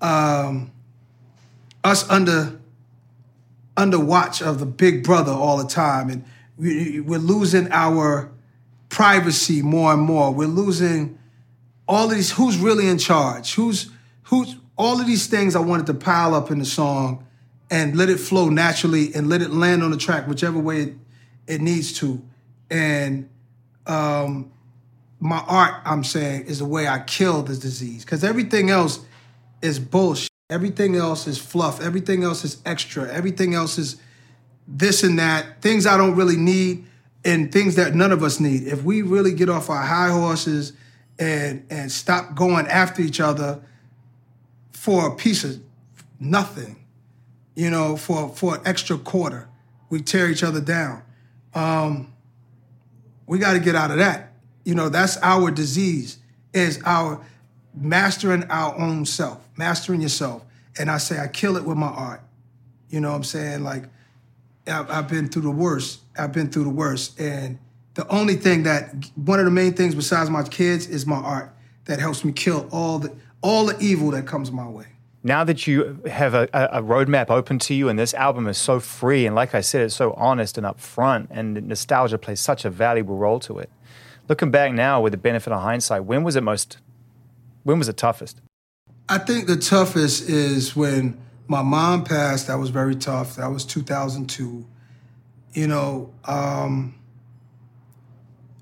um, 0.00 0.70
us 1.82 2.08
under 2.10 2.58
under 3.76 3.98
watch 3.98 4.40
of 4.40 4.60
the 4.60 4.66
big 4.66 5.02
brother 5.02 5.32
all 5.32 5.56
the 5.56 5.68
time, 5.68 6.08
and 6.10 6.24
we, 6.56 7.00
we're 7.00 7.18
losing 7.18 7.70
our 7.72 8.30
privacy 8.88 9.62
more 9.62 9.92
and 9.92 10.02
more. 10.02 10.32
We're 10.32 10.46
losing 10.46 11.18
all 11.88 12.08
of 12.10 12.14
these 12.14 12.32
who's 12.32 12.56
really 12.58 12.86
in 12.88 12.98
charge? 12.98 13.54
Who's 13.54 13.90
who's 14.24 14.56
all 14.76 15.00
of 15.00 15.06
these 15.06 15.26
things 15.26 15.54
i 15.54 15.60
wanted 15.60 15.86
to 15.86 15.94
pile 15.94 16.34
up 16.34 16.50
in 16.50 16.58
the 16.58 16.64
song 16.64 17.26
and 17.70 17.96
let 17.96 18.08
it 18.08 18.18
flow 18.18 18.48
naturally 18.48 19.14
and 19.14 19.28
let 19.28 19.40
it 19.40 19.50
land 19.50 19.82
on 19.82 19.90
the 19.90 19.96
track 19.96 20.26
whichever 20.26 20.58
way 20.58 20.82
it, 20.82 20.94
it 21.46 21.60
needs 21.60 21.92
to. 22.00 22.22
And 22.70 23.28
um, 23.86 24.50
my 25.20 25.38
art 25.48 25.80
i'm 25.86 26.04
saying 26.04 26.44
is 26.46 26.58
the 26.58 26.64
way 26.64 26.86
i 26.86 26.98
kill 27.00 27.42
this 27.42 27.58
disease. 27.58 28.04
Because 28.04 28.24
everything 28.24 28.70
else 28.70 29.00
is 29.62 29.78
bullshit. 29.78 30.30
Everything 30.50 30.96
else 30.96 31.26
is 31.26 31.38
fluff. 31.38 31.80
Everything 31.80 32.22
else 32.22 32.44
is 32.44 32.60
extra. 32.66 33.10
Everything 33.10 33.54
else 33.54 33.78
is 33.78 33.96
this 34.68 35.02
and 35.02 35.18
that. 35.18 35.62
Things 35.62 35.86
i 35.86 35.96
don't 35.96 36.16
really 36.16 36.36
need 36.36 36.84
and 37.24 37.50
things 37.50 37.76
that 37.76 37.94
none 37.94 38.12
of 38.12 38.22
us 38.22 38.38
need. 38.38 38.66
If 38.66 38.82
we 38.82 39.02
really 39.02 39.32
get 39.32 39.48
off 39.48 39.70
our 39.70 39.82
high 39.82 40.10
horses 40.10 40.74
and 41.18 41.64
and 41.70 41.90
stop 41.90 42.34
going 42.34 42.66
after 42.66 43.00
each 43.00 43.20
other 43.20 43.62
for 44.72 45.08
a 45.08 45.16
piece 45.16 45.44
of 45.44 45.58
nothing, 46.20 46.76
you 47.54 47.70
know, 47.70 47.96
for 47.96 48.28
for 48.28 48.56
an 48.56 48.60
extra 48.66 48.98
quarter. 48.98 49.48
We 49.90 50.02
tear 50.02 50.28
each 50.28 50.42
other 50.42 50.60
down. 50.60 51.02
Um, 51.54 52.12
we 53.26 53.38
got 53.38 53.54
to 53.54 53.60
get 53.60 53.74
out 53.74 53.90
of 53.90 53.98
that. 53.98 54.32
You 54.64 54.74
know, 54.74 54.88
that's 54.88 55.16
our 55.22 55.50
disease. 55.50 56.18
Is 56.52 56.80
our 56.84 57.24
mastering 57.74 58.44
our 58.44 58.78
own 58.78 59.04
self, 59.04 59.40
mastering 59.56 60.00
yourself. 60.00 60.44
And 60.78 60.90
I 60.90 60.98
say 60.98 61.18
I 61.18 61.28
kill 61.28 61.56
it 61.56 61.64
with 61.64 61.76
my 61.76 61.88
art. 61.88 62.20
You 62.88 63.00
know 63.00 63.10
what 63.10 63.16
I'm 63.16 63.24
saying? 63.24 63.64
Like 63.64 63.84
I've, 64.66 64.90
I've 64.90 65.08
been 65.08 65.28
through 65.28 65.42
the 65.42 65.50
worst. 65.50 66.00
I've 66.18 66.32
been 66.32 66.48
through 66.48 66.64
the 66.64 66.70
worst, 66.70 67.18
and 67.18 67.58
the 67.94 68.06
only 68.08 68.36
thing 68.36 68.64
that 68.64 69.10
one 69.16 69.38
of 69.38 69.44
the 69.44 69.50
main 69.50 69.74
things 69.74 69.94
besides 69.94 70.30
my 70.30 70.42
kids 70.42 70.86
is 70.86 71.06
my 71.06 71.16
art 71.16 71.54
that 71.86 71.98
helps 71.98 72.24
me 72.24 72.32
kill 72.32 72.68
all 72.70 72.98
the 72.98 73.12
all 73.42 73.66
the 73.66 73.78
evil 73.78 74.10
that 74.12 74.26
comes 74.26 74.50
my 74.50 74.68
way. 74.68 74.86
Now 75.26 75.42
that 75.42 75.66
you 75.66 76.02
have 76.06 76.34
a, 76.34 76.50
a 76.52 76.82
roadmap 76.82 77.30
open 77.30 77.58
to 77.60 77.74
you, 77.74 77.88
and 77.88 77.98
this 77.98 78.12
album 78.12 78.46
is 78.46 78.58
so 78.58 78.78
free, 78.78 79.24
and 79.24 79.34
like 79.34 79.54
I 79.54 79.62
said, 79.62 79.80
it's 79.80 79.96
so 79.96 80.12
honest 80.12 80.58
and 80.58 80.66
upfront, 80.66 81.28
and 81.30 81.66
nostalgia 81.66 82.18
plays 82.18 82.40
such 82.40 82.66
a 82.66 82.70
valuable 82.70 83.16
role 83.16 83.40
to 83.40 83.58
it. 83.58 83.70
Looking 84.28 84.50
back 84.50 84.72
now, 84.72 85.00
with 85.00 85.12
the 85.12 85.16
benefit 85.16 85.50
of 85.50 85.62
hindsight, 85.62 86.04
when 86.04 86.24
was 86.24 86.36
it 86.36 86.42
most? 86.42 86.76
When 87.62 87.78
was 87.78 87.88
it 87.88 87.96
toughest? 87.96 88.42
I 89.08 89.16
think 89.16 89.46
the 89.46 89.56
toughest 89.56 90.28
is 90.28 90.76
when 90.76 91.18
my 91.48 91.62
mom 91.62 92.04
passed. 92.04 92.48
That 92.48 92.58
was 92.58 92.68
very 92.68 92.94
tough. 92.94 93.36
That 93.36 93.50
was 93.50 93.64
2002. 93.64 94.66
You 95.54 95.66
know, 95.66 96.12
um, 96.26 96.94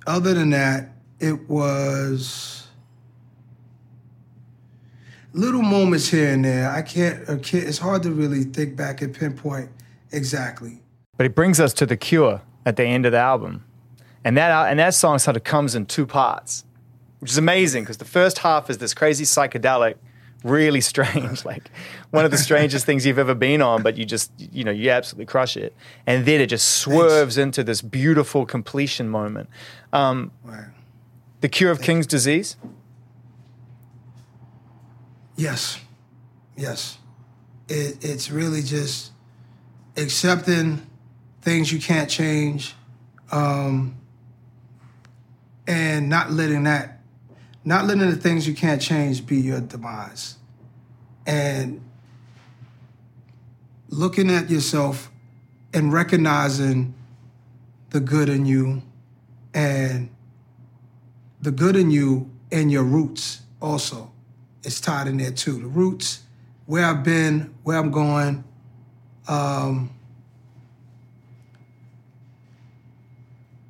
other 0.06 0.32
than 0.32 0.50
that, 0.50 0.90
it 1.18 1.48
was 1.48 2.61
little 5.32 5.62
moments 5.62 6.08
here 6.08 6.32
and 6.32 6.44
there. 6.44 6.70
I 6.70 6.82
can't, 6.82 7.26
can't, 7.42 7.64
it's 7.64 7.78
hard 7.78 8.02
to 8.04 8.10
really 8.10 8.44
think 8.44 8.76
back 8.76 9.02
and 9.02 9.14
pinpoint 9.14 9.70
exactly. 10.10 10.80
But 11.16 11.26
it 11.26 11.34
brings 11.34 11.60
us 11.60 11.72
to 11.74 11.86
The 11.86 11.96
Cure 11.96 12.42
at 12.64 12.76
the 12.76 12.84
end 12.84 13.06
of 13.06 13.12
the 13.12 13.18
album. 13.18 13.64
And 14.24 14.36
that, 14.36 14.70
and 14.70 14.78
that 14.78 14.94
song 14.94 15.18
sort 15.18 15.36
of 15.36 15.44
comes 15.44 15.74
in 15.74 15.86
two 15.86 16.06
parts, 16.06 16.64
which 17.18 17.30
is 17.30 17.38
amazing 17.38 17.84
because 17.84 17.96
the 17.96 18.04
first 18.04 18.38
half 18.38 18.70
is 18.70 18.78
this 18.78 18.94
crazy 18.94 19.24
psychedelic 19.24 19.96
really 20.44 20.80
strange, 20.92 21.44
like 21.44 21.70
one 22.10 22.24
of 22.24 22.30
the 22.30 22.38
strangest 22.38 22.86
things 22.86 23.06
you've 23.06 23.18
ever 23.18 23.34
been 23.34 23.62
on, 23.62 23.82
but 23.82 23.96
you 23.96 24.04
just, 24.04 24.30
you 24.38 24.64
know, 24.64 24.70
you 24.70 24.90
absolutely 24.90 25.26
crush 25.26 25.56
it. 25.56 25.74
And 26.06 26.26
then 26.26 26.40
it 26.40 26.46
just 26.46 26.68
swerves 26.68 27.36
Thanks. 27.36 27.58
into 27.58 27.64
this 27.64 27.82
beautiful 27.82 28.46
completion 28.46 29.08
moment. 29.08 29.48
Um, 29.92 30.30
The 31.40 31.48
Cure 31.48 31.70
of 31.70 31.80
King's 31.80 32.06
Disease? 32.06 32.56
Yes. 35.36 35.80
Yes. 36.56 36.98
It, 37.68 38.04
it's 38.04 38.30
really 38.30 38.62
just 38.62 39.12
accepting 39.96 40.86
things 41.40 41.72
you 41.72 41.80
can't 41.80 42.08
change 42.08 42.74
um, 43.30 43.96
and 45.66 46.08
not 46.08 46.30
letting 46.30 46.64
that 46.64 46.98
not 47.64 47.86
letting 47.86 48.10
the 48.10 48.16
things 48.16 48.46
you 48.46 48.54
can't 48.54 48.82
change 48.82 49.24
be 49.24 49.36
your 49.36 49.60
demise. 49.60 50.36
And 51.26 51.80
looking 53.88 54.30
at 54.30 54.50
yourself 54.50 55.10
and 55.72 55.92
recognizing 55.92 56.94
the 57.90 58.00
good 58.00 58.28
in 58.28 58.46
you 58.46 58.82
and 59.54 60.10
the 61.40 61.52
good 61.52 61.76
in 61.76 61.90
you 61.90 62.30
and 62.50 62.72
your 62.72 62.82
roots 62.82 63.42
also 63.60 64.11
is 64.64 64.80
tied 64.80 65.06
in 65.06 65.18
there 65.18 65.32
too. 65.32 65.60
The 65.60 65.66
roots, 65.66 66.20
where 66.66 66.84
I've 66.84 67.02
been, 67.04 67.54
where 67.62 67.78
I'm 67.78 67.90
going, 67.90 68.44
um, 69.28 69.90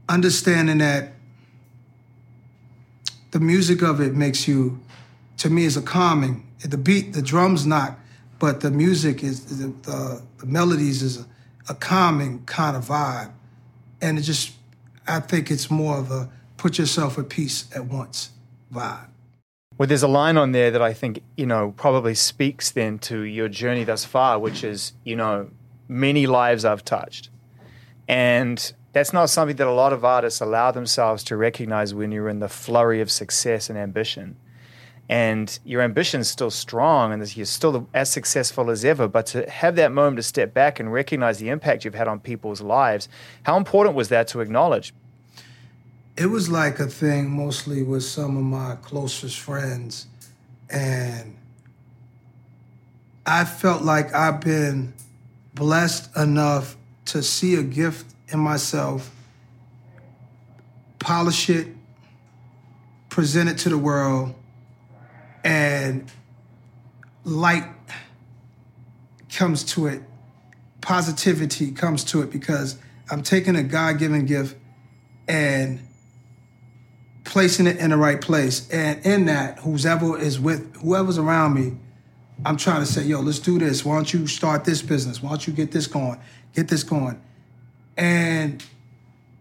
understanding 0.09 0.79
that 0.79 1.13
the 3.31 3.41
music 3.41 3.83
of 3.83 4.01
it 4.01 4.15
makes 4.15 4.47
you, 4.47 4.81
to 5.39 5.49
me, 5.49 5.65
is 5.65 5.77
a 5.77 5.83
calming. 5.83 6.47
The 6.63 6.77
beat, 6.77 7.13
the 7.15 7.23
drums 7.23 7.67
knock, 7.67 7.99
but 8.39 8.61
the 8.61 8.71
music 8.71 9.23
is 9.23 9.59
the, 9.59 9.69
the, 9.83 10.23
the 10.39 10.47
melodies 10.47 11.03
is 11.03 11.21
a, 11.21 11.27
a 11.71 11.75
calming 11.75 12.45
kind 12.45 12.77
of 12.77 12.85
vibe, 12.85 13.33
and 14.01 14.19
it 14.19 14.23
just, 14.23 14.53
I 15.07 15.21
think 15.21 15.51
it's 15.51 15.71
more 15.71 15.97
of 15.97 16.11
a 16.11 16.31
put 16.57 16.79
yourself 16.79 17.19
at 17.19 17.29
peace 17.29 17.69
at 17.75 17.87
once 17.87 18.31
vibe. 18.73 19.12
Well, 19.83 19.89
there's 19.89 20.05
a 20.05 20.07
line 20.07 20.37
on 20.37 20.53
there 20.53 20.71
that 20.71 20.81
I 20.81 20.93
think, 20.93 21.25
you 21.37 21.45
know, 21.45 21.75
probably 21.77 22.15
speaks 22.15 22.71
then 22.71 23.01
to 23.01 23.23
your 23.23 23.49
journey 23.49 23.83
thus 23.83 24.05
far, 24.05 24.39
which 24.39 24.63
is, 24.63 24.93
you 25.03 25.17
know, 25.17 25.51
many 25.89 26.29
lives 26.29 26.65
I've 26.65 26.85
touched. 26.85 27.31
And 28.07 28.73
that's 28.93 29.13
not 29.13 29.29
something 29.29 29.57
that 29.57 29.67
a 29.67 29.73
lot 29.73 29.93
of 29.93 30.05
artists 30.05 30.41
allow 30.41 30.71
themselves 30.71 31.25
to 31.25 31.37
recognize 31.37 31.95
when 31.95 32.13
you're 32.13 32.29
in 32.29 32.39
the 32.39 32.49
flurry 32.49 33.01
of 33.01 33.11
success 33.11 33.69
and 33.69 33.77
ambition. 33.77 34.37
And 35.09 35.59
your 35.65 35.83
ambition 35.83 36.21
is 36.21 36.31
still 36.31 36.53
strong 36.53 37.13
and 37.13 37.37
you're 37.37 37.45
still 37.45 37.89
as 37.93 38.09
successful 38.09 38.71
as 38.71 38.85
ever. 38.85 39.09
But 39.09 39.27
to 39.27 39.51
have 39.51 39.75
that 39.75 39.91
moment 39.91 40.19
to 40.19 40.23
step 40.23 40.55
back 40.55 40.79
and 40.79 40.93
recognize 40.93 41.39
the 41.39 41.49
impact 41.49 41.85
you've 41.85 41.97
had 41.97 42.07
on 42.07 42.21
people's 42.21 42.61
lives, 42.61 43.09
how 43.43 43.57
important 43.57 43.97
was 43.97 44.11
that 44.11 44.29
to 44.29 44.43
acknowledge? 44.43 44.95
It 46.17 46.27
was 46.27 46.51
like 46.51 46.79
a 46.79 46.87
thing 46.87 47.31
mostly 47.31 47.83
with 47.83 48.05
some 48.05 48.37
of 48.37 48.43
my 48.43 48.77
closest 48.83 49.39
friends. 49.39 50.07
And 50.69 51.37
I 53.25 53.45
felt 53.45 53.83
like 53.83 54.15
I've 54.15 54.41
been 54.41 54.93
blessed 55.55 56.15
enough 56.17 56.77
to 57.07 57.23
see 57.23 57.55
a 57.55 57.63
gift 57.63 58.07
in 58.29 58.41
myself, 58.41 59.15
polish 60.99 61.49
it, 61.49 61.69
present 63.09 63.49
it 63.49 63.59
to 63.59 63.69
the 63.69 63.79
world, 63.79 64.35
and 65.45 66.11
light 67.25 67.65
comes 69.31 69.65
to 69.65 69.87
it, 69.87 70.03
positivity 70.81 71.73
comes 71.73 72.05
to 72.05 72.23
it 72.23 72.31
because 72.31 72.79
I'm 73.11 73.23
taking 73.23 73.57
a 73.57 73.63
God 73.63 73.99
given 73.99 74.27
gift 74.27 74.57
and 75.29 75.81
placing 77.33 77.67
it 77.67 77.79
in 77.79 77.89
the 77.89 77.97
right 77.97 78.21
place. 78.21 78.69
And 78.71 79.05
in 79.07 79.25
that, 79.25 79.59
whoever 79.61 80.19
is 80.19 80.39
with, 80.39 80.77
whoever's 80.77 81.17
around 81.17 81.55
me, 81.55 81.79
I'm 82.45 82.59
trying 82.59 82.81
to 82.81 82.87
say, 82.87 83.05
yo, 83.05 83.21
let's 83.21 83.39
do 83.39 83.59
this. 83.59 83.87
Why 83.87 83.95
don't 83.95 84.13
you 84.13 84.27
start 84.27 84.67
this 84.67 84.83
business? 84.83 85.23
Why 85.23 85.31
don't 85.31 85.47
you 85.47 85.55
get 85.55 85.73
this 85.73 85.87
going? 85.87 86.21
Get 86.55 86.69
this 86.69 86.83
going. 86.83 87.19
And 87.97 88.63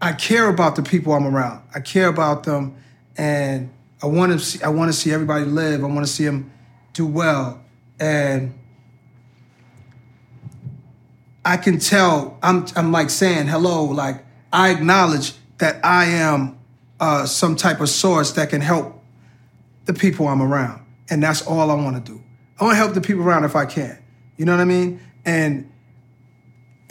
I 0.02 0.14
care 0.14 0.48
about 0.48 0.78
the 0.78 0.84
people 0.84 1.12
I'm 1.12 1.28
around. 1.28 1.64
I 1.76 1.82
care 1.82 2.08
about 2.08 2.44
them, 2.44 2.76
and 3.18 3.70
I 4.02 4.08
want 4.08 4.32
to 4.32 4.40
see. 4.40 4.64
I 4.64 4.70
want 4.70 4.90
to 4.92 4.98
see 4.98 5.12
everybody 5.12 5.46
live. 5.46 5.84
I 5.84 5.88
want 5.88 6.06
to 6.06 6.12
see 6.12 6.26
them 6.26 6.52
do 6.94 7.06
well, 7.06 7.62
and 8.00 8.54
I 11.46 11.58
can 11.58 11.80
tell. 11.80 12.38
I'm. 12.42 12.66
I'm 12.76 12.92
like 12.92 13.10
saying 13.10 13.48
hello. 13.48 13.86
Like 13.86 14.26
I 14.52 14.72
acknowledge 14.72 15.34
that 15.60 15.84
I 15.86 16.06
am 16.06 16.58
uh, 17.02 17.26
some 17.26 17.56
type 17.56 17.82
of 17.82 17.90
source 17.90 18.32
that 18.34 18.52
can 18.52 18.62
help 18.62 19.04
the 19.86 19.94
people 19.94 20.28
I'm 20.28 20.42
around, 20.42 20.86
and 21.10 21.22
that's 21.22 21.42
all 21.42 21.72
I 21.72 21.74
want 21.74 22.06
to 22.06 22.12
do. 22.12 22.22
I 22.60 22.64
want 22.64 22.74
to 22.74 22.78
help 22.78 22.94
the 22.94 23.02
people 23.02 23.24
around 23.24 23.44
if 23.44 23.56
I 23.56 23.66
can. 23.66 23.98
You 24.38 24.46
know 24.46 24.54
what 24.54 24.62
I 24.62 24.66
mean? 24.66 25.02
And 25.26 25.70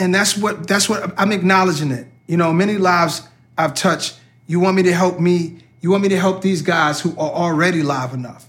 and 0.01 0.13
that's 0.13 0.37
what 0.37 0.67
that's 0.67 0.89
what 0.89 1.15
I'm 1.17 1.31
acknowledging 1.31 1.93
it. 1.93 2.09
You 2.27 2.37
know, 2.37 2.53
many 2.53 2.77
lives 2.77 3.23
I've 3.57 3.75
touched. 3.75 4.19
You 4.49 4.59
want 4.59 4.77
me 4.77 4.83
to 4.83 4.93
help 4.93 5.21
me? 5.21 5.63
You 5.81 5.93
want 5.93 6.03
me 6.03 6.09
to 6.09 6.19
help 6.19 6.43
these 6.43 6.61
guys 6.61 7.01
who 7.01 7.13
are 7.13 7.31
already 7.31 7.83
live 7.83 8.13
enough? 8.13 8.49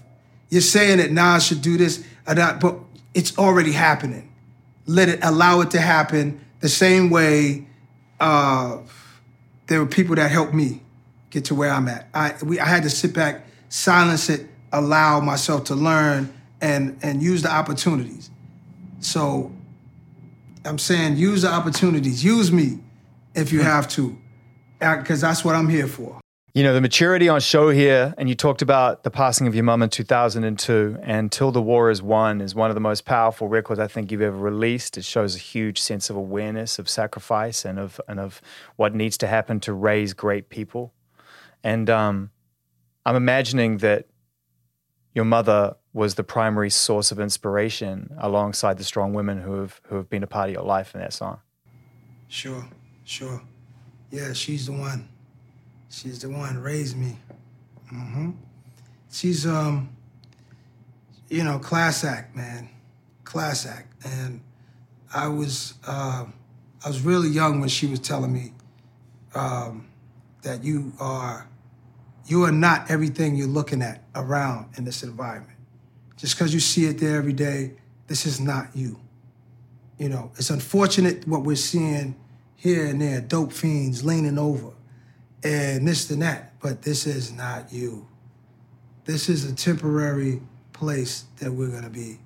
You're 0.50 0.60
saying 0.60 0.98
that 0.98 1.12
Nas 1.12 1.46
should 1.46 1.62
do 1.62 1.78
this, 1.78 2.04
but 2.26 2.76
it's 3.14 3.38
already 3.38 3.72
happening. 3.72 4.30
Let 4.86 5.08
it 5.08 5.20
allow 5.22 5.60
it 5.60 5.70
to 5.70 5.80
happen 5.80 6.44
the 6.58 6.68
same 6.68 7.08
way. 7.08 7.68
Uh, 8.18 8.78
there 9.68 9.78
were 9.78 9.86
people 9.86 10.16
that 10.16 10.30
helped 10.30 10.52
me 10.52 10.82
get 11.32 11.46
to 11.46 11.54
where 11.56 11.70
I'm 11.70 11.88
at. 11.88 12.06
I 12.14 12.34
we 12.44 12.60
I 12.60 12.66
had 12.66 12.84
to 12.84 12.90
sit 12.90 13.12
back, 13.12 13.44
silence 13.68 14.28
it, 14.28 14.46
allow 14.70 15.18
myself 15.18 15.64
to 15.64 15.74
learn 15.74 16.32
and 16.60 16.96
and 17.02 17.20
use 17.20 17.42
the 17.42 17.50
opportunities. 17.50 18.30
So 19.00 19.50
I'm 20.64 20.78
saying 20.78 21.16
use 21.16 21.42
the 21.42 21.52
opportunities. 21.52 22.22
Use 22.22 22.52
me 22.52 22.78
if 23.34 23.50
you 23.52 23.62
have 23.62 23.88
to, 23.88 24.16
uh, 24.80 24.98
because 24.98 25.20
that's 25.20 25.44
what 25.44 25.56
I'm 25.56 25.68
here 25.68 25.88
for. 25.88 26.20
You 26.54 26.62
know, 26.62 26.74
the 26.74 26.82
maturity 26.82 27.30
on 27.30 27.40
show 27.40 27.70
here, 27.70 28.14
and 28.18 28.28
you 28.28 28.34
talked 28.34 28.60
about 28.60 29.04
the 29.04 29.10
passing 29.10 29.46
of 29.46 29.54
your 29.54 29.64
mum 29.64 29.82
in 29.82 29.88
2002, 29.88 30.98
and 31.02 31.32
Till 31.32 31.50
the 31.50 31.62
War 31.62 31.88
is 31.88 32.02
Won 32.02 32.42
is 32.42 32.54
one 32.54 32.70
of 32.70 32.74
the 32.74 32.80
most 32.80 33.06
powerful 33.06 33.48
records 33.48 33.80
I 33.80 33.86
think 33.86 34.12
you've 34.12 34.20
ever 34.20 34.36
released. 34.36 34.98
It 34.98 35.06
shows 35.06 35.34
a 35.34 35.38
huge 35.38 35.80
sense 35.80 36.10
of 36.10 36.16
awareness 36.16 36.78
of 36.78 36.90
sacrifice 36.90 37.64
and 37.64 37.78
of, 37.78 37.98
and 38.06 38.20
of 38.20 38.42
what 38.76 38.94
needs 38.94 39.16
to 39.18 39.26
happen 39.26 39.60
to 39.60 39.72
raise 39.72 40.12
great 40.12 40.50
people. 40.50 40.92
And 41.64 41.88
um, 41.88 42.30
I'm 43.04 43.16
imagining 43.16 43.78
that 43.78 44.06
your 45.14 45.24
mother 45.24 45.76
was 45.92 46.14
the 46.14 46.24
primary 46.24 46.70
source 46.70 47.12
of 47.12 47.20
inspiration 47.20 48.14
alongside 48.18 48.78
the 48.78 48.84
strong 48.84 49.12
women 49.12 49.40
who 49.40 49.60
have 49.60 49.80
who 49.84 49.96
have 49.96 50.08
been 50.08 50.22
a 50.22 50.26
part 50.26 50.48
of 50.48 50.54
your 50.54 50.64
life 50.64 50.94
in 50.94 51.00
that 51.00 51.12
song. 51.12 51.40
Sure, 52.28 52.66
sure. 53.04 53.42
Yeah, 54.10 54.32
she's 54.32 54.66
the 54.66 54.72
one. 54.72 55.08
She's 55.90 56.20
the 56.20 56.30
one 56.30 56.58
raised 56.58 56.96
me. 56.96 57.18
Mm-hmm. 57.92 58.30
She's 59.10 59.46
um, 59.46 59.94
you 61.28 61.44
know, 61.44 61.58
class 61.58 62.04
act, 62.04 62.34
man, 62.34 62.68
class 63.24 63.66
act. 63.66 63.92
And 64.04 64.40
I 65.14 65.28
was 65.28 65.74
uh, 65.86 66.24
I 66.84 66.88
was 66.88 67.00
really 67.02 67.28
young 67.28 67.60
when 67.60 67.68
she 67.68 67.86
was 67.86 68.00
telling 68.00 68.32
me 68.32 68.52
um, 69.34 69.88
that 70.42 70.64
you 70.64 70.92
are 70.98 71.46
you 72.26 72.44
are 72.44 72.52
not 72.52 72.90
everything 72.90 73.36
you're 73.36 73.46
looking 73.46 73.82
at 73.82 74.02
around 74.14 74.70
in 74.76 74.84
this 74.84 75.02
environment. 75.02 75.58
Just 76.16 76.36
because 76.36 76.54
you 76.54 76.60
see 76.60 76.86
it 76.86 76.98
there 76.98 77.16
every 77.16 77.32
day, 77.32 77.72
this 78.06 78.26
is 78.26 78.40
not 78.40 78.74
you. 78.74 79.00
You 79.98 80.08
know, 80.08 80.32
it's 80.36 80.50
unfortunate 80.50 81.26
what 81.26 81.42
we're 81.42 81.56
seeing 81.56 82.16
here 82.56 82.86
and 82.86 83.00
there, 83.00 83.20
dope 83.20 83.52
fiends 83.52 84.04
leaning 84.04 84.38
over 84.38 84.72
and 85.42 85.86
this 85.86 86.10
and 86.10 86.22
that, 86.22 86.58
but 86.60 86.82
this 86.82 87.06
is 87.06 87.32
not 87.32 87.72
you. 87.72 88.06
This 89.04 89.28
is 89.28 89.50
a 89.50 89.54
temporary 89.54 90.40
place 90.72 91.24
that 91.40 91.52
we're 91.52 91.68
gonna 91.68 91.90
be. 91.90 92.20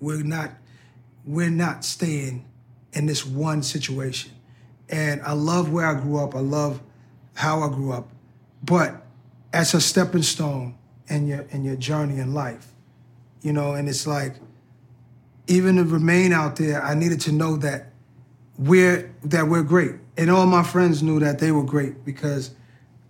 We're 0.00 0.22
not, 0.22 0.50
we're 1.24 1.50
not 1.50 1.84
staying 1.84 2.46
in 2.92 3.06
this 3.06 3.26
one 3.26 3.62
situation. 3.62 4.32
And 4.88 5.22
I 5.22 5.32
love 5.32 5.70
where 5.70 5.86
I 5.86 6.00
grew 6.00 6.18
up. 6.18 6.34
I 6.34 6.40
love 6.40 6.80
how 7.34 7.62
I 7.62 7.68
grew 7.68 7.92
up. 7.92 8.10
But 8.62 9.02
as 9.52 9.74
a 9.74 9.80
stepping 9.80 10.22
stone 10.22 10.76
in 11.08 11.26
your 11.26 11.42
in 11.50 11.64
your 11.64 11.76
journey 11.76 12.18
in 12.18 12.34
life, 12.34 12.68
you 13.42 13.52
know, 13.52 13.74
and 13.74 13.88
it's 13.88 14.06
like, 14.06 14.36
even 15.46 15.76
to 15.76 15.84
remain 15.84 16.32
out 16.32 16.56
there, 16.56 16.82
I 16.82 16.94
needed 16.94 17.20
to 17.22 17.32
know 17.32 17.56
that 17.58 17.92
we're 18.58 19.12
that 19.24 19.48
we're 19.48 19.62
great. 19.62 19.96
And 20.16 20.30
all 20.30 20.46
my 20.46 20.62
friends 20.62 21.02
knew 21.02 21.20
that 21.20 21.38
they 21.38 21.52
were 21.52 21.64
great 21.64 22.04
because 22.04 22.54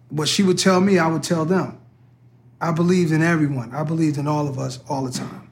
what 0.08 0.28
she 0.28 0.42
would 0.42 0.58
tell 0.58 0.80
me, 0.80 0.98
I 0.98 1.08
would 1.08 1.22
tell 1.22 1.44
them. 1.44 1.78
I 2.60 2.70
believed 2.70 3.10
in 3.10 3.22
everyone. 3.22 3.74
I 3.74 3.82
believed 3.82 4.18
in 4.18 4.28
all 4.28 4.46
of 4.46 4.58
us 4.58 4.78
all 4.88 5.04
the 5.04 5.10
time. 5.10 5.50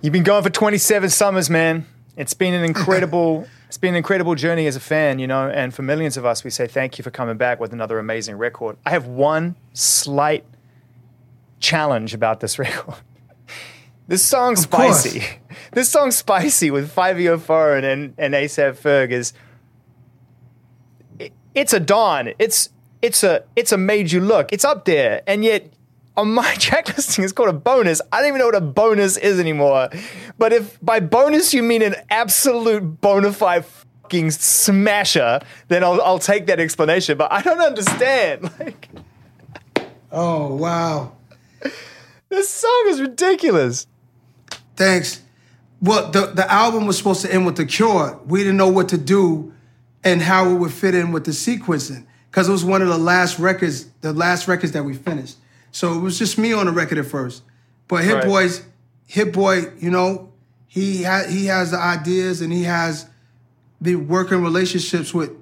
You've 0.00 0.12
been 0.12 0.22
going 0.22 0.44
for 0.44 0.50
27 0.50 1.10
summers, 1.10 1.50
man. 1.50 1.86
It's 2.16 2.34
been 2.34 2.54
an 2.54 2.64
incredible 2.72 3.46
it's 3.72 3.78
been 3.78 3.94
an 3.94 3.96
incredible 3.96 4.34
journey 4.34 4.66
as 4.66 4.76
a 4.76 4.80
fan, 4.80 5.18
you 5.18 5.26
know, 5.26 5.48
and 5.48 5.72
for 5.72 5.80
millions 5.80 6.18
of 6.18 6.26
us 6.26 6.44
we 6.44 6.50
say 6.50 6.66
thank 6.66 6.98
you 6.98 7.02
for 7.02 7.10
coming 7.10 7.38
back 7.38 7.58
with 7.58 7.72
another 7.72 7.98
amazing 7.98 8.36
record. 8.36 8.76
I 8.84 8.90
have 8.90 9.06
one 9.06 9.56
slight 9.72 10.44
challenge 11.58 12.12
about 12.12 12.40
this 12.40 12.58
record. 12.58 12.96
This 14.08 14.22
song's 14.22 14.60
spicy. 14.60 15.24
This 15.72 15.88
song's 15.88 16.18
spicy 16.18 16.70
with 16.70 16.94
Fivio 16.94 17.40
Foreign 17.40 17.82
and, 17.82 18.12
and 18.18 18.34
ASAP 18.34 18.76
Ferg 18.76 19.10
is 19.10 19.32
it, 21.18 21.32
it's 21.54 21.72
a 21.72 21.80
dawn. 21.80 22.34
It's 22.38 22.68
it's 23.00 23.24
a 23.24 23.44
it's 23.56 23.72
a 23.72 23.78
made 23.78 24.12
you 24.12 24.20
look. 24.20 24.52
It's 24.52 24.66
up 24.66 24.84
there. 24.84 25.22
And 25.26 25.42
yet 25.42 25.72
on 26.16 26.32
my 26.32 26.54
track 26.58 26.88
listing 26.96 27.24
it's 27.24 27.32
called 27.32 27.48
a 27.48 27.52
bonus. 27.52 28.00
I 28.12 28.20
don't 28.20 28.28
even 28.28 28.38
know 28.38 28.46
what 28.46 28.54
a 28.54 28.60
bonus 28.60 29.16
is 29.16 29.38
anymore. 29.38 29.88
But 30.38 30.52
if 30.52 30.78
by 30.82 31.00
bonus 31.00 31.54
you 31.54 31.62
mean 31.62 31.82
an 31.82 31.96
absolute 32.10 33.00
bona 33.00 33.32
fide 33.32 33.64
fucking 33.64 34.30
smasher, 34.30 35.40
then 35.68 35.84
I'll 35.84 36.00
I'll 36.02 36.18
take 36.18 36.46
that 36.46 36.60
explanation. 36.60 37.18
But 37.18 37.32
I 37.32 37.42
don't 37.42 37.60
understand. 37.60 38.50
Like 38.60 38.88
Oh 40.14 40.54
wow. 40.54 41.12
This 42.28 42.48
song 42.50 42.84
is 42.88 43.00
ridiculous. 43.00 43.86
Thanks. 44.76 45.22
Well, 45.80 46.10
the, 46.10 46.26
the 46.26 46.50
album 46.50 46.86
was 46.86 46.96
supposed 46.96 47.22
to 47.22 47.32
end 47.32 47.44
with 47.44 47.56
The 47.56 47.66
Cure. 47.66 48.20
We 48.26 48.40
didn't 48.40 48.56
know 48.56 48.68
what 48.68 48.88
to 48.90 48.98
do 48.98 49.52
and 50.04 50.22
how 50.22 50.50
it 50.50 50.54
would 50.54 50.72
fit 50.72 50.94
in 50.94 51.12
with 51.12 51.24
the 51.24 51.32
sequencing 51.32 52.06
because 52.30 52.48
it 52.48 52.52
was 52.52 52.64
one 52.64 52.82
of 52.82 52.88
the 52.88 52.98
last 52.98 53.38
records, 53.38 53.86
the 54.00 54.12
last 54.12 54.48
records 54.48 54.72
that 54.72 54.84
we 54.84 54.94
finished. 54.94 55.36
So 55.72 55.94
it 55.94 56.00
was 56.00 56.18
just 56.18 56.38
me 56.38 56.52
on 56.52 56.66
the 56.66 56.72
record 56.72 56.98
at 56.98 57.06
first. 57.06 57.42
But 57.88 58.04
Hit 58.04 58.14
right. 58.14 58.24
Boys, 58.24 58.64
Hit 59.06 59.32
Boy, 59.32 59.64
you 59.78 59.90
know, 59.90 60.32
he 60.68 61.02
ha- 61.02 61.26
he 61.28 61.46
has 61.46 61.72
the 61.72 61.78
ideas 61.78 62.40
and 62.40 62.52
he 62.52 62.62
has 62.62 63.08
the 63.80 63.96
working 63.96 64.42
relationships 64.42 65.12
with 65.12 65.32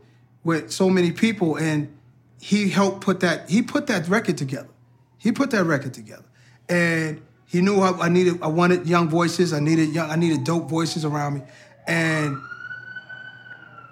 with 0.42 0.70
so 0.70 0.88
many 0.88 1.12
people, 1.12 1.56
and 1.56 1.94
he 2.40 2.70
helped 2.70 3.02
put 3.02 3.20
that 3.20 3.50
he 3.50 3.60
put 3.60 3.86
that 3.88 4.08
record 4.08 4.38
together. 4.38 4.70
He 5.18 5.32
put 5.32 5.50
that 5.50 5.64
record 5.64 5.92
together, 5.92 6.24
and 6.68 7.20
He 7.50 7.60
knew 7.60 7.80
I, 7.80 8.06
I 8.06 8.08
needed, 8.08 8.40
I 8.42 8.46
wanted 8.46 8.86
young 8.86 9.08
voices. 9.08 9.52
I 9.52 9.58
needed 9.58 9.88
young, 9.88 10.08
I 10.08 10.14
needed 10.14 10.44
dope 10.44 10.70
voices 10.70 11.04
around 11.04 11.34
me. 11.34 11.42
And 11.84 12.38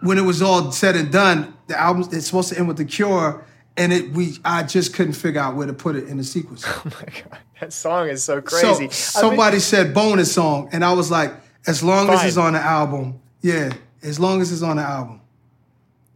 when 0.00 0.16
it 0.16 0.22
was 0.22 0.40
all 0.40 0.70
said 0.70 0.94
and 0.94 1.10
done, 1.10 1.54
the 1.66 1.76
album 1.76 2.08
it's 2.12 2.26
supposed 2.26 2.50
to 2.50 2.58
end 2.58 2.68
with 2.68 2.76
the 2.76 2.84
Cure, 2.84 3.44
and 3.78 3.92
it 3.92 4.10
we 4.10 4.38
I 4.44 4.64
just 4.64 4.92
couldn't 4.92 5.14
figure 5.14 5.40
out 5.40 5.54
where 5.54 5.66
to 5.66 5.72
put 5.72 5.96
it 5.96 6.08
in 6.08 6.18
the 6.18 6.24
sequence. 6.24 6.64
Oh 6.68 6.82
my 6.84 7.06
god, 7.06 7.38
that 7.60 7.72
song 7.72 8.08
is 8.08 8.22
so 8.22 8.42
crazy. 8.42 8.88
So 8.90 9.20
somebody 9.20 9.54
mean, 9.54 9.60
said 9.60 9.94
bonus 9.94 10.32
song, 10.32 10.68
and 10.72 10.84
I 10.84 10.92
was 10.92 11.10
like, 11.10 11.32
as 11.66 11.82
long 11.82 12.06
fine. 12.06 12.16
as 12.16 12.24
it's 12.24 12.36
on 12.36 12.52
the 12.52 12.60
album, 12.60 13.20
yeah, 13.40 13.72
as 14.02 14.20
long 14.20 14.40
as 14.40 14.52
it's 14.52 14.62
on 14.62 14.76
the 14.76 14.82
album. 14.82 15.20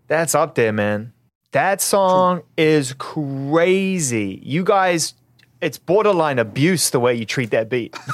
That's 0.08 0.34
up 0.34 0.54
there, 0.54 0.72
man. 0.72 1.12
That 1.52 1.80
song 1.80 2.38
True. 2.38 2.46
is 2.56 2.94
crazy. 2.94 4.40
You 4.42 4.64
guys, 4.64 5.14
it's 5.60 5.78
borderline 5.78 6.38
abuse 6.38 6.90
the 6.90 7.00
way 7.00 7.14
you 7.14 7.24
treat 7.24 7.50
that 7.50 7.68
beat. 7.68 7.96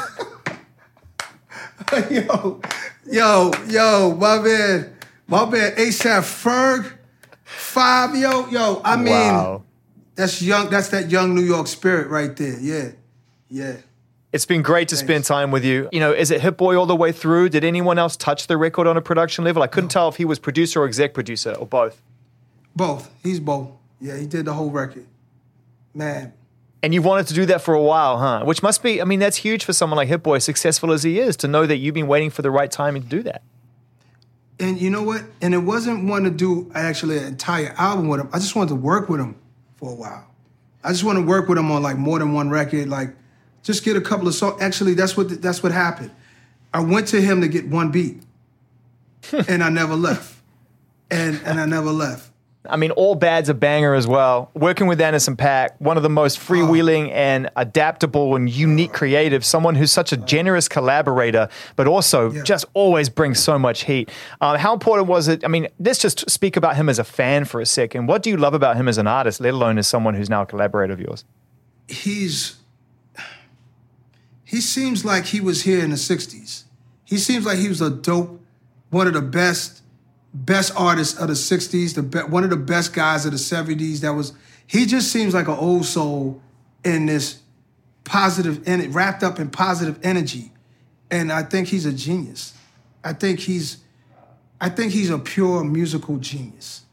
yo, 2.10 2.60
yo, 3.10 3.52
yo, 3.68 4.16
my 4.18 4.38
man, 4.40 4.96
my 5.26 5.48
man, 5.48 5.72
ASAP 5.76 6.22
Ferg, 6.22 6.97
five, 7.48 8.14
yo, 8.16 8.46
yo. 8.48 8.80
I 8.84 8.96
mean, 8.96 9.06
wow. 9.14 9.62
that's 10.14 10.40
young. 10.42 10.70
That's 10.70 10.88
that 10.90 11.10
young 11.10 11.34
New 11.34 11.42
York 11.42 11.66
spirit 11.66 12.08
right 12.08 12.34
there. 12.36 12.58
Yeah, 12.60 12.90
yeah. 13.48 13.76
It's 14.30 14.44
been 14.44 14.60
great 14.60 14.88
to 14.88 14.96
Thanks. 14.96 15.08
spend 15.08 15.24
time 15.24 15.50
with 15.50 15.64
you. 15.64 15.88
You 15.90 16.00
know, 16.00 16.12
is 16.12 16.30
it 16.30 16.42
Hit 16.42 16.58
Boy 16.58 16.78
all 16.78 16.84
the 16.84 16.94
way 16.94 17.12
through? 17.12 17.48
Did 17.48 17.64
anyone 17.64 17.98
else 17.98 18.14
touch 18.14 18.46
the 18.46 18.58
record 18.58 18.86
on 18.86 18.96
a 18.96 19.00
production 19.00 19.44
level? 19.44 19.62
I 19.62 19.66
couldn't 19.66 19.88
no. 19.88 20.00
tell 20.00 20.08
if 20.08 20.16
he 20.16 20.26
was 20.26 20.38
producer 20.38 20.82
or 20.82 20.86
exec 20.86 21.14
producer 21.14 21.52
or 21.52 21.66
both. 21.66 22.02
Both. 22.76 23.10
He's 23.22 23.40
both. 23.40 23.70
Yeah, 24.00 24.16
he 24.16 24.26
did 24.26 24.44
the 24.44 24.52
whole 24.52 24.70
record. 24.70 25.06
Man. 25.94 26.34
And 26.82 26.92
you 26.92 27.02
wanted 27.02 27.26
to 27.28 27.34
do 27.34 27.46
that 27.46 27.62
for 27.62 27.74
a 27.74 27.82
while, 27.82 28.18
huh? 28.18 28.44
Which 28.44 28.62
must 28.62 28.82
be, 28.82 29.00
I 29.00 29.04
mean, 29.04 29.18
that's 29.18 29.38
huge 29.38 29.64
for 29.64 29.72
someone 29.72 29.96
like 29.96 30.08
Hit 30.08 30.22
Boy, 30.22 30.38
successful 30.38 30.92
as 30.92 31.02
he 31.02 31.18
is, 31.18 31.36
to 31.38 31.48
know 31.48 31.66
that 31.66 31.78
you've 31.78 31.94
been 31.94 32.06
waiting 32.06 32.30
for 32.30 32.42
the 32.42 32.50
right 32.50 32.70
timing 32.70 33.02
to 33.02 33.08
do 33.08 33.22
that. 33.24 33.42
And 34.60 34.80
you 34.80 34.90
know 34.90 35.02
what? 35.02 35.22
And 35.40 35.54
it 35.54 35.58
wasn't 35.58 36.08
one 36.08 36.24
to 36.24 36.30
do 36.30 36.70
actually 36.74 37.18
an 37.18 37.24
entire 37.24 37.74
album 37.78 38.08
with 38.08 38.20
him. 38.20 38.28
I 38.32 38.38
just 38.38 38.56
wanted 38.56 38.70
to 38.70 38.74
work 38.74 39.08
with 39.08 39.20
him 39.20 39.36
for 39.76 39.92
a 39.92 39.94
while. 39.94 40.26
I 40.82 40.90
just 40.90 41.04
want 41.04 41.18
to 41.18 41.24
work 41.24 41.48
with 41.48 41.58
him 41.58 41.70
on 41.70 41.82
like 41.82 41.96
more 41.96 42.18
than 42.18 42.32
one 42.32 42.50
record, 42.50 42.88
like 42.88 43.14
just 43.62 43.84
get 43.84 43.96
a 43.96 44.00
couple 44.00 44.26
of 44.26 44.34
songs. 44.34 44.60
Actually, 44.60 44.94
that's 44.94 45.16
what 45.16 45.42
that's 45.42 45.62
what 45.62 45.72
happened. 45.72 46.10
I 46.72 46.80
went 46.80 47.08
to 47.08 47.20
him 47.20 47.40
to 47.40 47.48
get 47.48 47.66
one 47.68 47.90
beat, 47.90 48.22
and 49.48 49.62
I 49.62 49.68
never 49.68 49.94
left, 49.94 50.40
and 51.10 51.40
and 51.44 51.60
I 51.60 51.66
never 51.66 51.90
left. 51.90 52.30
I 52.66 52.76
mean, 52.76 52.90
all 52.92 53.14
bad's 53.14 53.48
a 53.48 53.54
banger 53.54 53.94
as 53.94 54.06
well. 54.06 54.50
Working 54.54 54.88
with 54.88 55.00
Anderson 55.00 55.36
.Paak, 55.36 55.70
one 55.78 55.96
of 55.96 56.02
the 56.02 56.10
most 56.10 56.38
freewheeling 56.38 57.10
and 57.12 57.50
adaptable 57.56 58.34
and 58.36 58.50
unique 58.50 58.92
creative, 58.92 59.44
someone 59.44 59.74
who's 59.74 59.92
such 59.92 60.12
a 60.12 60.16
generous 60.16 60.68
collaborator, 60.68 61.48
but 61.76 61.86
also 61.86 62.30
yeah. 62.30 62.42
just 62.42 62.66
always 62.74 63.08
brings 63.08 63.38
so 63.38 63.58
much 63.58 63.84
heat. 63.84 64.10
Um, 64.40 64.58
how 64.58 64.72
important 64.72 65.08
was 65.08 65.28
it? 65.28 65.44
I 65.44 65.48
mean, 65.48 65.68
let's 65.78 65.98
just 65.98 66.28
speak 66.28 66.56
about 66.56 66.76
him 66.76 66.88
as 66.88 66.98
a 66.98 67.04
fan 67.04 67.44
for 67.44 67.60
a 67.60 67.66
second. 67.66 68.06
What 68.06 68.22
do 68.22 68.30
you 68.30 68.36
love 68.36 68.54
about 68.54 68.76
him 68.76 68.88
as 68.88 68.98
an 68.98 69.06
artist, 69.06 69.40
let 69.40 69.54
alone 69.54 69.78
as 69.78 69.86
someone 69.86 70.14
who's 70.14 70.28
now 70.28 70.42
a 70.42 70.46
collaborator 70.46 70.92
of 70.92 71.00
yours? 71.00 71.24
He's 71.88 72.56
he 74.44 74.62
seems 74.62 75.04
like 75.04 75.26
he 75.26 75.42
was 75.42 75.64
here 75.64 75.84
in 75.84 75.90
the 75.90 75.96
60s. 75.96 76.64
He 77.04 77.18
seems 77.18 77.44
like 77.44 77.58
he 77.58 77.68
was 77.68 77.82
a 77.82 77.90
dope, 77.90 78.40
one 78.88 79.06
of 79.06 79.12
the 79.12 79.20
best 79.20 79.82
best 80.44 80.72
artist 80.76 81.18
of 81.18 81.28
the 81.28 81.34
60s, 81.34 81.94
the 81.94 82.02
be- 82.02 82.18
one 82.20 82.44
of 82.44 82.50
the 82.50 82.56
best 82.56 82.92
guys 82.92 83.24
of 83.24 83.32
the 83.32 83.38
70s. 83.38 84.00
That 84.00 84.14
was 84.14 84.32
he 84.66 84.86
just 84.86 85.10
seems 85.10 85.34
like 85.34 85.48
an 85.48 85.54
old 85.54 85.86
soul 85.86 86.42
in 86.84 87.06
this 87.06 87.40
positive 88.04 88.66
and 88.66 88.94
wrapped 88.94 89.22
up 89.22 89.38
in 89.38 89.50
positive 89.50 89.98
energy. 90.02 90.52
And 91.10 91.32
I 91.32 91.42
think 91.42 91.68
he's 91.68 91.86
a 91.86 91.92
genius. 91.92 92.54
I 93.02 93.12
think 93.12 93.40
he's 93.40 93.78
I 94.60 94.68
think 94.68 94.92
he's 94.92 95.10
a 95.10 95.18
pure 95.18 95.64
musical 95.64 96.16
genius. 96.18 96.84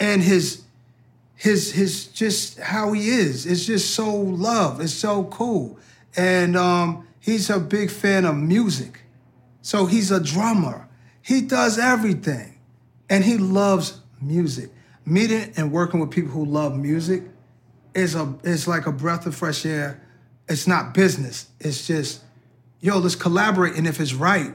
And 0.00 0.22
his 0.22 0.62
his 1.34 1.72
his 1.72 2.06
just 2.06 2.58
how 2.58 2.92
he 2.92 3.08
is 3.08 3.46
It's 3.46 3.64
just 3.64 3.94
so 3.94 4.14
love. 4.14 4.80
It's 4.80 4.92
so 4.92 5.24
cool. 5.24 5.78
And 6.16 6.56
um, 6.56 7.06
he's 7.20 7.48
a 7.50 7.60
big 7.60 7.90
fan 7.90 8.24
of 8.24 8.36
music. 8.36 9.02
So 9.62 9.86
he's 9.86 10.10
a 10.10 10.18
drummer. 10.18 10.88
He 11.22 11.42
does 11.42 11.78
everything. 11.78 12.57
And 13.10 13.24
he 13.24 13.38
loves 13.38 14.00
music. 14.20 14.70
Meeting 15.04 15.52
and 15.56 15.72
working 15.72 16.00
with 16.00 16.10
people 16.10 16.30
who 16.32 16.44
love 16.44 16.76
music 16.76 17.22
is 17.94 18.14
a 18.14 18.34
is 18.42 18.68
like 18.68 18.86
a 18.86 18.92
breath 18.92 19.26
of 19.26 19.34
fresh 19.34 19.64
air. 19.64 20.02
It's 20.48 20.66
not 20.66 20.94
business. 20.94 21.48
It's 21.60 21.86
just, 21.86 22.22
yo, 22.80 22.98
let's 22.98 23.14
collaborate. 23.14 23.74
And 23.74 23.86
if 23.86 24.00
it's 24.00 24.14
right, 24.14 24.52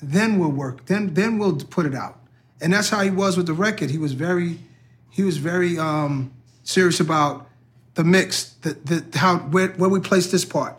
then 0.00 0.38
we'll 0.38 0.50
work. 0.50 0.86
Then 0.86 1.14
then 1.14 1.38
we'll 1.38 1.56
put 1.56 1.86
it 1.86 1.94
out. 1.94 2.18
And 2.60 2.72
that's 2.72 2.88
how 2.88 3.00
he 3.00 3.10
was 3.10 3.36
with 3.36 3.46
the 3.46 3.52
record. 3.52 3.90
He 3.90 3.98
was 3.98 4.12
very, 4.12 4.58
he 5.10 5.22
was 5.22 5.36
very 5.36 5.78
um, 5.78 6.32
serious 6.62 7.00
about 7.00 7.48
the 7.94 8.04
mix, 8.04 8.54
the, 8.62 8.70
the 8.72 9.18
how 9.18 9.38
where, 9.38 9.68
where 9.72 9.90
we 9.90 10.00
place 10.00 10.30
this 10.30 10.44
part, 10.44 10.76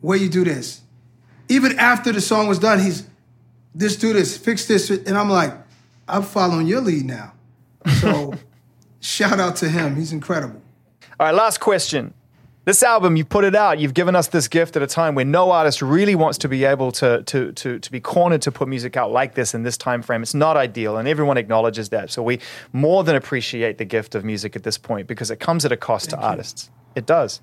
where 0.00 0.18
you 0.18 0.28
do 0.28 0.42
this. 0.42 0.80
Even 1.48 1.78
after 1.78 2.12
the 2.12 2.20
song 2.20 2.48
was 2.48 2.58
done, 2.58 2.80
he's 2.80 3.06
this 3.74 3.96
do 3.96 4.12
this, 4.12 4.36
fix 4.36 4.66
this, 4.66 4.90
and 4.90 5.16
I'm 5.16 5.30
like, 5.30 5.54
I'm 6.08 6.22
following 6.22 6.66
your 6.66 6.80
lead 6.80 7.04
now. 7.06 7.32
So 8.00 8.34
shout 9.00 9.40
out 9.40 9.56
to 9.56 9.68
him. 9.68 9.96
He's 9.96 10.12
incredible. 10.12 10.62
All 11.18 11.26
right, 11.26 11.34
last 11.34 11.58
question. 11.58 12.14
This 12.64 12.84
album, 12.84 13.16
you 13.16 13.24
put 13.24 13.44
it 13.44 13.56
out, 13.56 13.80
you've 13.80 13.92
given 13.92 14.14
us 14.14 14.28
this 14.28 14.46
gift 14.46 14.76
at 14.76 14.82
a 14.82 14.86
time 14.86 15.16
when 15.16 15.32
no 15.32 15.50
artist 15.50 15.82
really 15.82 16.14
wants 16.14 16.38
to 16.38 16.48
be 16.48 16.64
able 16.64 16.92
to, 16.92 17.24
to, 17.24 17.50
to, 17.52 17.80
to 17.80 17.90
be 17.90 17.98
cornered 17.98 18.40
to 18.42 18.52
put 18.52 18.68
music 18.68 18.96
out 18.96 19.10
like 19.10 19.34
this 19.34 19.52
in 19.52 19.64
this 19.64 19.76
time 19.76 20.00
frame. 20.00 20.22
It's 20.22 20.32
not 20.32 20.56
ideal, 20.56 20.96
and 20.96 21.08
everyone 21.08 21.38
acknowledges 21.38 21.88
that. 21.88 22.12
So 22.12 22.22
we 22.22 22.38
more 22.72 23.02
than 23.02 23.16
appreciate 23.16 23.78
the 23.78 23.84
gift 23.84 24.14
of 24.14 24.24
music 24.24 24.54
at 24.54 24.62
this 24.62 24.78
point 24.78 25.08
because 25.08 25.28
it 25.32 25.40
comes 25.40 25.64
at 25.64 25.72
a 25.72 25.76
cost 25.76 26.10
Thank 26.10 26.20
to 26.20 26.24
you. 26.24 26.30
artists. 26.30 26.70
It 26.94 27.06
does. 27.06 27.40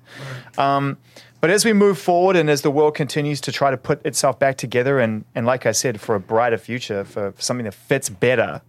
Um, 0.58 0.98
but 1.40 1.50
as 1.50 1.64
we 1.64 1.72
move 1.72 1.98
forward 1.98 2.36
and 2.36 2.50
as 2.50 2.62
the 2.62 2.70
world 2.70 2.94
continues 2.94 3.40
to 3.42 3.52
try 3.52 3.70
to 3.70 3.76
put 3.76 4.04
itself 4.04 4.38
back 4.38 4.56
together, 4.56 4.98
and, 4.98 5.24
and 5.34 5.46
like 5.46 5.64
I 5.66 5.72
said, 5.72 6.00
for 6.00 6.14
a 6.14 6.20
brighter 6.20 6.58
future, 6.58 7.04
for 7.04 7.32
something 7.38 7.64
that 7.64 7.74
fits 7.74 8.08
better, 8.08 8.60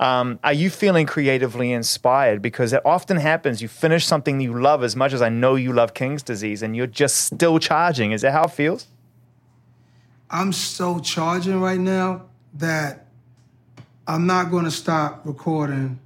um, 0.00 0.40
are 0.42 0.52
you 0.52 0.70
feeling 0.70 1.06
creatively 1.06 1.72
inspired? 1.72 2.40
Because 2.40 2.72
it 2.72 2.80
often 2.84 3.18
happens. 3.18 3.60
You 3.60 3.68
finish 3.68 4.06
something 4.06 4.40
you 4.40 4.58
love 4.58 4.82
as 4.82 4.96
much 4.96 5.12
as 5.12 5.20
I 5.20 5.28
know 5.28 5.56
you 5.56 5.72
love 5.72 5.92
King's 5.94 6.22
Disease, 6.22 6.62
and 6.62 6.74
you're 6.74 6.86
just 6.86 7.16
still 7.16 7.58
charging. 7.58 8.12
Is 8.12 8.22
that 8.22 8.32
how 8.32 8.44
it 8.44 8.50
feels? 8.50 8.86
I'm 10.30 10.52
so 10.52 11.00
charging 11.00 11.60
right 11.60 11.78
now 11.78 12.22
that 12.54 13.06
I'm 14.06 14.26
not 14.26 14.50
going 14.50 14.64
to 14.64 14.70
stop 14.70 15.20
recording. 15.24 16.00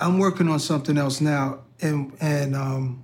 I'm 0.00 0.18
working 0.18 0.48
on 0.48 0.60
something 0.60 0.96
else 0.96 1.20
now, 1.20 1.60
and 1.80 2.16
and 2.20 2.54
um, 2.54 3.02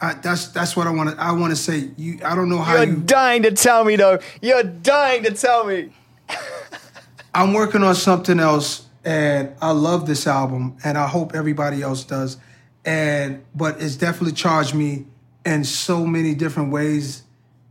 I, 0.00 0.14
that's 0.14 0.48
that's 0.48 0.76
what 0.76 0.86
I 0.86 0.90
want 0.90 1.10
to. 1.10 1.22
I 1.22 1.32
want 1.32 1.52
to 1.52 1.56
say. 1.56 1.90
You, 1.96 2.18
I 2.24 2.34
don't 2.34 2.48
know 2.48 2.58
how 2.58 2.76
you're 2.76 2.94
you, 2.94 3.02
dying 3.02 3.42
to 3.44 3.52
tell 3.52 3.84
me 3.84 3.96
though. 3.96 4.18
You're 4.40 4.64
dying 4.64 5.22
to 5.22 5.32
tell 5.32 5.64
me. 5.64 5.90
I'm 7.34 7.54
working 7.54 7.82
on 7.82 7.94
something 7.94 8.40
else, 8.40 8.86
and 9.04 9.54
I 9.62 9.70
love 9.70 10.06
this 10.06 10.26
album, 10.26 10.76
and 10.84 10.98
I 10.98 11.06
hope 11.06 11.34
everybody 11.34 11.82
else 11.82 12.02
does. 12.04 12.36
And 12.84 13.44
but 13.54 13.80
it's 13.80 13.94
definitely 13.94 14.34
charged 14.34 14.74
me 14.74 15.06
in 15.46 15.64
so 15.64 16.04
many 16.04 16.34
different 16.34 16.72
ways 16.72 17.22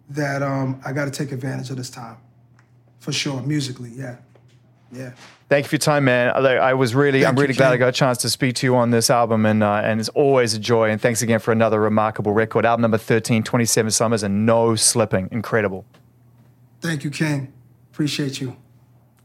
that 0.09 0.41
um, 0.41 0.82
I 0.86 0.93
got 0.93 1.05
to 1.05 1.11
take 1.11 1.34
advantage 1.34 1.69
of 1.69 1.75
this 1.75 1.89
time, 1.89 2.17
for 2.99 3.11
sure. 3.11 3.41
Musically, 3.41 3.89
yeah, 3.89 4.17
yeah. 4.89 5.11
Thank 5.51 5.65
you 5.65 5.67
for 5.67 5.75
your 5.75 5.79
time, 5.79 6.05
man. 6.05 6.29
I 6.29 6.73
was 6.75 6.95
really, 6.95 7.23
Thank 7.23 7.27
I'm 7.27 7.35
really 7.35 7.49
you, 7.49 7.57
glad 7.57 7.67
Ken. 7.67 7.73
I 7.73 7.77
got 7.77 7.89
a 7.89 7.91
chance 7.91 8.19
to 8.19 8.29
speak 8.29 8.55
to 8.55 8.65
you 8.65 8.77
on 8.77 8.91
this 8.91 9.09
album, 9.09 9.45
and 9.45 9.61
uh, 9.61 9.81
and 9.83 9.99
it's 9.99 10.07
always 10.07 10.53
a 10.53 10.59
joy. 10.59 10.89
And 10.89 11.01
thanks 11.01 11.21
again 11.21 11.41
for 11.41 11.51
another 11.51 11.81
remarkable 11.81 12.31
record. 12.31 12.65
Album 12.65 12.83
number 12.83 12.97
13, 12.97 13.43
27 13.43 13.91
Summers, 13.91 14.23
and 14.23 14.45
no 14.45 14.77
slipping. 14.77 15.27
Incredible. 15.29 15.83
Thank 16.79 17.03
you, 17.03 17.11
Ken. 17.11 17.51
Appreciate 17.91 18.39
you. 18.39 18.55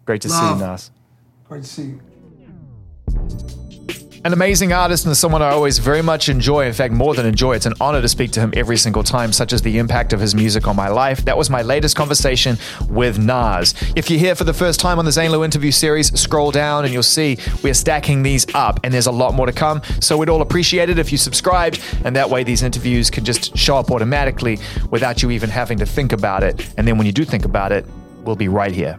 Great 0.04 0.20
to 0.22 0.28
Love. 0.28 0.58
see 0.58 0.64
you, 0.64 0.68
Nas. 0.68 0.90
Great 1.48 1.62
to 1.62 1.68
see 1.68 1.82
you 1.82 3.65
an 4.26 4.32
amazing 4.32 4.72
artist 4.72 5.06
and 5.06 5.16
someone 5.16 5.40
I 5.40 5.50
always 5.50 5.78
very 5.78 6.02
much 6.02 6.28
enjoy. 6.28 6.66
In 6.66 6.72
fact, 6.72 6.92
more 6.92 7.14
than 7.14 7.26
enjoy, 7.26 7.54
it's 7.54 7.64
an 7.64 7.74
honor 7.80 8.02
to 8.02 8.08
speak 8.08 8.32
to 8.32 8.40
him 8.40 8.52
every 8.56 8.76
single 8.76 9.04
time, 9.04 9.32
such 9.32 9.52
as 9.52 9.62
the 9.62 9.78
impact 9.78 10.12
of 10.12 10.18
his 10.18 10.34
music 10.34 10.66
on 10.66 10.74
my 10.74 10.88
life. 10.88 11.24
That 11.26 11.38
was 11.38 11.48
my 11.48 11.62
latest 11.62 11.94
conversation 11.94 12.58
with 12.88 13.20
Nas. 13.20 13.72
If 13.94 14.10
you're 14.10 14.18
here 14.18 14.34
for 14.34 14.42
the 14.42 14.52
first 14.52 14.80
time 14.80 14.98
on 14.98 15.04
the 15.04 15.12
Zane 15.12 15.30
Lowe 15.30 15.44
interview 15.44 15.70
series, 15.70 16.08
scroll 16.18 16.50
down 16.50 16.84
and 16.84 16.92
you'll 16.92 17.04
see 17.04 17.38
we're 17.62 17.72
stacking 17.72 18.24
these 18.24 18.52
up, 18.52 18.80
and 18.82 18.92
there's 18.92 19.06
a 19.06 19.12
lot 19.12 19.32
more 19.32 19.46
to 19.46 19.52
come. 19.52 19.80
So 20.00 20.18
we'd 20.18 20.28
all 20.28 20.42
appreciate 20.42 20.90
it 20.90 20.98
if 20.98 21.12
you 21.12 21.18
subscribed, 21.18 21.80
and 22.04 22.16
that 22.16 22.28
way 22.28 22.42
these 22.42 22.64
interviews 22.64 23.10
can 23.10 23.24
just 23.24 23.56
show 23.56 23.76
up 23.76 23.92
automatically 23.92 24.58
without 24.90 25.22
you 25.22 25.30
even 25.30 25.50
having 25.50 25.78
to 25.78 25.86
think 25.86 26.10
about 26.10 26.42
it. 26.42 26.68
And 26.76 26.88
then 26.88 26.98
when 26.98 27.06
you 27.06 27.12
do 27.12 27.24
think 27.24 27.44
about 27.44 27.70
it, 27.70 27.86
we'll 28.24 28.34
be 28.34 28.48
right 28.48 28.72
here. 28.72 28.98